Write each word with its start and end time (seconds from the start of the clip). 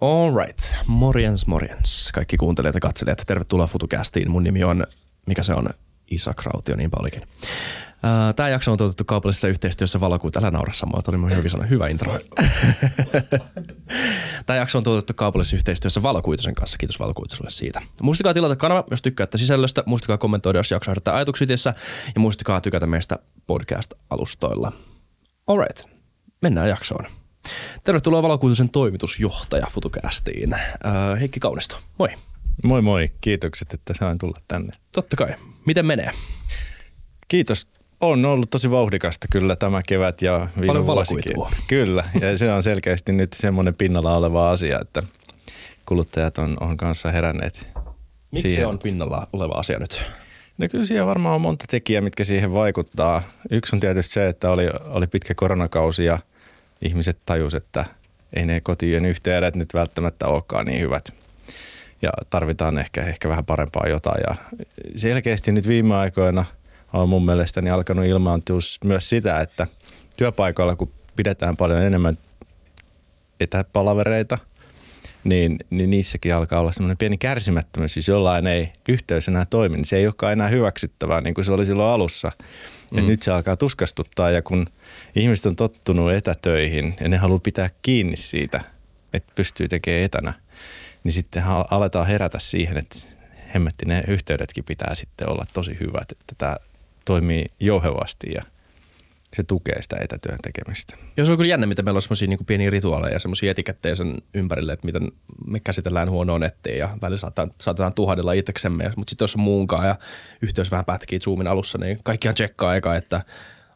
All 0.00 0.36
right. 0.44 0.58
Morjens, 0.86 1.46
morjens. 1.46 2.10
Kaikki 2.12 2.36
kuuntelijat 2.36 2.74
ja 2.74 2.80
katselijat, 2.80 3.22
tervetuloa 3.26 3.66
FutuCastiin. 3.66 4.30
Mun 4.30 4.42
nimi 4.42 4.64
on, 4.64 4.86
mikä 5.26 5.42
se 5.42 5.52
on? 5.52 5.68
Isa 6.10 6.34
Krautio, 6.34 6.76
niinpä 6.76 6.96
olikin. 7.00 7.22
Tämä 8.36 8.48
jakso 8.48 8.72
on 8.72 8.78
tuotettu 8.78 9.04
kaupallisessa 9.04 9.48
yhteistyössä 9.48 10.00
Valokuitu. 10.00 10.38
Älä 10.38 10.50
naura 10.50 10.72
samoin, 10.72 11.02
oli 11.08 11.16
mun 11.16 11.36
hyvin 11.36 11.50
sana. 11.50 11.66
Hyvä 11.66 11.88
intro. 11.88 12.18
Tämä 14.46 14.56
jakso 14.56 14.78
on 14.78 14.84
tuotettu 14.84 15.14
kaupallisessa 15.14 15.56
yhteistyössä 15.56 16.02
Valokuitusen 16.02 16.54
kanssa. 16.54 16.78
Kiitos 16.78 17.00
Valokuituselle 17.00 17.50
siitä. 17.50 17.82
Muistakaa 18.02 18.34
tilata 18.34 18.56
kanava, 18.56 18.84
jos 18.90 19.02
tykkäätte 19.02 19.38
sisällöstä. 19.38 19.82
Muistakaa 19.86 20.18
kommentoida, 20.18 20.58
jos 20.58 20.70
jakso 20.70 20.90
herättää 20.90 21.14
ajatuksia 21.14 21.46
Ja 22.14 22.20
muistakaa 22.20 22.60
tykätä 22.60 22.86
meistä 22.86 23.18
podcast-alustoilla. 23.46 24.72
All 25.46 25.58
right. 25.58 25.88
Mennään 26.42 26.68
jaksoon. 26.68 27.06
Tervetuloa 27.84 28.22
Valokuitusen 28.22 28.70
toimitusjohtaja 28.70 29.66
FutuCastiin. 29.70 30.54
Äh, 30.54 31.20
Heikki 31.20 31.40
Kaunisto, 31.40 31.76
moi. 31.98 32.08
Moi 32.64 32.82
moi, 32.82 33.10
kiitokset, 33.20 33.74
että 33.74 33.94
sain 33.98 34.18
tulla 34.18 34.40
tänne. 34.48 34.72
Totta 34.92 35.16
kai. 35.16 35.34
Miten 35.66 35.86
menee? 35.86 36.10
Kiitos. 37.28 37.68
On 38.00 38.24
ollut 38.24 38.50
tosi 38.50 38.70
vauhdikasta 38.70 39.26
kyllä 39.30 39.56
tämä 39.56 39.82
kevät 39.82 40.22
ja 40.22 40.48
viime 40.54 40.66
Paljon 40.66 40.86
vuosikin. 40.86 41.36
Kyllä, 41.68 42.04
ja 42.20 42.38
se 42.38 42.52
on 42.52 42.62
selkeästi 42.62 43.12
nyt 43.12 43.32
semmoinen 43.32 43.74
pinnalla 43.74 44.16
oleva 44.16 44.50
asia, 44.50 44.80
että 44.80 45.02
kuluttajat 45.86 46.38
on, 46.38 46.56
on 46.60 46.76
kanssa 46.76 47.10
heränneet 47.10 47.66
Miksi 48.30 48.42
siihen. 48.42 48.62
se 48.62 48.66
on 48.66 48.78
pinnalla 48.78 49.26
oleva 49.32 49.54
asia 49.54 49.78
nyt? 49.78 50.02
No 50.58 50.68
kyllä 50.70 50.84
siellä 50.84 51.06
varmaan 51.06 51.34
on 51.34 51.40
monta 51.40 51.64
tekijää, 51.68 52.00
mitkä 52.00 52.24
siihen 52.24 52.52
vaikuttaa. 52.52 53.22
Yksi 53.50 53.76
on 53.76 53.80
tietysti 53.80 54.12
se, 54.12 54.28
että 54.28 54.50
oli, 54.50 54.68
oli 54.84 55.06
pitkä 55.06 55.34
koronakausi 55.34 56.04
ja– 56.04 56.18
ihmiset 56.82 57.18
tajus, 57.26 57.54
että 57.54 57.84
ei 58.36 58.46
ne 58.46 58.60
kotien 58.60 59.04
yhteydet 59.04 59.56
nyt 59.56 59.74
välttämättä 59.74 60.26
olekaan 60.26 60.66
niin 60.66 60.80
hyvät. 60.80 61.12
Ja 62.02 62.10
tarvitaan 62.30 62.78
ehkä, 62.78 63.02
ehkä 63.02 63.28
vähän 63.28 63.44
parempaa 63.44 63.88
jotain. 63.88 64.22
Ja 64.28 64.36
selkeästi 64.96 65.52
nyt 65.52 65.68
viime 65.68 65.94
aikoina 65.94 66.44
on 66.92 67.08
mun 67.08 67.26
mielestäni 67.26 67.70
alkanut 67.70 68.04
ilmaantua 68.04 68.58
myös 68.84 69.08
sitä, 69.08 69.40
että 69.40 69.66
työpaikoilla 70.16 70.76
kun 70.76 70.92
pidetään 71.16 71.56
paljon 71.56 71.82
enemmän 71.82 72.18
etäpalavereita, 73.40 74.38
niin, 75.24 75.58
niin 75.70 75.90
niissäkin 75.90 76.34
alkaa 76.34 76.60
olla 76.60 76.72
semmoinen 76.72 76.96
pieni 76.96 77.18
kärsimättömyys. 77.18 77.96
Jos 77.96 78.08
jollain 78.08 78.46
ei 78.46 78.72
yhteys 78.88 79.28
enää 79.28 79.44
toimi, 79.44 79.76
niin 79.76 79.84
se 79.84 79.96
ei 79.96 80.06
olekaan 80.06 80.32
enää 80.32 80.48
hyväksyttävää 80.48 81.20
niin 81.20 81.34
kuin 81.34 81.44
se 81.44 81.52
oli 81.52 81.66
silloin 81.66 81.94
alussa. 81.94 82.32
Mm. 82.90 82.98
Et 82.98 83.06
nyt 83.06 83.22
se 83.22 83.32
alkaa 83.32 83.56
tuskastuttaa 83.56 84.30
ja 84.30 84.42
kun– 84.42 84.66
ihmiset 85.16 85.46
on 85.46 85.56
tottunut 85.56 86.12
etätöihin 86.12 86.94
ja 87.00 87.08
ne 87.08 87.16
haluaa 87.16 87.38
pitää 87.38 87.70
kiinni 87.82 88.16
siitä, 88.16 88.60
että 89.12 89.32
pystyy 89.34 89.68
tekemään 89.68 90.02
etänä, 90.02 90.32
niin 91.04 91.12
sitten 91.12 91.44
aletaan 91.70 92.06
herätä 92.06 92.38
siihen, 92.38 92.76
että 92.78 92.96
hemmetti 93.54 93.86
ne 93.86 94.04
yhteydetkin 94.08 94.64
pitää 94.64 94.94
sitten 94.94 95.28
olla 95.28 95.46
tosi 95.52 95.76
hyvät, 95.80 96.12
että 96.12 96.34
tämä 96.38 96.56
toimii 97.04 97.44
jouhevasti 97.60 98.26
ja 98.34 98.42
se 99.34 99.42
tukee 99.42 99.82
sitä 99.82 99.96
etätyön 100.00 100.38
tekemistä. 100.42 100.96
Joo, 101.16 101.26
se 101.26 101.32
on 101.32 101.38
kyllä 101.38 101.50
jännä, 101.50 101.66
miten 101.66 101.84
meillä 101.84 101.98
on 101.98 102.02
semmoisia 102.02 102.28
niin 102.28 102.46
pieniä 102.46 102.70
rituaaleja 102.70 103.14
ja 103.14 103.18
semmoisia 103.18 103.50
etikettejä 103.50 103.94
sen 103.94 104.16
ympärille, 104.34 104.72
että 104.72 104.86
miten 104.86 105.12
me 105.46 105.60
käsitellään 105.60 106.10
huonoa 106.10 106.38
nettiä 106.38 106.76
ja 106.76 106.98
välillä 107.02 107.18
saatetaan, 107.18 107.50
saatetaan 107.60 107.94
tuhdella 107.94 108.32
itseksemme. 108.32 108.92
Mutta 108.96 109.10
sitten 109.10 109.24
jos 109.24 109.34
on 109.34 109.40
muunkaan 109.40 109.86
ja 109.86 109.96
yhteys 110.42 110.70
vähän 110.70 110.84
pätkii 110.84 111.18
Zoomin 111.18 111.46
alussa, 111.46 111.78
niin 111.78 111.98
kaikkiaan 112.02 112.34
tsekkaa 112.34 112.76
eka, 112.76 112.96
että 112.96 113.20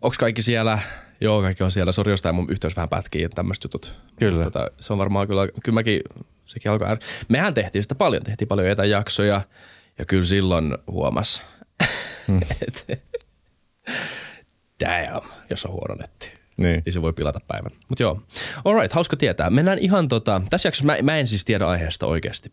onko 0.03 0.17
kaikki 0.19 0.43
siellä– 0.43 0.79
Joo, 1.21 1.43
kaikki 1.43 1.65
on 1.65 1.73
siellä. 1.73 1.93
Sori, 1.93 2.13
jos 2.13 2.23
tämä 2.23 2.33
mun 2.33 2.51
yhteys 2.51 2.77
vähän 2.77 2.89
pätkii, 2.89 3.29
tämmöiset 3.29 3.65
jutut. 3.65 3.95
Kyllä. 4.19 4.45
Tota, 4.45 4.71
se 4.81 4.93
on 4.93 4.99
varmaan 4.99 5.29
kyllä, 5.29 5.49
kyllä 5.65 5.75
mäkin, 5.75 6.01
sekin 6.45 6.73
alkoi 6.73 6.89
är... 6.89 6.99
Mehän 7.29 7.55
tehtiin 7.55 7.83
sitä 7.83 7.95
paljon, 7.95 8.23
tehtiin 8.23 8.49
paljon 8.49 8.69
etäjaksoja 8.69 9.41
ja 9.99 10.05
kyllä 10.05 10.25
silloin 10.25 10.79
huomas, 10.87 11.43
että 12.69 12.97
damn, 14.85 15.31
jos 15.51 15.65
on 15.65 15.73
huono 15.73 15.95
netti. 15.95 16.33
Niin. 16.57 16.83
niin 16.85 16.93
se 16.93 17.03
voi 17.03 17.13
pilata 17.13 17.41
päivän. 17.49 17.73
Mutta 17.89 18.03
joo, 18.03 18.23
alright, 18.65 18.93
hauska 18.93 19.17
tietää. 19.17 19.51
Mennään 19.51 19.79
ihan 19.79 20.09
tota, 20.09 20.43
tässä 20.51 20.67
jaksossa 20.67 20.87
mä, 20.87 20.97
mä 21.03 21.17
en 21.17 21.27
siis 21.27 21.45
tiedä 21.45 21.67
aiheesta 21.67 22.07
oikeasti 22.07 22.53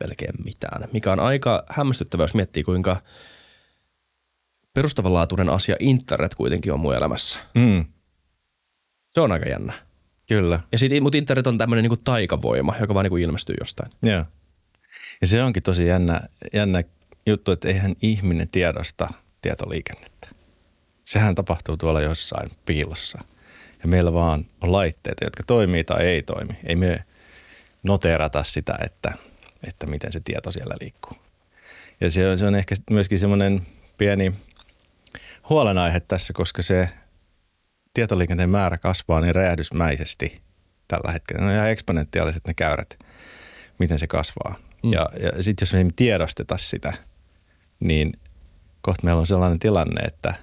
melkein 0.00 0.34
mitään, 0.44 0.88
mikä 0.92 1.12
on 1.12 1.20
aika 1.20 1.64
hämmästyttävää, 1.68 2.24
jos 2.24 2.34
miettii 2.34 2.62
kuinka– 2.62 2.96
perustavanlaatuinen 4.74 5.48
asia 5.48 5.76
internet 5.78 6.34
kuitenkin 6.34 6.72
on 6.72 6.80
mun 6.80 6.94
elämässä. 6.94 7.38
Mm. 7.54 7.84
Se 9.14 9.20
on 9.20 9.32
aika 9.32 9.48
jännä. 9.48 9.72
Kyllä. 10.28 10.60
Ja 10.72 10.78
sit, 10.78 11.02
mutta 11.02 11.18
internet 11.18 11.46
on 11.46 11.58
tämmöinen 11.58 11.82
niinku 11.82 11.96
taikavoima, 11.96 12.74
joka 12.80 12.94
vaan 12.94 13.04
niinku 13.04 13.16
ilmestyy 13.16 13.54
jostain. 13.60 13.92
Joo. 14.02 14.24
Ja 15.20 15.26
se 15.26 15.42
onkin 15.42 15.62
tosi 15.62 15.86
jännä, 15.86 16.20
jännä 16.52 16.82
juttu, 17.26 17.50
että 17.50 17.68
eihän 17.68 17.94
ihminen 18.02 18.48
tiedosta 18.48 19.08
tietoliikennettä. 19.42 20.28
Sehän 21.04 21.34
tapahtuu 21.34 21.76
tuolla 21.76 22.00
jossain 22.00 22.50
piilossa. 22.66 23.18
Ja 23.82 23.88
meillä 23.88 24.12
vaan 24.12 24.44
on 24.60 24.72
laitteita, 24.72 25.24
jotka 25.24 25.42
toimii 25.46 25.84
tai 25.84 26.06
ei 26.06 26.22
toimi. 26.22 26.52
Ei 26.64 26.76
me 26.76 27.04
noteerata 27.82 28.44
sitä, 28.44 28.78
että, 28.84 29.12
että 29.68 29.86
miten 29.86 30.12
se 30.12 30.20
tieto 30.20 30.52
siellä 30.52 30.74
liikkuu. 30.80 31.16
Ja 32.00 32.10
se 32.10 32.28
on, 32.28 32.38
se 32.38 32.44
on 32.44 32.54
ehkä 32.54 32.74
myöskin 32.90 33.18
semmoinen 33.18 33.62
pieni– 33.98 34.32
huolenaihe 35.48 36.00
tässä, 36.00 36.32
koska 36.32 36.62
se 36.62 36.88
tietoliikenteen 37.94 38.50
määrä 38.50 38.78
kasvaa 38.78 39.20
niin 39.20 39.34
räjähdysmäisesti 39.34 40.42
tällä 40.88 41.12
hetkellä. 41.12 41.44
Ne 41.44 41.50
on 41.50 41.56
ihan 41.56 41.70
eksponentiaaliset 41.70 42.46
ne 42.46 42.54
käyrät, 42.54 42.98
miten 43.78 43.98
se 43.98 44.06
kasvaa. 44.06 44.56
Mm. 44.82 44.92
Ja, 44.92 45.08
ja 45.22 45.42
sitten 45.42 45.62
jos 45.62 45.72
me 45.72 45.78
ei 45.78 45.90
tiedosteta 45.96 46.56
sitä, 46.56 46.92
niin 47.80 48.12
kohta 48.80 49.04
meillä 49.04 49.20
on 49.20 49.26
sellainen 49.26 49.58
tilanne, 49.58 50.02
että 50.02 50.34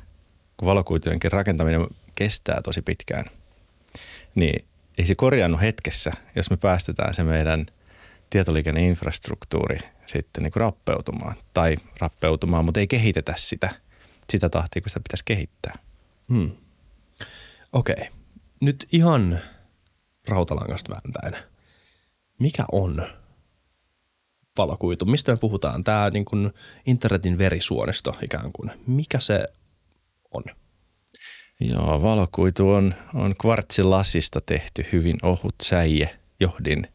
kun 0.57 0.65
valokuitujenkin 0.65 1.31
rakentaminen 1.31 1.87
kestää 2.15 2.61
tosi 2.63 2.81
pitkään, 2.81 3.25
niin 4.35 4.65
ei 4.97 5.05
se 5.05 5.15
korjaannu 5.15 5.57
hetkessä, 5.59 6.11
jos 6.35 6.49
me 6.49 6.57
päästetään 6.57 7.13
se 7.13 7.23
meidän 7.23 7.65
tietoliikenneinfrastruktuuri 8.29 9.77
sitten 10.05 10.43
niin 10.43 10.51
kuin 10.51 10.61
rappeutumaan 10.61 11.35
tai 11.53 11.75
rappeutumaan, 11.99 12.65
mutta 12.65 12.79
ei 12.79 12.87
kehitetä 12.87 13.33
sitä– 13.37 13.69
sitä 14.31 14.49
tahtia, 14.49 14.81
kun 14.81 14.89
sitä 14.89 14.99
pitäisi 14.99 15.23
kehittää. 15.25 15.73
Hmm. 16.29 16.51
Okei. 17.73 17.95
Okay. 17.97 18.07
Nyt 18.61 18.87
ihan 18.91 19.39
rautalangasta 20.27 20.93
vääntäen. 20.93 21.43
Mikä 22.39 22.65
on 22.71 23.07
valokuitu? 24.57 25.05
Mistä 25.05 25.31
me 25.31 25.37
puhutaan? 25.37 25.83
Tämä 25.83 26.09
niin 26.09 26.25
kuin 26.25 26.53
internetin 26.85 27.37
verisuonisto 27.37 28.15
ikään 28.21 28.51
kuin. 28.51 28.71
Mikä 28.87 29.19
se 29.19 29.47
on? 30.31 30.43
Joo, 31.59 32.01
valokuitu 32.01 32.69
on, 32.69 32.93
on 33.13 33.35
kvartsilasista 33.41 34.41
tehty 34.41 34.85
hyvin 34.91 35.17
ohut 35.23 35.55
säie 35.63 36.19
johdin, 36.39 36.87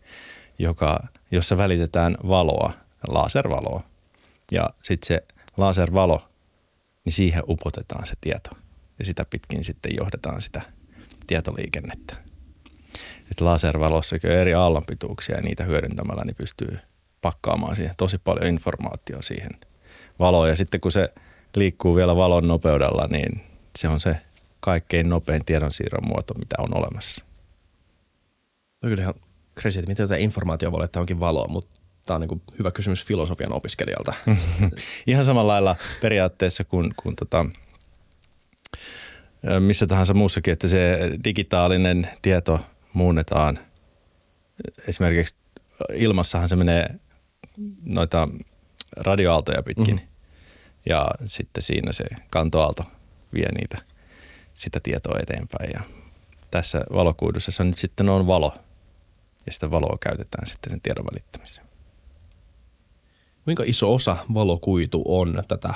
joka, 0.59 1.01
jossa 1.31 1.57
välitetään 1.57 2.17
valoa, 2.29 2.73
laservaloa. 3.09 3.83
Ja 4.53 4.71
sitten 4.83 5.07
se 5.07 5.25
laservalo 5.57 6.29
niin 7.05 7.13
siihen 7.13 7.43
upotetaan 7.49 8.07
se 8.07 8.15
tieto 8.21 8.51
ja 8.99 9.05
sitä 9.05 9.25
pitkin 9.25 9.65
sitten 9.65 9.97
johdetaan 9.97 10.43
sitä 10.43 10.63
tietoliikennettä. 11.27 12.17
Sitten 13.27 13.47
laservalossa 13.47 14.17
on 14.25 14.31
eri 14.31 14.55
aallonpituuksia 14.55 15.37
ja 15.37 15.43
niitä 15.43 15.65
hyödyntämällä 15.65 16.23
niin 16.25 16.37
pystyy 16.37 16.79
pakkaamaan 17.21 17.77
siihen 17.77 17.95
tosi 17.97 18.19
paljon 18.19 18.47
informaatiota 18.47 19.23
siihen 19.23 19.51
valoon. 20.19 20.49
Ja 20.49 20.57
sitten 20.57 20.81
kun 20.81 20.93
se 20.93 21.15
liikkuu 21.57 21.97
vielä 21.97 22.17
valon 22.17 22.49
nopeudella, 22.49 23.07
niin 23.07 23.41
se 23.79 23.89
on 23.89 24.01
se 24.01 24.17
kaikkein 24.61 25.09
nopein 25.09 25.45
tiedonsiirron 25.45 26.09
muoto, 26.09 26.35
mitä 26.35 26.57
on 26.59 26.77
olemassa. 26.77 27.25
No 28.83 28.89
kyllä 28.89 29.03
ihan 29.03 29.15
crazy, 29.61 29.79
että 29.79 29.89
miten 29.89 30.09
tätä 30.09 30.21
informaatio 30.21 30.73
voi 30.73 30.85
että 30.85 31.01
onkin 31.01 31.21
valoa, 31.21 31.49
mutta 31.49 31.81
Tämä 32.07 32.15
on 32.15 32.21
niin 32.21 32.43
hyvä 32.59 32.71
kysymys 32.71 33.05
filosofian 33.05 33.53
opiskelijalta. 33.53 34.15
Ihan 35.07 35.25
samalla 35.25 35.53
lailla 35.53 35.77
periaatteessa 36.01 36.65
kuin, 36.65 36.95
kuin 36.97 37.17
tota, 37.17 37.47
missä 39.61 39.87
tahansa 39.87 40.15
muussakin, 40.15 40.53
että 40.53 40.69
se 40.69 41.11
digitaalinen 41.25 42.09
tieto 42.23 42.61
muunnetaan. 42.93 43.59
Esimerkiksi 44.89 45.37
ilmassahan 45.95 46.49
se 46.49 46.57
menee 46.57 46.95
noita 47.85 48.29
radioaaltoja 48.97 49.63
pitkin 49.63 49.95
mm-hmm. 49.95 50.09
ja 50.87 51.09
sitten 51.27 51.63
siinä 51.63 51.93
se 51.93 52.05
kantoaalto 52.31 52.85
vie 53.35 53.49
niitä, 53.53 53.79
sitä 54.55 54.81
tietoa 54.83 55.19
eteenpäin. 55.23 55.71
Ja 55.75 55.81
tässä 56.51 56.85
valokuidussa 56.93 57.51
se 57.51 57.65
nyt 57.65 57.79
sitten 57.79 58.09
on 58.09 58.27
valo 58.27 58.55
ja 59.47 59.53
sitä 59.53 59.71
valoa 59.71 59.99
käytetään 60.01 60.47
sitten 60.47 60.71
sen 60.71 60.81
tiedon 60.81 61.07
välittämiseen. 61.07 61.64
Kuinka 63.45 63.63
iso 63.67 63.95
osa 63.95 64.17
valokuitu 64.35 65.03
on 65.07 65.43
tätä, 65.49 65.75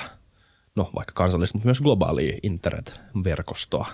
no 0.75 0.89
vaikka 0.95 1.13
kansallista, 1.15 1.57
mutta 1.57 1.67
myös 1.67 1.81
globaalia 1.81 2.37
internet-verkostoa? 2.43 3.87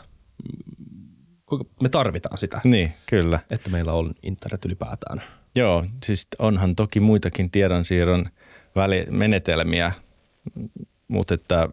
Kuinka 1.45 1.65
me 1.81 1.89
tarvitaan 1.89 2.37
sitä? 2.37 2.61
Niin, 2.63 2.93
kyllä. 3.05 3.39
Että 3.49 3.69
meillä 3.69 3.93
on 3.93 4.13
internet 4.23 4.65
ylipäätään. 4.65 5.23
Joo, 5.55 5.85
siis 6.05 6.27
onhan 6.39 6.75
toki 6.75 6.99
muitakin 6.99 7.51
tiedonsiirron 7.51 8.25
menetelmiä, 9.09 9.91
mutta 11.07 11.33
että 11.33 11.69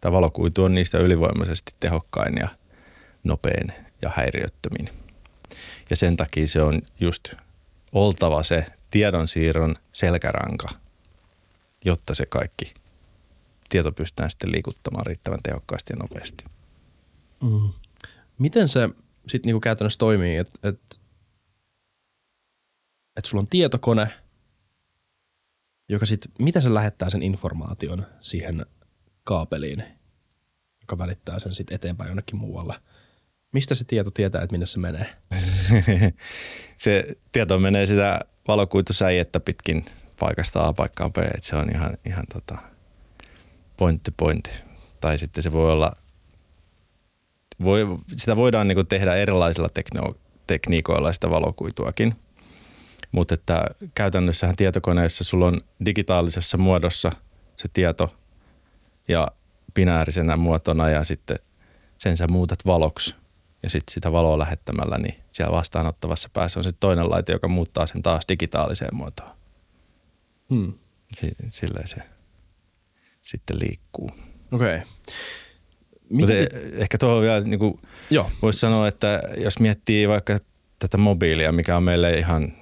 tämä 0.00 0.12
valokuitu 0.12 0.64
on 0.64 0.74
niistä 0.74 0.98
ylivoimaisesti 0.98 1.72
tehokkain 1.80 2.34
ja 2.40 2.48
nopein 3.24 3.72
ja 4.02 4.10
häiriöttömin. 4.16 4.88
Ja 5.90 5.96
sen 5.96 6.16
takia 6.16 6.46
se 6.46 6.62
on 6.62 6.82
just 7.00 7.34
oltava 7.92 8.42
se 8.42 8.66
tiedonsiirron 8.90 9.74
selkäranka, 9.92 10.68
jotta 11.84 12.14
se 12.14 12.26
kaikki 12.26 12.74
tieto 13.68 13.92
pystytään 13.92 14.30
sitten 14.30 14.52
liikuttamaan 14.52 15.06
riittävän 15.06 15.42
tehokkaasti 15.42 15.92
ja 15.92 15.96
nopeasti. 15.96 16.44
Mm. 17.42 17.72
Miten 18.38 18.68
se 18.68 18.88
sitten 19.28 19.48
niinku 19.48 19.60
käytännössä 19.60 19.98
toimii, 19.98 20.36
että 20.36 20.58
et, 20.62 21.00
et 23.16 23.24
sulla 23.24 23.40
on 23.40 23.48
tietokone, 23.48 24.10
joka 25.88 26.06
sitten, 26.06 26.32
mitä 26.38 26.60
se 26.60 26.74
lähettää 26.74 27.10
sen 27.10 27.22
informaation 27.22 28.06
siihen 28.20 28.66
kaapeliin, 29.24 29.84
joka 30.80 30.98
välittää 30.98 31.38
sen 31.38 31.54
sitten 31.54 31.74
eteenpäin 31.74 32.08
jonnekin 32.08 32.38
muualle. 32.38 32.74
Mistä 33.52 33.74
se 33.74 33.84
tieto 33.84 34.10
tietää, 34.10 34.42
että 34.42 34.52
minne 34.52 34.66
se 34.66 34.78
menee? 34.78 35.14
se 36.76 37.16
tieto 37.32 37.58
menee 37.58 37.86
sitä 37.86 38.20
valokuitusäijettä 38.48 39.40
pitkin 39.40 39.84
paikasta 40.18 40.66
A 40.66 40.72
paikkaan 40.72 41.12
B, 41.12 41.18
että 41.18 41.40
se 41.42 41.56
on 41.56 41.70
ihan, 41.74 41.90
ihan 42.04 42.24
tota 42.32 42.58
point 43.76 44.02
to 44.02 44.10
point. 44.16 44.62
Tai 45.00 45.18
sitten 45.18 45.42
se 45.42 45.52
voi 45.52 45.72
olla, 45.72 45.92
voi, 47.64 47.86
sitä 48.16 48.36
voidaan 48.36 48.68
niinku 48.68 48.84
tehdä 48.84 49.14
erilaisilla 49.14 49.68
tekno, 49.68 50.14
tekniikoilla 50.46 51.12
sitä 51.12 51.30
valokuituakin. 51.30 52.14
Mutta 53.12 53.34
että 53.34 53.64
käytännössähän 53.94 54.56
tietokoneessa 54.56 55.24
sulla 55.24 55.46
on 55.46 55.60
digitaalisessa 55.84 56.58
muodossa 56.58 57.10
se 57.56 57.68
tieto 57.72 58.14
ja 59.08 59.28
binäärisenä 59.74 60.36
muotona 60.36 60.90
ja 60.90 61.04
sitten 61.04 61.38
sen 61.98 62.16
sä 62.16 62.26
muutat 62.28 62.58
valoksi 62.66 63.14
ja 63.62 63.70
sitten 63.70 63.94
sitä 63.94 64.12
valoa 64.12 64.38
lähettämällä, 64.38 64.98
niin 64.98 65.14
siellä 65.30 65.56
vastaanottavassa 65.56 66.28
päässä 66.32 66.60
on 66.60 66.64
se 66.64 66.72
toinen 66.72 67.10
laite, 67.10 67.32
joka 67.32 67.48
muuttaa 67.48 67.86
sen 67.86 68.02
taas 68.02 68.22
digitaaliseen 68.28 68.96
muotoon. 68.96 69.33
Hmm. 70.54 70.72
Silleen 71.48 71.88
se 71.88 71.96
sitten 73.22 73.58
liikkuu. 73.58 74.10
Okei. 74.52 74.76
Okay. 74.76 74.80
Mutta 76.10 76.36
sit... 76.36 76.48
ehkä 76.74 76.98
tuohon 76.98 77.22
vielä 77.22 77.40
niin 77.40 77.80
voisi 78.42 78.58
sanoa, 78.58 78.88
että 78.88 79.22
jos 79.36 79.58
miettii 79.58 80.08
vaikka 80.08 80.38
tätä 80.78 80.98
mobiilia, 80.98 81.52
mikä 81.52 81.76
on 81.76 81.82
meille 81.82 82.18
ihan 82.18 82.52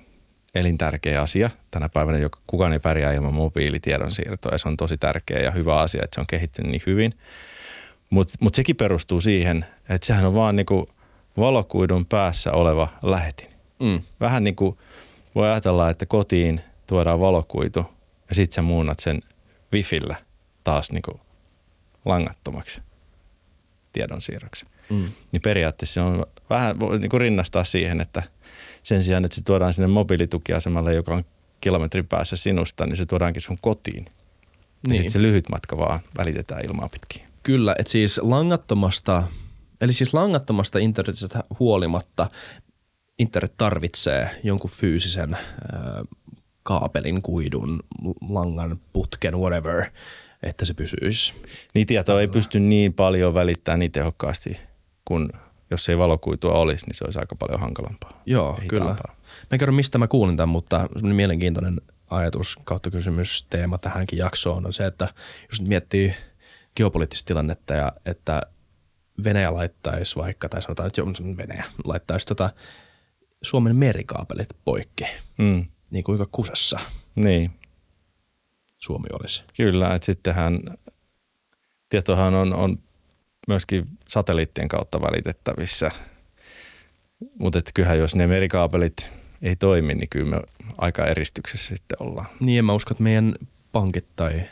elintärkeä 0.55 1.23
asia. 1.23 1.51
Tänä 1.71 1.89
päivänä 1.89 2.19
joka, 2.19 2.39
kukaan 2.47 2.73
ei 2.73 2.79
pärjää 2.79 3.13
ilman 3.13 3.35
mobiilitiedonsiirtoa 3.35 4.53
ja 4.53 4.59
se 4.59 4.69
on 4.69 4.77
tosi 4.77 4.99
tärkeä 4.99 5.41
ja 5.41 5.51
hyvä 5.51 5.81
asia, 5.81 6.05
että 6.05 6.15
se 6.15 6.21
on 6.21 6.27
kehittynyt 6.27 6.71
niin 6.71 6.83
hyvin. 6.87 7.15
Mutta 8.11 8.35
mut 8.41 8.55
sekin 8.55 8.77
perustuu 8.77 9.21
siihen, 9.21 9.65
että 9.89 10.07
sehän 10.07 10.27
on 10.27 10.35
vaan 10.35 10.57
niinku 10.57 10.89
valokuidun 11.37 12.07
päässä 12.07 12.53
oleva 12.53 12.89
lähetin. 13.03 13.49
Mm. 13.81 14.03
Vähän 14.21 14.45
niin 14.45 14.57
kuin 14.57 14.79
voi 15.35 15.51
ajatella, 15.51 15.91
että 15.91 16.07
kotiin 16.07 16.61
tuodaan 16.87 17.21
valokuitu 17.21 17.85
ja 18.29 18.35
sitten 18.35 18.55
sä 18.55 18.63
muunnat 18.63 18.99
sen 19.01 19.23
wifillä 19.73 20.17
taas 20.65 20.93
niinku 20.93 21.21
langattomaksi 22.05 22.81
tiedonsiirroksi. 23.93 24.67
Mm. 24.91 25.11
Niin 25.33 25.43
periaatteessa 25.43 25.95
se 25.95 26.01
on 26.01 26.27
vähän 26.51 26.81
voi 26.81 26.99
niinku 26.99 27.19
rinnastaa 27.19 27.65
siihen, 27.65 28.01
että– 28.01 28.23
sen 28.83 29.05
sijaan, 29.05 29.25
että 29.25 29.35
se 29.35 29.43
tuodaan 29.43 29.75
sinne 29.75 29.89
mobiilitukiasemalle, 29.89 30.95
joka 30.95 31.15
on 31.15 31.25
kilometrin 31.61 32.07
päässä 32.07 32.37
sinusta, 32.37 32.87
niin 32.87 32.97
se 32.97 33.07
tuodaankin 33.07 33.43
sun 33.43 33.59
kotiin. 33.61 34.05
Niin. 34.89 35.05
Ja 35.05 35.11
se 35.11 35.23
lyhyt 35.23 35.49
matka 35.49 35.77
vaan 35.77 36.01
välitetään 36.19 36.65
ilmaa 36.65 36.89
pitkin. 36.89 37.23
Kyllä, 37.43 37.75
että 37.79 37.93
siis 37.93 38.19
langattomasta, 38.19 39.23
eli 39.81 39.93
siis 39.93 40.15
langattomasta 40.15 40.79
internetistä 40.79 41.45
huolimatta 41.59 42.31
internet 43.19 43.57
tarvitsee 43.57 44.31
jonkun 44.45 44.71
fyysisen 44.71 45.37
kaapelin, 46.63 47.23
kuidun, 47.23 47.83
langan, 48.29 48.77
putken, 48.93 49.39
whatever, 49.39 49.85
että 50.43 50.65
se 50.65 50.75
pysyisi. 50.75 51.35
Niin 51.75 51.87
tietoa 51.87 52.21
ei 52.21 52.29
pysty 52.29 52.61
niin 52.61 52.93
paljon 52.93 53.35
välittämään 53.35 53.79
niin 53.79 53.93
tehokkaasti 53.93 54.57
kuin 55.05 55.29
jos 55.71 55.89
ei 55.89 55.99
valokuitua 55.99 56.53
olisi, 56.53 56.87
niin 56.87 56.95
se 56.95 57.05
olisi 57.05 57.19
aika 57.19 57.37
paljon 57.37 57.61
hankalampaa. 57.61 58.23
Joo, 58.27 58.59
kyllä. 58.69 58.85
Mä 58.85 58.97
en 59.53 59.59
kerro, 59.59 59.75
mistä 59.75 59.99
mä 59.99 60.09
kuulin 60.09 60.37
tämän, 60.37 60.49
mutta 60.49 60.89
mielenkiintoinen 61.03 61.81
ajatus 62.11 62.59
kautta 62.65 62.91
kysymys 62.91 63.47
teema 63.51 63.79
tähänkin 63.79 64.19
jaksoon 64.19 64.67
on 64.67 64.73
se, 64.73 64.87
että 64.87 65.09
jos 65.51 65.61
nyt 65.61 65.69
miettii 65.69 66.15
geopoliittista 66.77 67.27
tilannetta 67.27 67.75
ja 67.75 67.93
että 68.07 68.43
Venäjä 69.25 69.55
laittaisi 69.55 70.17
vaikka, 70.17 70.49
tai 70.49 70.63
sanotaan, 70.63 70.87
että 70.87 71.03
Venäjä 71.37 71.65
laittaisi 71.85 72.27
tota 72.27 72.51
Suomen 73.43 73.77
merikaapelit 73.77 74.49
poikki, 74.65 75.05
mm. 75.39 75.67
Niin 75.93 76.05
kuinka 76.05 76.29
kusessa 76.33 76.81
niin. 77.15 77.51
Suomi 78.79 79.07
olisi. 79.21 79.45
Kyllä, 79.57 79.95
että 79.95 80.07
sittenhän 80.07 80.61
tietohan 81.89 82.35
on, 82.35 82.55
on 82.55 82.79
myöskin 83.49 83.89
satelliittien 84.09 84.69
kautta 84.69 85.01
välitettävissä. 85.01 85.91
Mutta 87.39 87.61
kyllähän 87.75 87.99
jos 87.99 88.15
ne 88.15 88.27
merikaapelit 88.27 89.11
ei 89.43 89.57
toimi, 89.57 89.95
niin 89.95 90.09
kyllä 90.09 90.31
me 90.31 90.43
aika 90.79 91.07
eristyksessä 91.07 91.77
sitten 91.77 91.97
ollaan. 92.01 92.27
Niin 92.41 92.59
en 92.59 92.65
mä 92.65 92.73
usko, 92.73 92.91
että 92.91 93.03
meidän 93.03 93.35
pankit 93.73 94.07
tai 94.17 94.43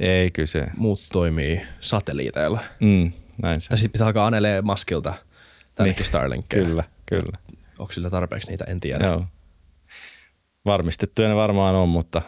ei, 0.00 0.30
kyllä 0.30 0.46
se. 0.46 0.66
muut 0.76 0.98
toimii 1.12 1.62
satelliiteilla. 1.80 2.60
Mm, 2.80 3.12
näin 3.42 3.60
se. 3.60 3.68
Tai 3.68 3.78
sitten 3.78 3.92
pitää 3.92 4.06
alkaa 4.06 4.26
anelee 4.26 4.62
maskilta 4.62 5.14
tännekin 5.74 6.00
niin, 6.00 6.06
Starlinkkeja. 6.06 6.64
Kyllä, 6.64 6.84
kyllä. 7.06 7.38
Onko 7.78 7.92
sillä 7.92 8.10
tarpeeksi 8.10 8.48
niitä, 8.48 8.64
en 8.64 8.80
tiedä. 8.80 9.06
Joo. 9.06 9.26
Varmistettuja 10.64 11.28
ne 11.28 11.36
varmaan 11.36 11.74
on, 11.74 11.88
mutta 11.88 12.22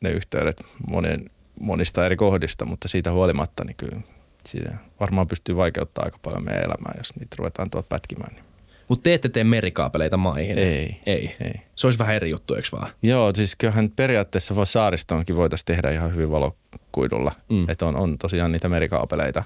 ne 0.00 0.10
yhteydet 0.10 0.62
monen, 0.88 1.30
monista 1.60 2.06
eri 2.06 2.16
kohdista, 2.16 2.64
mutta 2.64 2.88
siitä 2.88 3.12
huolimatta 3.12 3.64
niin 3.64 3.76
kyllä 3.76 4.00
siinä 4.46 4.78
varmaan 5.00 5.28
pystyy 5.28 5.56
vaikeuttaa 5.56 6.04
aika 6.04 6.18
paljon 6.22 6.44
meidän 6.44 6.64
elämää, 6.64 6.94
jos 6.96 7.16
niitä 7.16 7.36
ruvetaan 7.38 7.70
tuolta 7.70 7.88
pätkimään. 7.88 8.34
Niin. 8.34 8.44
Mutta 8.88 9.02
te 9.02 9.14
ette 9.14 9.28
tee 9.28 9.44
merikaapeleita 9.44 10.16
maihin? 10.16 10.58
Ei. 10.58 11.00
Ei. 11.06 11.36
ei. 11.40 11.52
Se 11.74 11.86
olisi 11.86 11.98
vähän 11.98 12.16
eri 12.16 12.30
juttu, 12.30 12.54
eikö 12.54 12.68
vaan? 12.72 12.92
Joo, 13.02 13.32
siis 13.34 13.56
kyllähän 13.56 13.90
periaatteessa 13.96 14.56
voi 14.56 14.66
saaristoonkin 14.66 15.36
voitaisiin 15.36 15.66
tehdä 15.66 15.90
ihan 15.90 16.14
hyvin 16.14 16.30
valokuidulla. 16.30 17.32
Mm. 17.48 17.70
Että 17.70 17.86
on, 17.86 17.96
on 17.96 18.18
tosiaan 18.18 18.52
niitä 18.52 18.68
merikaapeleita. 18.68 19.44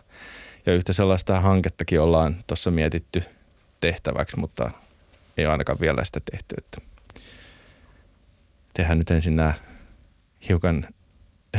Ja 0.66 0.72
yhtä 0.72 0.92
sellaista 0.92 1.40
hankettakin 1.40 2.00
ollaan 2.00 2.36
tuossa 2.46 2.70
mietitty 2.70 3.22
tehtäväksi, 3.80 4.36
mutta 4.36 4.70
ei 5.36 5.46
ainakaan 5.46 5.80
vielä 5.80 6.04
sitä 6.04 6.20
tehty. 6.30 6.54
Että 6.58 6.91
tehdään 8.74 8.98
nyt 8.98 9.10
ensin 9.10 9.36
nämä 9.36 9.54
hiukan 10.48 10.86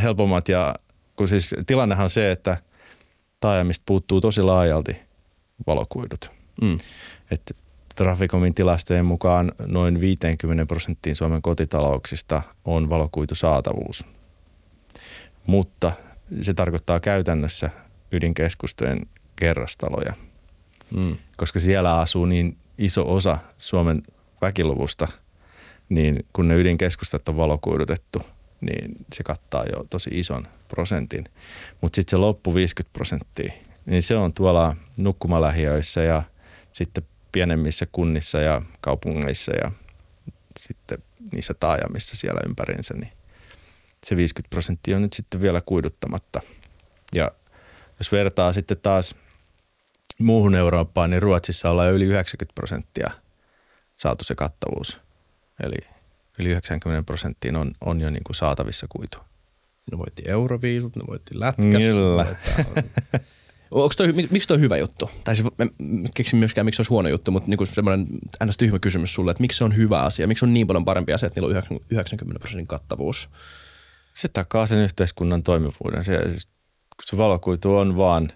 helpommat 0.02 0.50
ja 0.50 0.76
kun 1.16 1.28
siis 1.28 1.56
tilannehan 1.68 2.04
on 2.04 2.10
se, 2.10 2.32
että– 2.32 2.58
taajamista 3.44 3.84
puuttuu 3.86 4.22
tosi 4.22 4.42
laajalti 4.42 4.98
valokuidut. 5.68 6.32
Mm. 6.62 6.78
Et 7.32 7.58
Traficomin 7.96 8.54
tilastojen 8.54 9.06
mukaan 9.06 9.52
noin 9.66 10.00
50 10.00 10.66
prosenttiin 10.66 11.16
Suomen 11.16 11.42
kotitalouksista 11.42 12.42
on 12.66 12.90
valokuitusaatavuus. 12.90 14.06
Mutta 15.48 15.92
se 16.42 16.54
tarkoittaa 16.54 17.00
käytännössä 17.00 17.70
ydinkeskustojen 18.12 19.00
kerrostaloja, 19.36 20.14
mm. 20.96 21.18
koska 21.38 21.60
siellä 21.60 22.00
asuu 22.00 22.26
niin 22.26 22.58
iso 22.78 23.14
osa 23.14 23.38
Suomen 23.58 24.04
väkiluvusta, 24.42 25.08
niin 25.90 26.26
kun 26.34 26.48
ne 26.48 26.56
ydinkeskustat 26.56 27.30
on 27.30 27.38
valokuidutettu– 27.38 28.22
niin 28.72 29.06
se 29.14 29.24
kattaa 29.24 29.64
jo 29.64 29.86
tosi 29.90 30.10
ison 30.14 30.48
prosentin. 30.68 31.26
Mutta 31.82 31.96
sitten 31.96 32.12
se 32.12 32.18
loppu 32.18 32.56
50 32.56 32.94
prosenttia, 32.94 33.54
niin 33.86 34.04
se 34.04 34.16
on 34.16 34.34
tuolla 34.34 34.76
nukkumalähiöissä 34.98 36.04
ja 36.04 36.24
sitten 36.72 37.04
pienemmissä 37.32 37.88
kunnissa 37.92 38.40
ja 38.40 38.62
kaupungeissa 38.82 39.52
ja 39.52 39.72
sitten 40.60 40.98
niissä 41.32 41.54
taajamissa 41.54 42.16
siellä 42.16 42.42
ympärinsä, 42.48 42.94
niin 42.94 43.12
se 44.06 44.16
50 44.16 44.50
prosenttia 44.50 44.96
on 44.96 45.02
nyt 45.02 45.14
sitten 45.14 45.42
vielä 45.42 45.62
kuiduttamatta. 45.62 46.42
Ja 47.16 47.32
jos 48.00 48.12
vertaa 48.12 48.54
sitten 48.54 48.78
taas 48.78 49.16
muuhun 50.20 50.56
Eurooppaan, 50.56 51.10
niin 51.10 51.22
Ruotsissa 51.22 51.70
ollaan 51.70 51.92
yli 51.92 52.06
90 52.06 52.56
prosenttia 52.56 53.12
saatu 53.96 54.24
se 54.24 54.36
kattavuus. 54.36 54.98
Eli 55.60 55.76
yli 56.40 56.50
90 56.50 57.04
prosenttiin 57.06 57.56
on, 57.56 57.72
on 57.82 58.02
jo 58.02 58.10
niin 58.10 58.24
kuin 58.24 58.36
saatavissa 58.36 58.88
kuitu. 58.90 59.18
Ne 59.92 59.98
voitti 59.98 60.24
euroviisut, 60.26 60.96
ne 60.96 61.04
voitti 61.08 61.40
lätkäs. 61.40 61.82
Kyllä. 61.82 62.36
Onko 63.72 63.94
toi, 63.98 64.08
mik- 64.08 64.28
miksi 64.32 64.48
toi 64.48 64.56
on 64.56 64.62
hyvä 64.62 64.78
juttu? 64.78 65.10
Tai 65.24 65.36
siis, 65.36 65.48
mä 65.58 65.66
keksin 66.16 66.40
myöskään, 66.40 66.66
miksi 66.66 66.76
se 66.76 66.82
on 66.82 66.90
huono 66.90 67.10
juttu, 67.10 67.32
mutta 67.32 67.50
niinku 67.50 67.66
semmoinen 67.66 68.08
ns. 68.46 68.58
tyhmä 68.58 68.80
kysymys 68.80 69.14
sulle, 69.14 69.32
että 69.32 69.42
miksi 69.42 69.58
se 69.58 69.64
on 69.64 69.76
hyvä 69.76 70.04
asia? 70.04 70.28
Miksi 70.28 70.46
on 70.46 70.54
niin 70.54 70.68
paljon 70.68 70.86
parempi 70.86 71.14
asia, 71.14 71.28
että 71.28 71.40
niillä 71.40 71.48
on 71.48 71.52
90 71.52 71.88
90 71.90 72.40
prosentin 72.40 72.68
kattavuus? 72.68 73.30
Se 74.14 74.28
takaa 74.28 74.68
sen 74.68 74.80
yhteiskunnan 74.80 75.44
toimivuuden. 75.44 76.04
Se, 76.04 76.20
kun 76.24 77.06
se 77.06 77.18
valokuitu 77.18 77.78
on 77.78 77.98
vaan 77.98 78.32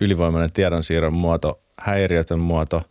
ylivoimainen 0.00 0.52
tiedonsiirron 0.52 1.14
muoto, 1.14 1.60
häiriötön 1.78 2.40
muoto, 2.40 2.82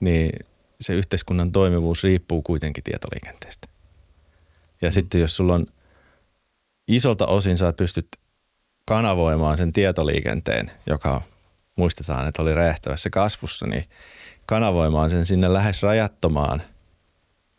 niin 0.00 0.30
se 0.80 0.94
yhteiskunnan 0.94 1.52
toimivuus 1.52 2.02
riippuu 2.04 2.42
kuitenkin 2.42 2.84
tietoliikenteestä. 2.84 3.68
Ja 4.82 4.88
mm. 4.88 4.92
sitten 4.92 5.20
jos 5.20 5.36
sulla 5.36 5.54
on 5.54 5.66
isolta 6.88 7.26
osin 7.26 7.58
sä 7.58 7.72
pystyt 7.72 8.08
kanavoimaan 8.84 9.58
sen 9.58 9.72
tietoliikenteen, 9.72 10.70
joka 10.86 11.22
muistetaan, 11.76 12.28
että 12.28 12.42
oli 12.42 12.54
räjähtävässä 12.54 13.10
kasvussa, 13.10 13.66
niin 13.66 13.84
kanavoimaan 14.46 15.10
sen 15.10 15.26
sinne 15.26 15.52
lähes 15.52 15.82
rajattomaan 15.82 16.62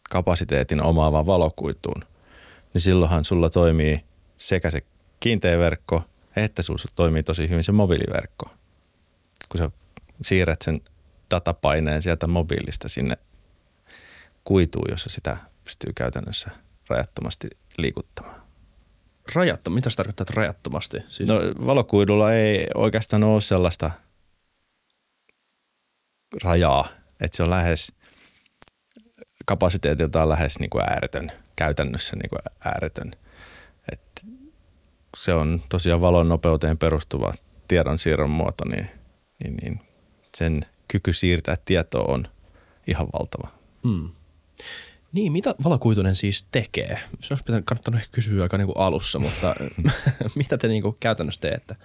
kapasiteetin 0.09 0.81
omaavaan 0.81 1.25
valokuituun, 1.25 2.03
niin 2.73 2.81
silloinhan 2.81 3.25
sulla 3.25 3.49
toimii 3.49 4.03
sekä 4.37 4.71
se 4.71 4.81
kiinteä 5.19 5.57
verkko, 5.57 6.03
että 6.35 6.61
sulla 6.61 6.83
toimii 6.95 7.23
tosi 7.23 7.49
hyvin 7.49 7.63
se 7.63 7.71
mobiiliverkko. 7.71 8.49
Kun 9.49 9.57
sä 9.57 9.71
siirrät 10.21 10.61
sen 10.61 10.81
datapaineen 11.31 12.01
sieltä 12.01 12.27
mobiilista 12.27 12.89
sinne 12.89 13.17
kuituun, 14.43 14.87
jossa 14.91 15.09
sitä 15.09 15.37
pystyy 15.63 15.93
käytännössä 15.93 16.49
rajattomasti 16.89 17.47
liikuttamaan. 17.77 18.41
Rajattom, 19.35 19.73
mitä 19.73 19.89
se 19.89 19.95
tarkoittaa, 19.95 20.23
että 20.23 20.33
rajattomasti? 20.35 20.97
Siis, 21.07 21.29
No 21.29 21.39
valokuidulla 21.65 22.33
ei 22.33 22.67
oikeastaan 22.75 23.23
ole 23.23 23.41
sellaista 23.41 23.91
rajaa, 26.43 26.87
että 27.19 27.37
se 27.37 27.43
on 27.43 27.49
lähes 27.49 27.93
kapasiteetiltaan 29.45 30.29
lähes 30.29 30.59
niin 30.59 30.69
kuin 30.69 30.83
ääretön, 30.83 31.31
käytännössä 31.55 32.15
niin 32.15 32.29
kuin 32.29 32.39
ääretön. 32.65 33.11
Et 33.91 34.25
se 35.17 35.33
on 35.33 35.61
tosiaan 35.69 36.01
valon 36.01 36.29
nopeuteen 36.29 36.77
perustuva 36.77 37.33
tiedonsiirron 37.67 38.29
muoto, 38.29 38.65
niin, 38.65 38.89
niin, 39.43 39.55
niin 39.55 39.79
sen 40.37 40.65
kyky 40.91 41.13
siirtää 41.13 41.55
tietoa 41.65 42.13
on 42.13 42.27
ihan 42.87 43.07
valtava. 43.13 43.47
mm. 43.83 44.09
Niin, 45.13 45.31
mitä 45.31 45.55
valokuitunen 45.63 46.15
siis 46.15 46.47
tekee? 46.51 46.99
Se 47.19 47.33
olisi 47.33 47.43
pitänyt, 47.43 47.65
kannattanut 47.65 48.01
ehkä 48.01 48.11
kysyä 48.11 48.43
aika 48.43 48.57
niinku 48.57 48.73
alussa, 48.73 49.19
mutta 49.19 49.55
mitä 50.35 50.57
te 50.57 50.67
niinku 50.67 50.97
käytännössä 50.99 51.41
teette? 51.41 51.75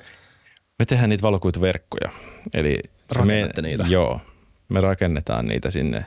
Me 0.78 0.84
tehdään 0.84 1.10
niitä 1.10 1.22
valokuituverkkoja. 1.22 2.10
Eli 2.54 2.78
Rakennatte 3.16 3.62
me, 3.62 3.68
niitä? 3.68 3.84
Joo, 3.88 4.20
me 4.68 4.80
rakennetaan 4.80 5.46
niitä 5.46 5.70
sinne 5.70 6.04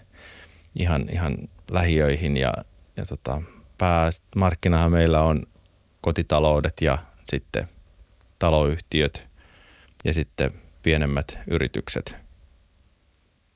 ihan, 0.76 1.06
ihan 1.12 1.38
lähiöihin 1.72 2.38
ja, 2.38 2.54
ja 2.98 3.06
tota, 3.06 3.42
päämarkkinahan 3.78 4.92
meillä 4.92 5.22
on 5.22 5.44
kotitaloudet 6.02 6.74
ja 6.82 6.98
sitten 7.32 7.68
taloyhtiöt 8.40 9.28
ja 10.06 10.14
sitten 10.14 10.52
pienemmät 10.84 11.40
yritykset. 11.48 12.16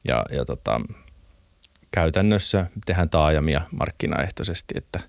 Ja, 0.07 0.25
ja 0.31 0.45
tota, 0.45 0.81
käytännössä 1.91 2.67
tehdään 2.86 3.10
taajamia 3.10 3.62
markkinaehtoisesti, 3.77 4.74
että 4.77 5.00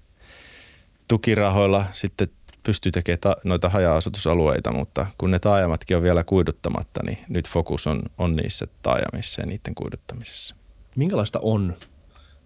tukirahoilla 1.09 1.85
sitten 1.93 2.29
pystyy 2.63 2.93
tekemään 2.93 3.21
ta- 3.21 3.37
noita 3.45 3.69
haja-asutusalueita, 3.69 4.73
mutta 4.73 5.07
kun 5.19 5.31
ne 5.31 5.39
taajamatkin 5.39 5.97
on 5.97 6.03
vielä 6.03 6.25
kuiduttamatta, 6.25 7.01
niin 7.07 7.19
nyt 7.29 7.49
fokus 7.49 7.87
on, 7.87 8.03
on 8.19 8.37
niissä 8.37 8.67
taajamissa 8.83 9.43
ja 9.43 9.47
niiden 9.47 9.75
kuiduttamisessa. 9.75 10.57
Minkälaista 10.97 11.39
on 11.43 11.77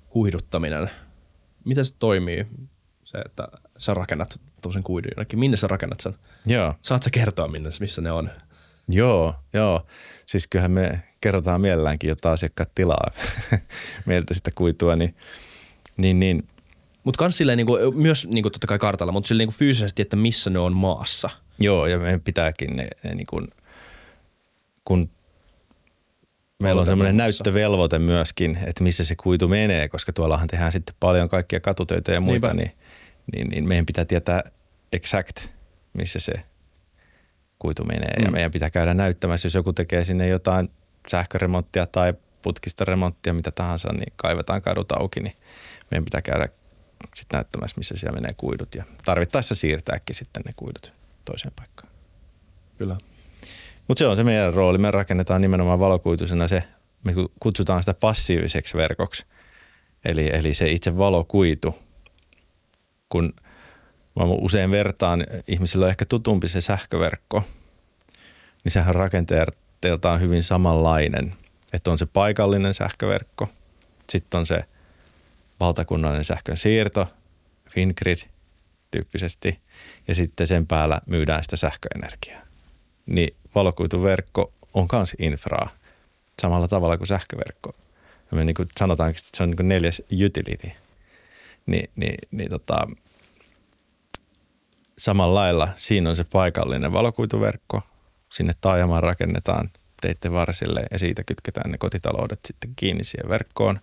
kuiduttaminen? 0.08 0.90
Miten 1.64 1.84
se 1.84 1.94
toimii? 1.98 2.46
Se, 3.04 3.18
että 3.18 3.48
sä 3.76 3.94
rakennat 3.94 4.40
tuollaisen 4.62 4.82
kuidun 4.82 5.10
jonnekin. 5.16 5.38
Minne 5.38 5.56
sä 5.56 5.66
rakennat 5.66 6.00
sen? 6.00 6.14
Joo, 6.46 6.74
Saat 6.80 7.02
sä 7.02 7.10
kertoa, 7.10 7.48
minne, 7.48 7.70
missä 7.80 8.02
ne 8.02 8.12
on? 8.12 8.30
Joo, 8.88 9.34
joo. 9.52 9.86
Siis 10.26 10.46
kyllähän 10.46 10.70
me 10.70 11.02
kerrotaan 11.20 11.60
mielelläänkin, 11.60 12.08
jotta 12.08 12.32
asiakkaat 12.32 12.74
tilaa 12.74 13.10
meiltä 14.06 14.34
sitä 14.34 14.50
kuitua, 14.54 14.96
niin, 14.96 15.14
niin, 15.96 16.20
niin 16.20 16.42
Mutta 17.04 17.18
kans 17.18 17.36
silleen 17.36 17.56
niinku, 17.56 17.78
myös 17.94 18.26
niinku 18.26 18.50
totta 18.50 18.66
kai 18.66 18.78
kartalla, 18.78 19.12
mutta 19.12 19.28
silleen 19.28 19.48
niinku 19.48 19.58
fyysisesti, 19.58 20.02
että 20.02 20.16
missä 20.16 20.50
ne 20.50 20.58
on 20.58 20.72
maassa. 20.72 21.30
Joo, 21.58 21.86
ja 21.86 21.98
meidän 21.98 22.20
pitääkin 22.20 22.76
ne, 22.76 22.88
ne 23.04 23.14
niin 23.14 23.26
kuin, 23.26 23.48
kun 24.84 25.10
meillä 26.62 26.80
on 26.80 26.86
semmoinen 26.86 27.16
näyttövelvoite 27.16 27.98
myöskin, 27.98 28.58
että 28.66 28.84
missä 28.84 29.04
se 29.04 29.16
kuitu 29.16 29.48
menee, 29.48 29.88
koska 29.88 30.12
tuollahan 30.12 30.48
tehdään 30.48 30.72
sitten 30.72 30.94
paljon 31.00 31.28
kaikkia 31.28 31.60
katutöitä 31.60 32.12
ja 32.12 32.20
muita, 32.20 32.54
Niinpä. 32.54 32.62
niin, 32.62 32.78
niin, 33.36 33.48
niin 33.48 33.68
meidän 33.68 33.86
pitää 33.86 34.04
tietää 34.04 34.42
exact, 34.92 35.48
missä 35.92 36.18
se 36.20 36.32
kuitu 37.58 37.84
menee. 37.84 38.14
Mm. 38.18 38.24
Ja 38.24 38.30
meidän 38.30 38.50
pitää 38.50 38.70
käydä 38.70 38.94
näyttämässä, 38.94 39.46
jos 39.46 39.54
joku 39.54 39.72
tekee 39.72 40.04
sinne 40.04 40.28
jotain 40.28 40.70
sähköremonttia 41.08 41.86
tai 41.86 42.14
putkistoremonttia, 42.42 43.34
mitä 43.34 43.50
tahansa, 43.50 43.92
niin 43.92 44.12
kaivetaan 44.16 44.62
kadut 44.62 44.92
auki, 44.92 45.20
niin 45.20 45.36
meidän 45.90 46.04
pitää 46.04 46.22
käydä 46.22 46.48
sitten 47.14 47.38
näyttämässä, 47.38 47.78
missä 47.78 47.96
siellä 47.96 48.20
menee 48.20 48.34
kuidut 48.36 48.74
ja 48.74 48.84
tarvittaessa 49.04 49.54
siirtääkin 49.54 50.16
sitten 50.16 50.42
ne 50.46 50.52
kuidut 50.56 50.92
toiseen 51.24 51.52
paikkaan. 51.56 51.92
Kyllä. 52.78 52.96
Mutta 53.88 53.98
se 53.98 54.06
on 54.06 54.16
se 54.16 54.24
meidän 54.24 54.54
rooli. 54.54 54.78
Me 54.78 54.90
rakennetaan 54.90 55.40
nimenomaan 55.40 55.80
valokuitusena 55.80 56.48
se, 56.48 56.62
me 57.04 57.14
ku- 57.14 57.32
kutsutaan 57.40 57.82
sitä 57.82 57.94
passiiviseksi 57.94 58.76
verkoksi. 58.76 59.26
Eli, 60.04 60.30
eli 60.32 60.54
se 60.54 60.70
itse 60.70 60.98
valokuitu, 60.98 61.74
kun 63.08 63.32
mä 64.18 64.24
usein 64.24 64.70
vertaan, 64.70 65.26
ihmisillä 65.48 65.84
on 65.84 65.90
ehkä 65.90 66.04
tutumpi 66.04 66.48
se 66.48 66.60
sähköverkko, 66.60 67.44
niin 68.64 68.72
sehän 68.72 68.94
rakenteeltaan 68.94 70.20
hyvin 70.20 70.42
samanlainen. 70.42 71.34
Että 71.72 71.90
on 71.90 71.98
se 71.98 72.06
paikallinen 72.06 72.74
sähköverkko, 72.74 73.48
sitten 74.10 74.38
on 74.38 74.46
se 74.46 74.64
valtakunnallinen 75.60 76.24
sähkön 76.24 76.56
siirto, 76.56 77.06
Fingrid 77.70 78.18
tyyppisesti, 78.90 79.60
ja 80.08 80.14
sitten 80.14 80.46
sen 80.46 80.66
päällä 80.66 81.00
myydään 81.06 81.44
sitä 81.44 81.56
sähköenergiaa 81.56 82.48
niin 83.08 83.36
valokuituverkko 83.54 84.52
on 84.74 84.88
myös 84.92 85.16
infraa 85.18 85.70
samalla 86.42 86.68
tavalla 86.68 86.96
kuin 86.96 87.06
sähköverkko. 87.06 87.72
Ja 88.30 88.36
me 88.36 88.44
niin 88.44 88.54
kuin 88.54 88.68
sanotaankin, 88.78 89.20
että 89.20 89.36
se 89.36 89.42
on 89.42 89.48
niin 89.48 89.56
kuin 89.56 89.68
neljäs 89.68 90.02
utility. 90.24 90.70
Ni, 91.66 91.82
niin, 91.96 92.18
niin 92.30 92.50
tota, 92.50 92.86
samalla 94.98 95.34
lailla 95.34 95.68
siinä 95.76 96.10
on 96.10 96.16
se 96.16 96.24
paikallinen 96.24 96.92
valokuituverkko. 96.92 97.82
Sinne 98.32 98.52
taajamaan 98.60 99.02
rakennetaan 99.02 99.70
teitten 100.00 100.32
varsille 100.32 100.82
ja 100.90 100.98
siitä 100.98 101.24
kytketään 101.24 101.70
ne 101.70 101.78
kotitaloudet 101.78 102.40
sitten 102.46 102.72
kiinni 102.76 103.04
siihen 103.04 103.28
verkkoon. 103.28 103.80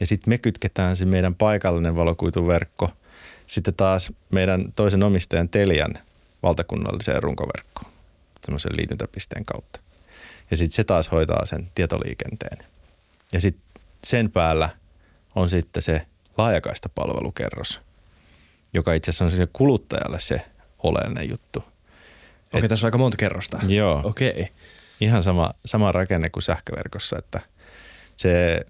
Ja 0.00 0.06
sitten 0.06 0.30
me 0.30 0.38
kytketään 0.38 0.96
se 0.96 1.04
meidän 1.04 1.34
paikallinen 1.34 1.96
valokuituverkko 1.96 2.90
sitten 3.46 3.74
taas 3.74 4.12
meidän 4.32 4.72
toisen 4.72 5.02
omistajan 5.02 5.48
Telian 5.48 5.94
valtakunnalliseen 6.42 7.22
runkoverkkoon 7.22 7.92
semmoisen 8.44 8.76
liityntäpisteen 8.76 9.44
kautta. 9.44 9.80
Ja 10.50 10.56
sitten 10.56 10.76
se 10.76 10.84
taas 10.84 11.12
hoitaa 11.12 11.46
sen 11.46 11.70
tietoliikenteen. 11.74 12.58
Ja 13.32 13.40
sitten 13.40 13.82
sen 14.04 14.30
päällä 14.30 14.68
on 15.34 15.50
sitten 15.50 15.82
se 15.82 16.06
laajakaista 16.36 16.88
palvelukerros, 16.88 17.80
joka 18.74 18.92
itse 18.94 19.10
asiassa 19.10 19.24
on 19.24 19.30
sille 19.30 19.48
kuluttajalle 19.52 20.20
se 20.20 20.42
oleellinen 20.82 21.28
juttu. 21.30 21.58
Okei, 21.58 22.58
okay, 22.58 22.68
tässä 22.68 22.86
on 22.86 22.88
aika 22.88 22.98
monta 22.98 23.16
kerrosta. 23.16 23.60
Joo. 23.68 24.00
Okei. 24.04 24.30
Okay. 24.30 24.46
Ihan 25.00 25.22
sama, 25.22 25.50
sama 25.66 25.92
rakenne 25.92 26.30
kuin 26.30 26.42
sähköverkossa, 26.42 27.18
että 27.18 27.40
se 28.16 28.60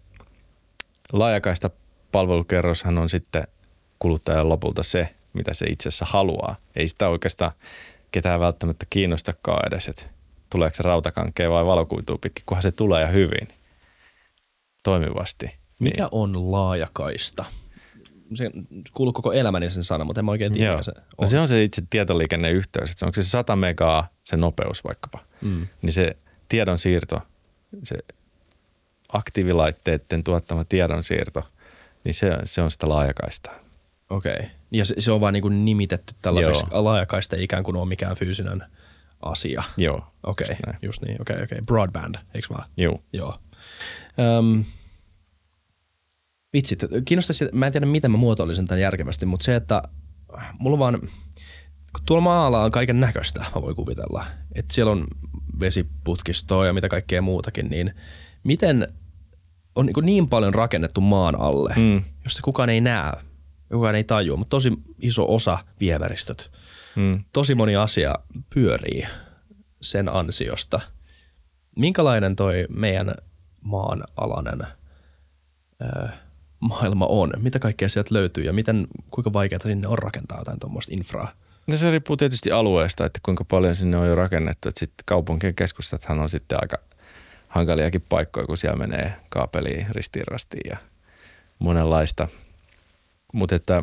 laajakaista 1.13 1.71
palvelukerroshan 2.13 2.99
on 2.99 3.11
sitten 3.11 3.45
kuluttajan 3.99 4.49
lopulta 4.49 4.83
se, 4.83 5.15
mitä 5.33 5.55
se 5.55 5.67
itse 5.67 5.89
asiassa 5.89 6.07
haluaa. 6.09 6.57
Ei 6.77 6.89
sitä 6.89 7.09
oikeastaan 7.09 7.53
ketään 8.13 8.41
välttämättä 8.41 8.87
kiinnostakaan 8.91 9.67
edes, 9.67 9.89
että 9.89 10.03
tuleeko 10.51 10.77
se 10.77 10.83
rautakankea 10.83 11.51
vai 11.51 11.67
valokuitua 11.67 12.19
pitkin, 12.21 12.43
kunhan 12.47 12.63
se 12.63 12.73
tulee 12.73 13.03
ja 13.03 13.09
hyvin 13.09 13.49
toimivasti. 14.83 15.57
Mikä 15.79 16.03
Niin. 16.03 16.09
on 16.13 16.53
laajakaista? 16.53 17.45
Se 18.35 18.51
kuuluu 18.95 19.13
koko 19.13 19.33
elämäni 19.33 19.71
sen 19.71 19.85
sana, 19.85 20.05
mutta 20.05 20.21
en 20.21 20.25
mä 20.25 20.31
oikein 20.31 20.53
tiedä, 20.53 20.73
Joo. 20.73 20.83
se 20.83 20.93
on. 20.97 21.05
No 21.21 21.27
se 21.27 21.41
on 21.41 21.49
se 21.49 21.65
itse 21.65 21.83
tietoliikenneyhteys, 21.91 22.91
että 22.91 22.99
se 22.99 23.07
onko 23.07 23.15
se 23.23 23.29
100 23.29 23.57
megaa 23.57 24.09
se 24.25 24.37
nopeus 24.37 24.85
vaikkapa, 24.85 25.19
Mm. 25.41 25.67
niin 25.83 25.93
se 25.93 26.17
tiedonsiirto, 26.49 27.21
se 27.85 27.97
aktiivilaitteiden 29.13 30.25
tuottama 30.25 30.65
tiedonsiirto, 30.65 31.43
niin 32.05 32.15
se, 32.15 32.39
se 32.45 32.63
on 32.63 32.71
sitä 32.71 32.89
laajakaista. 32.89 33.51
Okei. 34.11 34.33
Okay. 34.35 34.47
Ja 34.71 34.85
se, 34.85 34.95
se 34.99 35.13
on 35.13 35.21
vaan 35.21 35.33
niin 35.33 35.43
kuin 35.43 35.65
nimitetty 35.65 36.15
tällaiseksi 36.23 36.65
Joo. 36.71 36.85
laajakaista, 36.85 37.37
ikään 37.39 37.65
kuin 37.65 37.77
ole 37.77 37.89
mikään 37.89 38.17
fyysinen 38.17 38.63
asia. 39.23 39.63
Joo. 39.77 40.07
Okei, 40.23 40.45
okay, 40.45 40.57
just 40.57 40.67
näin. 40.67 40.79
just 40.83 41.03
niin. 41.03 41.21
Okei, 41.23 41.35
okay, 41.35 41.45
okei. 41.45 41.57
Okay. 41.57 41.67
Broadband, 41.67 42.15
eikö 42.35 42.49
vaan? 42.51 42.69
Joo. 42.77 43.03
Joo. 43.13 43.39
Öm, 44.39 44.65
vitsit, 46.55 46.85
kiinnostaisi, 47.05 47.49
mä 47.53 47.67
en 47.67 47.73
tiedä 47.73 47.87
miten 47.87 48.11
mä 48.11 48.17
muotoilisin 48.17 48.67
tämän 48.67 48.81
järkevästi, 48.81 49.27
mutta 49.27 49.45
se, 49.45 49.57
että 49.57 49.83
mulla 50.59 50.79
vaan, 50.79 51.01
kun 51.93 52.05
tuolla 52.07 52.25
maalla 52.25 52.65
on 52.65 52.71
kaiken 52.71 53.01
näköistä, 53.01 53.45
mä 53.55 53.63
voin 53.63 53.77
kuvitella, 53.77 54.27
että 54.55 54.75
siellä 54.75 54.93
on 54.93 55.07
vesiputkistoa 55.61 56.67
ja 56.67 56.73
mitä 56.73 56.89
kaikkea 56.89 57.23
muutakin, 57.23 57.71
niin 57.71 57.95
miten 58.45 58.89
on 59.75 59.87
niin, 59.87 59.95
niin 60.07 60.29
paljon 60.29 60.55
rakennettu 60.55 61.01
maan 61.01 61.41
alle, 61.41 61.75
mm. 61.77 62.03
josta 62.25 62.43
kukaan 62.43 62.71
ei 62.71 62.81
näe, 62.81 63.13
kukaan 63.73 63.95
ei 63.95 64.05
tajua, 64.05 64.37
mutta 64.37 64.51
tosi 64.51 64.73
iso 64.99 65.35
osa 65.35 65.59
vieväristöt. 65.81 66.51
Mm. 66.97 67.25
Tosi 67.33 67.55
moni 67.55 67.77
asia 67.77 68.15
pyörii 68.55 69.07
sen 69.83 70.09
ansiosta. 70.09 70.81
Minkälainen 71.77 72.37
toi 72.37 72.67
meidän 72.69 73.15
maan 73.61 74.05
alainen 74.17 74.61
ö, 75.83 76.09
maailma 76.69 77.07
on? 77.07 77.33
Mitä 77.39 77.59
kaikkea 77.59 77.89
sieltä 77.89 78.15
löytyy 78.15 78.45
ja 78.45 78.53
miten, 78.53 78.87
kuinka 79.11 79.33
vaikeaa 79.33 79.61
sinne 79.63 79.89
on 79.89 79.99
rakentaa 79.99 80.39
jotain 80.39 80.61
tuommoista 80.61 80.95
infraa? 80.95 81.33
No 81.67 81.77
se 81.77 81.91
riippuu 81.91 82.17
tietysti 82.17 82.53
alueesta, 82.53 83.07
että 83.07 83.21
kuinka 83.23 83.45
paljon 83.45 83.77
sinne 83.77 83.97
on 83.97 84.09
jo 84.09 84.15
rakennettu. 84.15 84.69
Että 84.69 84.79
sitten 84.79 85.05
kaupunkien 85.07 85.55
keskustathan 85.55 86.21
on 86.21 86.31
sitten 86.31 86.59
aika 86.63 86.77
hankaliakin 87.49 88.05
paikkoja, 88.09 88.47
kun 88.47 88.57
siellä 88.57 88.77
menee 88.77 89.13
kaapeliin 89.29 89.87
ristiin 89.91 90.27
rastiin 90.27 90.71
ja 90.71 90.77
monenlaista. 91.59 92.29
Mutta 93.33 93.55
että 93.55 93.83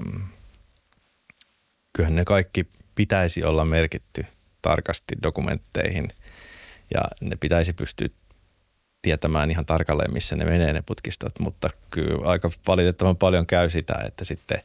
kyllähän 1.94 2.16
ne 2.16 2.26
kaikki 2.26 2.68
pitäisi 2.96 3.44
olla 3.44 3.66
merkitty 3.66 4.26
tarkasti 4.62 5.16
dokumentteihin 5.24 6.10
ja 6.94 7.02
ne 7.22 7.36
pitäisi 7.36 7.74
pystyä 7.74 8.08
tietämään 9.02 9.52
ihan 9.52 9.66
tarkalleen, 9.66 10.14
missä 10.14 10.36
ne 10.36 10.46
menee 10.46 10.74
ne 10.74 10.82
putkistot, 10.82 11.40
mutta 11.40 11.70
kyllä 11.90 12.28
aika 12.30 12.52
valitettavan 12.68 13.18
paljon 13.18 13.46
käy 13.46 13.70
sitä, 13.70 13.96
että 14.08 14.26
sitten 14.26 14.62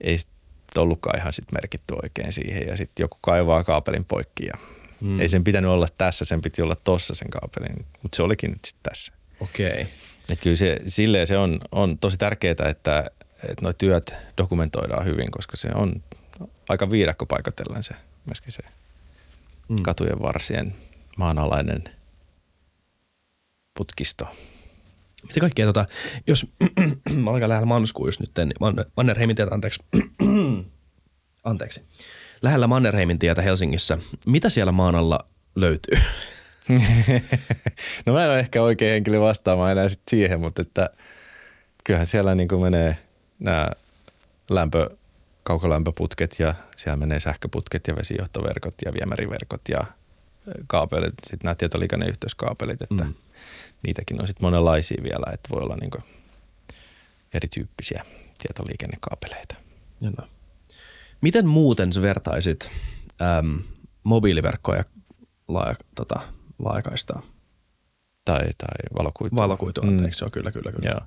ei 0.00 0.18
sit 0.18 0.28
ollutkaan 0.76 1.18
ihan 1.18 1.32
sit 1.32 1.52
merkitty 1.52 1.94
oikein 2.02 2.32
siihen 2.32 2.66
ja 2.66 2.76
sitten 2.76 3.04
joku 3.04 3.18
kaivaa 3.20 3.64
kaapelin 3.64 4.04
poikki 4.04 4.46
ja 4.46 4.52
mm. 5.00 5.20
ei 5.20 5.28
sen 5.28 5.44
pitänyt 5.44 5.70
olla 5.70 5.86
tässä, 5.98 6.24
sen 6.24 6.42
piti 6.42 6.62
olla 6.62 6.76
tossa 6.76 7.14
sen 7.14 7.30
kaapelin, 7.30 7.86
mutta 8.02 8.16
se 8.16 8.22
olikin 8.22 8.50
nyt 8.50 8.64
sitten 8.64 8.90
tässä. 8.90 9.12
Okei. 9.40 9.72
Okay. 9.72 9.86
Et 10.28 10.40
kyllä 10.40 10.56
se, 10.56 10.78
silleen 10.86 11.26
se 11.26 11.38
on, 11.38 11.60
on 11.72 11.98
tosi 11.98 12.18
tärkeää, 12.18 12.52
että, 12.52 12.68
että 12.68 13.62
nuo 13.62 13.72
työt 13.72 14.14
dokumentoidaan 14.38 15.04
hyvin, 15.04 15.30
koska 15.30 15.56
se 15.56 15.68
on 15.74 16.02
aika 16.68 16.90
viidakko 16.90 17.26
paikotellen 17.26 17.82
se 17.82 17.94
myöskin 18.26 18.52
se 18.52 18.62
mm. 19.68 19.82
katujen 19.82 20.22
varsien 20.22 20.74
maanalainen 21.16 21.84
putkisto. 23.76 24.28
Mitä 25.22 25.40
kaikkea, 25.40 25.66
tota, 25.66 25.86
jos 26.26 26.46
mä 27.24 27.30
alkaa 27.30 27.48
lähellä 27.48 27.66
Manskuun 27.66 28.08
just 28.08 28.20
nyt, 28.20 28.30
Mannerheimin 28.96 29.36
tietä, 29.36 29.54
anteeksi. 29.54 29.80
anteeksi. 31.44 31.84
Lähellä 32.42 32.66
Mannerheimin 32.66 33.18
tietä 33.18 33.42
Helsingissä. 33.42 33.98
Mitä 34.26 34.50
siellä 34.50 34.72
maan 34.72 34.94
alla 34.94 35.26
löytyy? 35.56 35.98
no 38.06 38.12
mä 38.12 38.24
en 38.24 38.30
ole 38.30 38.38
ehkä 38.38 38.62
oikein 38.62 38.92
henkilö 38.92 39.20
vastaamaan 39.20 39.72
enää 39.72 39.88
sit 39.88 40.02
siihen, 40.10 40.40
mutta 40.40 40.62
että 40.62 40.90
kyllähän 41.84 42.06
siellä 42.06 42.34
niin 42.34 42.48
kuin 42.48 42.62
menee 42.62 42.96
nämä 43.38 43.68
lämpö, 44.50 44.90
kaukolämpöputket 45.42 46.36
ja 46.38 46.54
siellä 46.76 46.96
menee 46.96 47.20
sähköputket 47.20 47.88
ja 47.88 47.96
vesijohtoverkot 47.96 48.74
ja 48.84 48.92
viemäriverkot 48.92 49.60
ja 49.68 49.84
kaapelit, 50.66 51.14
sitten 51.22 51.44
nämä 51.44 51.54
tietoliikenneyhteyskaapelit, 51.54 52.82
että 52.82 53.04
mm. 53.04 53.14
Niitäkin 53.82 54.20
on 54.20 54.26
sitten 54.26 54.46
monenlaisia 54.46 55.02
vielä, 55.02 55.32
että 55.32 55.48
voi 55.50 55.62
olla 55.62 55.76
niin 55.76 56.04
erityyppisiä 57.34 58.04
tietoliikennekaapeleita. 58.38 59.54
Jana. 60.00 60.28
Miten 61.20 61.46
muuten 61.46 61.92
sä 61.92 62.02
vertaisit 62.02 62.72
äm, 63.38 63.62
mobiiliverkkoja 64.04 64.84
laaja, 65.48 65.74
tota, 65.94 66.20
laajakaistaa? 66.58 67.22
Tai, 68.24 68.40
tai 68.58 68.98
valokuitua. 68.98 69.42
Valokuitua, 69.42 69.84
mm. 69.84 69.88
anteeksi, 69.88 70.24
joo, 70.24 70.30
kyllä, 70.30 70.52
kyllä, 70.52 70.72
kyllä. 70.72 70.90
Joo. 70.90 71.00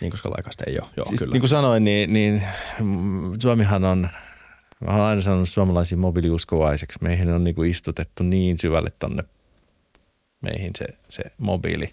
Niin, 0.00 0.10
koska 0.10 0.30
laajakaista 0.30 0.64
ei 0.66 0.80
ole. 0.80 0.88
Joo, 0.96 1.04
siis, 1.04 1.20
kyllä. 1.20 1.32
Niin 1.32 1.40
kuin 1.40 1.48
sanoin, 1.48 1.84
niin, 1.84 2.12
niin 2.12 2.42
Suomihan 3.42 3.84
on, 3.84 4.08
mä 4.80 4.90
olen 4.90 5.04
aina 5.04 5.22
sanonut 5.22 5.48
suomalaisia 5.48 5.98
mobiiliuskovaiseksi. 5.98 6.98
Meihin 7.02 7.30
on 7.30 7.44
niin 7.44 7.54
kuin 7.54 7.70
istutettu 7.70 8.22
niin 8.22 8.58
syvälle 8.58 8.90
tonne 8.98 9.24
meihin 10.40 10.72
se, 10.78 10.86
se 11.08 11.22
mobiili, 11.38 11.90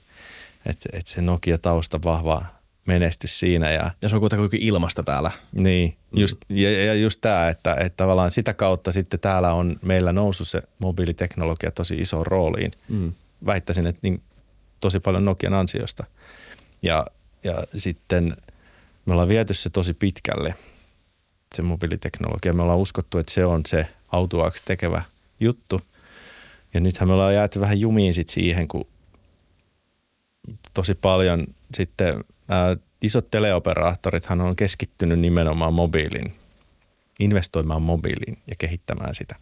että 0.66 0.90
et 0.94 1.08
se 1.08 1.22
Nokia-tausta 1.22 2.00
vahva 2.04 2.46
menestys 2.88 3.40
siinä. 3.40 3.72
Ja, 3.72 3.92
ja 4.02 4.10
se 4.10 4.16
on 4.16 4.20
kuitenkin 4.20 4.62
ilmasta 4.62 5.04
täällä. 5.04 5.32
Niin, 5.52 5.98
just, 6.14 6.38
mm. 6.50 6.58
ja, 6.58 6.86
ja 6.86 6.94
just 6.94 7.22
tämä, 7.22 7.50
että, 7.50 7.76
että 7.76 7.98
tavallaan 7.98 8.32
sitä 8.32 8.54
kautta 8.54 8.92
sitten 8.92 9.20
täällä 9.20 9.54
on 9.54 9.80
meillä 9.82 10.14
noussut 10.14 10.48
se 10.48 10.62
mobiiliteknologia 10.80 11.72
tosi 11.72 11.96
iso 11.96 12.24
rooliin. 12.24 12.72
Mm. 12.90 13.14
Väittäisin, 13.46 13.88
että 13.88 14.00
niin, 14.04 14.22
tosi 14.80 15.00
paljon 15.00 15.26
Nokian 15.26 15.54
ansiosta. 15.54 16.06
Ja, 16.82 17.06
ja 17.44 17.56
sitten 17.78 18.38
me 19.06 19.14
ollaan 19.14 19.30
viety 19.30 19.54
se 19.54 19.70
tosi 19.70 19.94
pitkälle, 19.94 20.56
se 21.56 21.62
mobiiliteknologia. 21.62 22.54
Me 22.54 22.62
ollaan 22.62 22.80
uskottu, 22.80 23.18
että 23.18 23.34
se 23.34 23.46
on 23.46 23.62
se 23.68 23.88
autuaaksi 24.12 24.64
tekevä 24.66 25.02
juttu. 25.40 25.82
Ja 26.74 26.80
nythän 26.80 27.10
me 27.10 27.14
ollaan 27.14 27.34
jääty 27.34 27.60
vähän 27.60 27.80
jumiin 27.80 28.14
sit 28.14 28.30
siihen, 28.30 28.68
kun 28.68 28.88
tosi 30.74 30.96
paljon 30.96 31.48
sitten 31.74 32.24
ää, 32.50 32.78
isot 33.02 33.32
teleoperaattorithan 33.32 34.42
on 34.42 34.56
keskittynyt 34.56 35.20
nimenomaan 35.20 35.74
mobiilin, 35.74 36.34
investoimaan 37.20 37.82
mobiiliin 37.82 38.38
ja 38.50 38.56
kehittämään 38.58 39.16
sitä. 39.16 39.36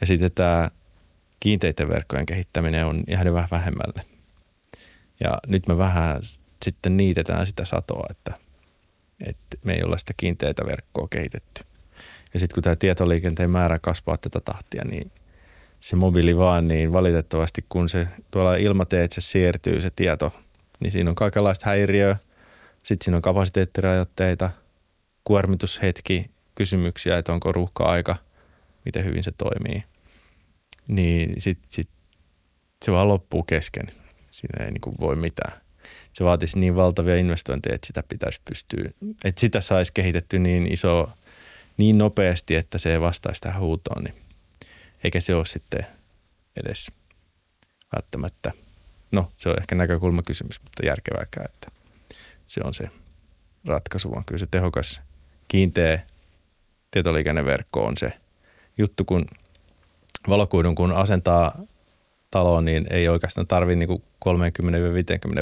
Ja 0.00 0.06
sitten 0.06 0.32
tämä 0.32 0.70
kiinteiden 1.40 1.88
verkkojen 1.88 2.26
kehittäminen 2.26 2.86
on 2.86 3.04
jäänyt 3.08 3.34
vähän 3.34 3.48
vähemmälle. 3.50 4.04
Ja 5.20 5.38
nyt 5.46 5.66
me 5.66 5.78
vähän 5.78 6.20
sitten 6.64 6.96
niitetään 6.96 7.46
sitä 7.46 7.64
satoa, 7.64 8.06
että, 8.10 8.34
että 9.26 9.56
me 9.64 9.74
ei 9.74 9.82
olla 9.82 9.98
sitä 9.98 10.12
kiinteitä 10.16 10.66
verkkoa 10.66 11.08
kehitetty. 11.08 11.64
Ja 12.34 12.40
sitten 12.40 12.54
kun 12.54 12.62
tämä 12.62 12.76
tietoliikenteen 12.76 13.50
määrä 13.50 13.78
kasvaa 13.78 14.16
tätä 14.16 14.40
tahtia, 14.40 14.84
niin 14.84 15.10
se 15.82 15.96
mobiili 15.96 16.36
vaan, 16.36 16.68
niin 16.68 16.92
valitettavasti 16.92 17.64
kun 17.68 17.88
se 17.88 18.08
tuolla 18.30 18.56
ilmateitse 18.56 19.20
siirtyy 19.20 19.80
se 19.80 19.90
tieto, 19.90 20.32
niin 20.80 20.92
siinä 20.92 21.10
on 21.10 21.16
kaikenlaista 21.16 21.66
häiriöä. 21.66 22.16
Sitten 22.82 23.04
siinä 23.04 23.16
on 23.16 23.22
kapasiteettirajoitteita, 23.22 24.50
kuormitushetki, 25.24 26.30
kysymyksiä, 26.54 27.18
että 27.18 27.32
onko 27.32 27.52
ruuhka-aika, 27.52 28.16
miten 28.84 29.04
hyvin 29.04 29.24
se 29.24 29.32
toimii. 29.38 29.84
Niin 30.88 31.34
sitten 31.38 31.66
sit, 31.70 31.88
se 32.84 32.92
vaan 32.92 33.08
loppuu 33.08 33.42
kesken. 33.42 33.86
Siinä 34.30 34.64
ei 34.64 34.70
niin 34.70 35.00
voi 35.00 35.16
mitään. 35.16 35.60
Se 36.12 36.24
vaatisi 36.24 36.58
niin 36.58 36.76
valtavia 36.76 37.16
investointeja, 37.16 37.74
että 37.74 37.86
sitä 37.86 38.02
pitäisi 38.08 38.40
pystyä, 38.44 38.90
että 39.24 39.40
sitä 39.40 39.60
saisi 39.60 39.92
kehitetty 39.94 40.38
niin 40.38 40.72
iso, 40.72 41.10
niin 41.76 41.98
nopeasti, 41.98 42.54
että 42.54 42.78
se 42.78 43.00
vastaisi 43.00 43.40
tähän 43.40 43.62
huutoon. 43.62 44.04
Niin 44.04 44.14
eikä 45.04 45.20
se 45.20 45.34
ole 45.34 45.46
sitten 45.46 45.86
edes 46.56 46.90
välttämättä, 47.96 48.52
no 49.12 49.32
se 49.36 49.48
on 49.48 49.58
ehkä 49.58 49.74
näkökulmakysymys, 49.74 50.62
mutta 50.62 50.86
järkevääkään, 50.86 51.46
että 51.46 51.68
se 52.46 52.60
on 52.64 52.74
se 52.74 52.90
ratkaisu, 53.64 54.10
vaan 54.10 54.24
kyllä 54.24 54.38
se 54.38 54.46
tehokas 54.50 55.00
kiinteä 55.48 56.00
tietoliikenneverkko 56.90 57.84
on 57.84 57.96
se 57.96 58.12
juttu, 58.78 59.04
kun 59.04 59.26
valokuidun 60.28 60.74
kun 60.74 60.92
asentaa 60.92 61.58
taloon, 62.30 62.64
niin 62.64 62.86
ei 62.90 63.08
oikeastaan 63.08 63.46
tarvitse 63.46 63.86
niin 63.86 64.02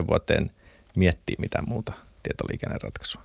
30-50 0.03 0.07
vuoteen 0.07 0.51
miettiä 0.97 1.37
mitään 1.39 1.65
muuta 1.69 1.93
tietoliikenneratkaisua. 2.23 3.23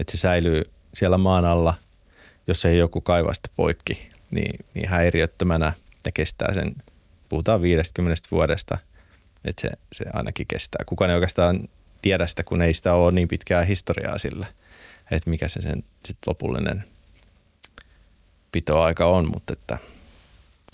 Että 0.00 0.10
se 0.10 0.16
säilyy 0.16 0.62
siellä 0.94 1.18
maan 1.18 1.44
alla, 1.44 1.74
jos 2.46 2.64
ei 2.64 2.78
joku 2.78 3.00
kaivaa 3.00 3.34
sitä 3.34 3.48
poikki, 3.56 4.11
niin, 4.32 4.66
niin 4.74 4.88
häiriöttömänä 4.88 5.72
ja 6.06 6.12
kestää 6.12 6.54
sen, 6.54 6.74
puhutaan 7.28 7.62
50 7.62 8.22
vuodesta, 8.30 8.78
että 9.44 9.62
se, 9.62 9.70
se 9.92 10.04
ainakin 10.12 10.46
kestää. 10.46 10.84
Kukaan 10.86 11.10
ei 11.10 11.14
oikeastaan 11.14 11.68
tiedä 12.02 12.26
sitä, 12.26 12.44
kun 12.44 12.62
ei 12.62 12.74
sitä 12.74 12.94
ole 12.94 13.12
niin 13.12 13.28
pitkää 13.28 13.64
historiaa 13.64 14.18
sillä, 14.18 14.46
että 15.10 15.30
mikä 15.30 15.48
se 15.48 15.62
sen 15.62 15.84
sit 16.04 16.16
lopullinen 16.26 16.84
pitoaika 18.52 19.06
on, 19.06 19.30
mutta 19.30 19.52
että 19.52 19.78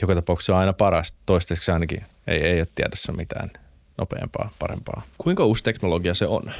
joka 0.00 0.14
tapauksessa 0.14 0.52
on 0.52 0.58
aina 0.58 0.72
paras. 0.72 1.14
Toistaiseksi 1.26 1.70
ainakin 1.70 2.04
ei, 2.26 2.40
ei 2.40 2.60
ole 2.60 2.68
tiedossa 2.74 3.12
mitään 3.12 3.50
nopeampaa, 3.98 4.50
parempaa. 4.58 5.02
Kuinka 5.18 5.44
uusi 5.44 5.64
teknologia 5.64 6.14
se 6.14 6.26
on? 6.26 6.52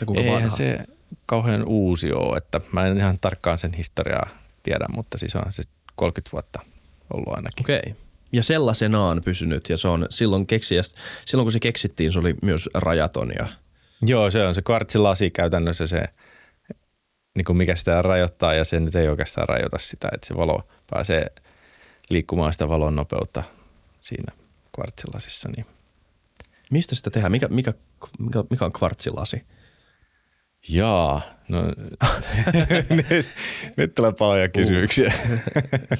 Ja 0.00 0.06
kuinka 0.06 0.22
Eihän 0.22 0.42
vanha? 0.42 0.56
se 0.56 0.78
kauhean 1.26 1.64
uusi 1.64 2.12
ole, 2.12 2.36
että 2.36 2.60
mä 2.72 2.86
en 2.86 2.98
ihan 2.98 3.18
tarkkaan 3.20 3.58
sen 3.58 3.72
historiaa 3.72 4.28
tiedä, 4.62 4.86
mutta 4.88 5.18
siis 5.18 5.36
on 5.36 5.52
se 5.52 5.62
30 5.96 6.32
vuotta 6.32 6.60
ollut 7.12 7.28
ainakin. 7.28 7.64
Okei. 7.64 7.80
Okay. 7.86 7.92
Ja 8.32 8.42
sellaisenaan 8.42 9.22
pysynyt 9.24 9.68
ja 9.68 9.76
se 9.78 9.88
on 9.88 10.06
silloin 10.10 10.46
keksijästä, 10.46 11.00
silloin 11.26 11.44
kun 11.44 11.52
se 11.52 11.60
keksittiin, 11.60 12.12
se 12.12 12.18
oli 12.18 12.34
myös 12.42 12.68
rajaton 12.74 13.32
ja 13.38 13.48
Joo, 14.06 14.30
se 14.30 14.46
on 14.46 14.54
se 14.54 14.62
kvartsilasi 14.62 15.30
käytännössä 15.30 15.86
se, 15.86 16.02
niin 17.36 17.44
kuin 17.44 17.56
mikä 17.56 17.76
sitä 17.76 18.02
rajoittaa 18.02 18.54
ja 18.54 18.64
se 18.64 18.80
nyt 18.80 18.94
ei 18.94 19.08
oikeastaan 19.08 19.48
rajoita 19.48 19.78
sitä, 19.78 20.08
että 20.14 20.26
se 20.26 20.36
valo 20.36 20.68
pääsee 20.90 21.26
liikkumaan 22.10 22.52
sitä 22.52 22.68
valon 22.68 22.96
nopeutta 22.96 23.42
siinä 24.00 24.32
kvartsilasissa. 24.74 25.48
Niin. 25.56 25.66
mistä 26.70 26.94
sitä 26.94 27.10
tehdään? 27.10 27.32
Mikä, 27.32 27.48
mikä, 27.48 27.74
mikä, 28.18 28.44
mikä 28.50 28.64
on 28.64 28.72
kvartsilasi? 28.72 29.46
Jaa, 30.68 31.22
no 31.48 31.62
nyt, 33.10 33.26
nyt 33.76 33.94
tulee 33.94 34.12
paljon 34.12 34.50
kysymyksiä. 34.50 35.12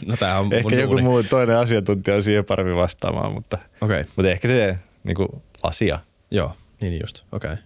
No 0.07 0.17
tää 0.17 0.41
on 0.41 0.53
ehkä 0.53 0.77
joku 0.77 0.99
muu 0.99 1.23
toinen 1.23 1.57
asiantuntija 1.57 2.17
on 2.17 2.23
siihen 2.23 2.45
paremmin 2.45 2.77
vastaamaan, 2.77 3.33
mutta, 3.33 3.59
okay. 3.81 4.05
mutta 4.17 4.31
ehkä 4.31 4.49
se 4.49 4.79
niin 5.05 5.15
kuin 5.15 5.29
lasia. 5.63 5.99
joo, 6.31 6.57
niin 6.81 7.01
just, 7.01 7.23
okei. 7.33 7.53
Okay. 7.53 7.65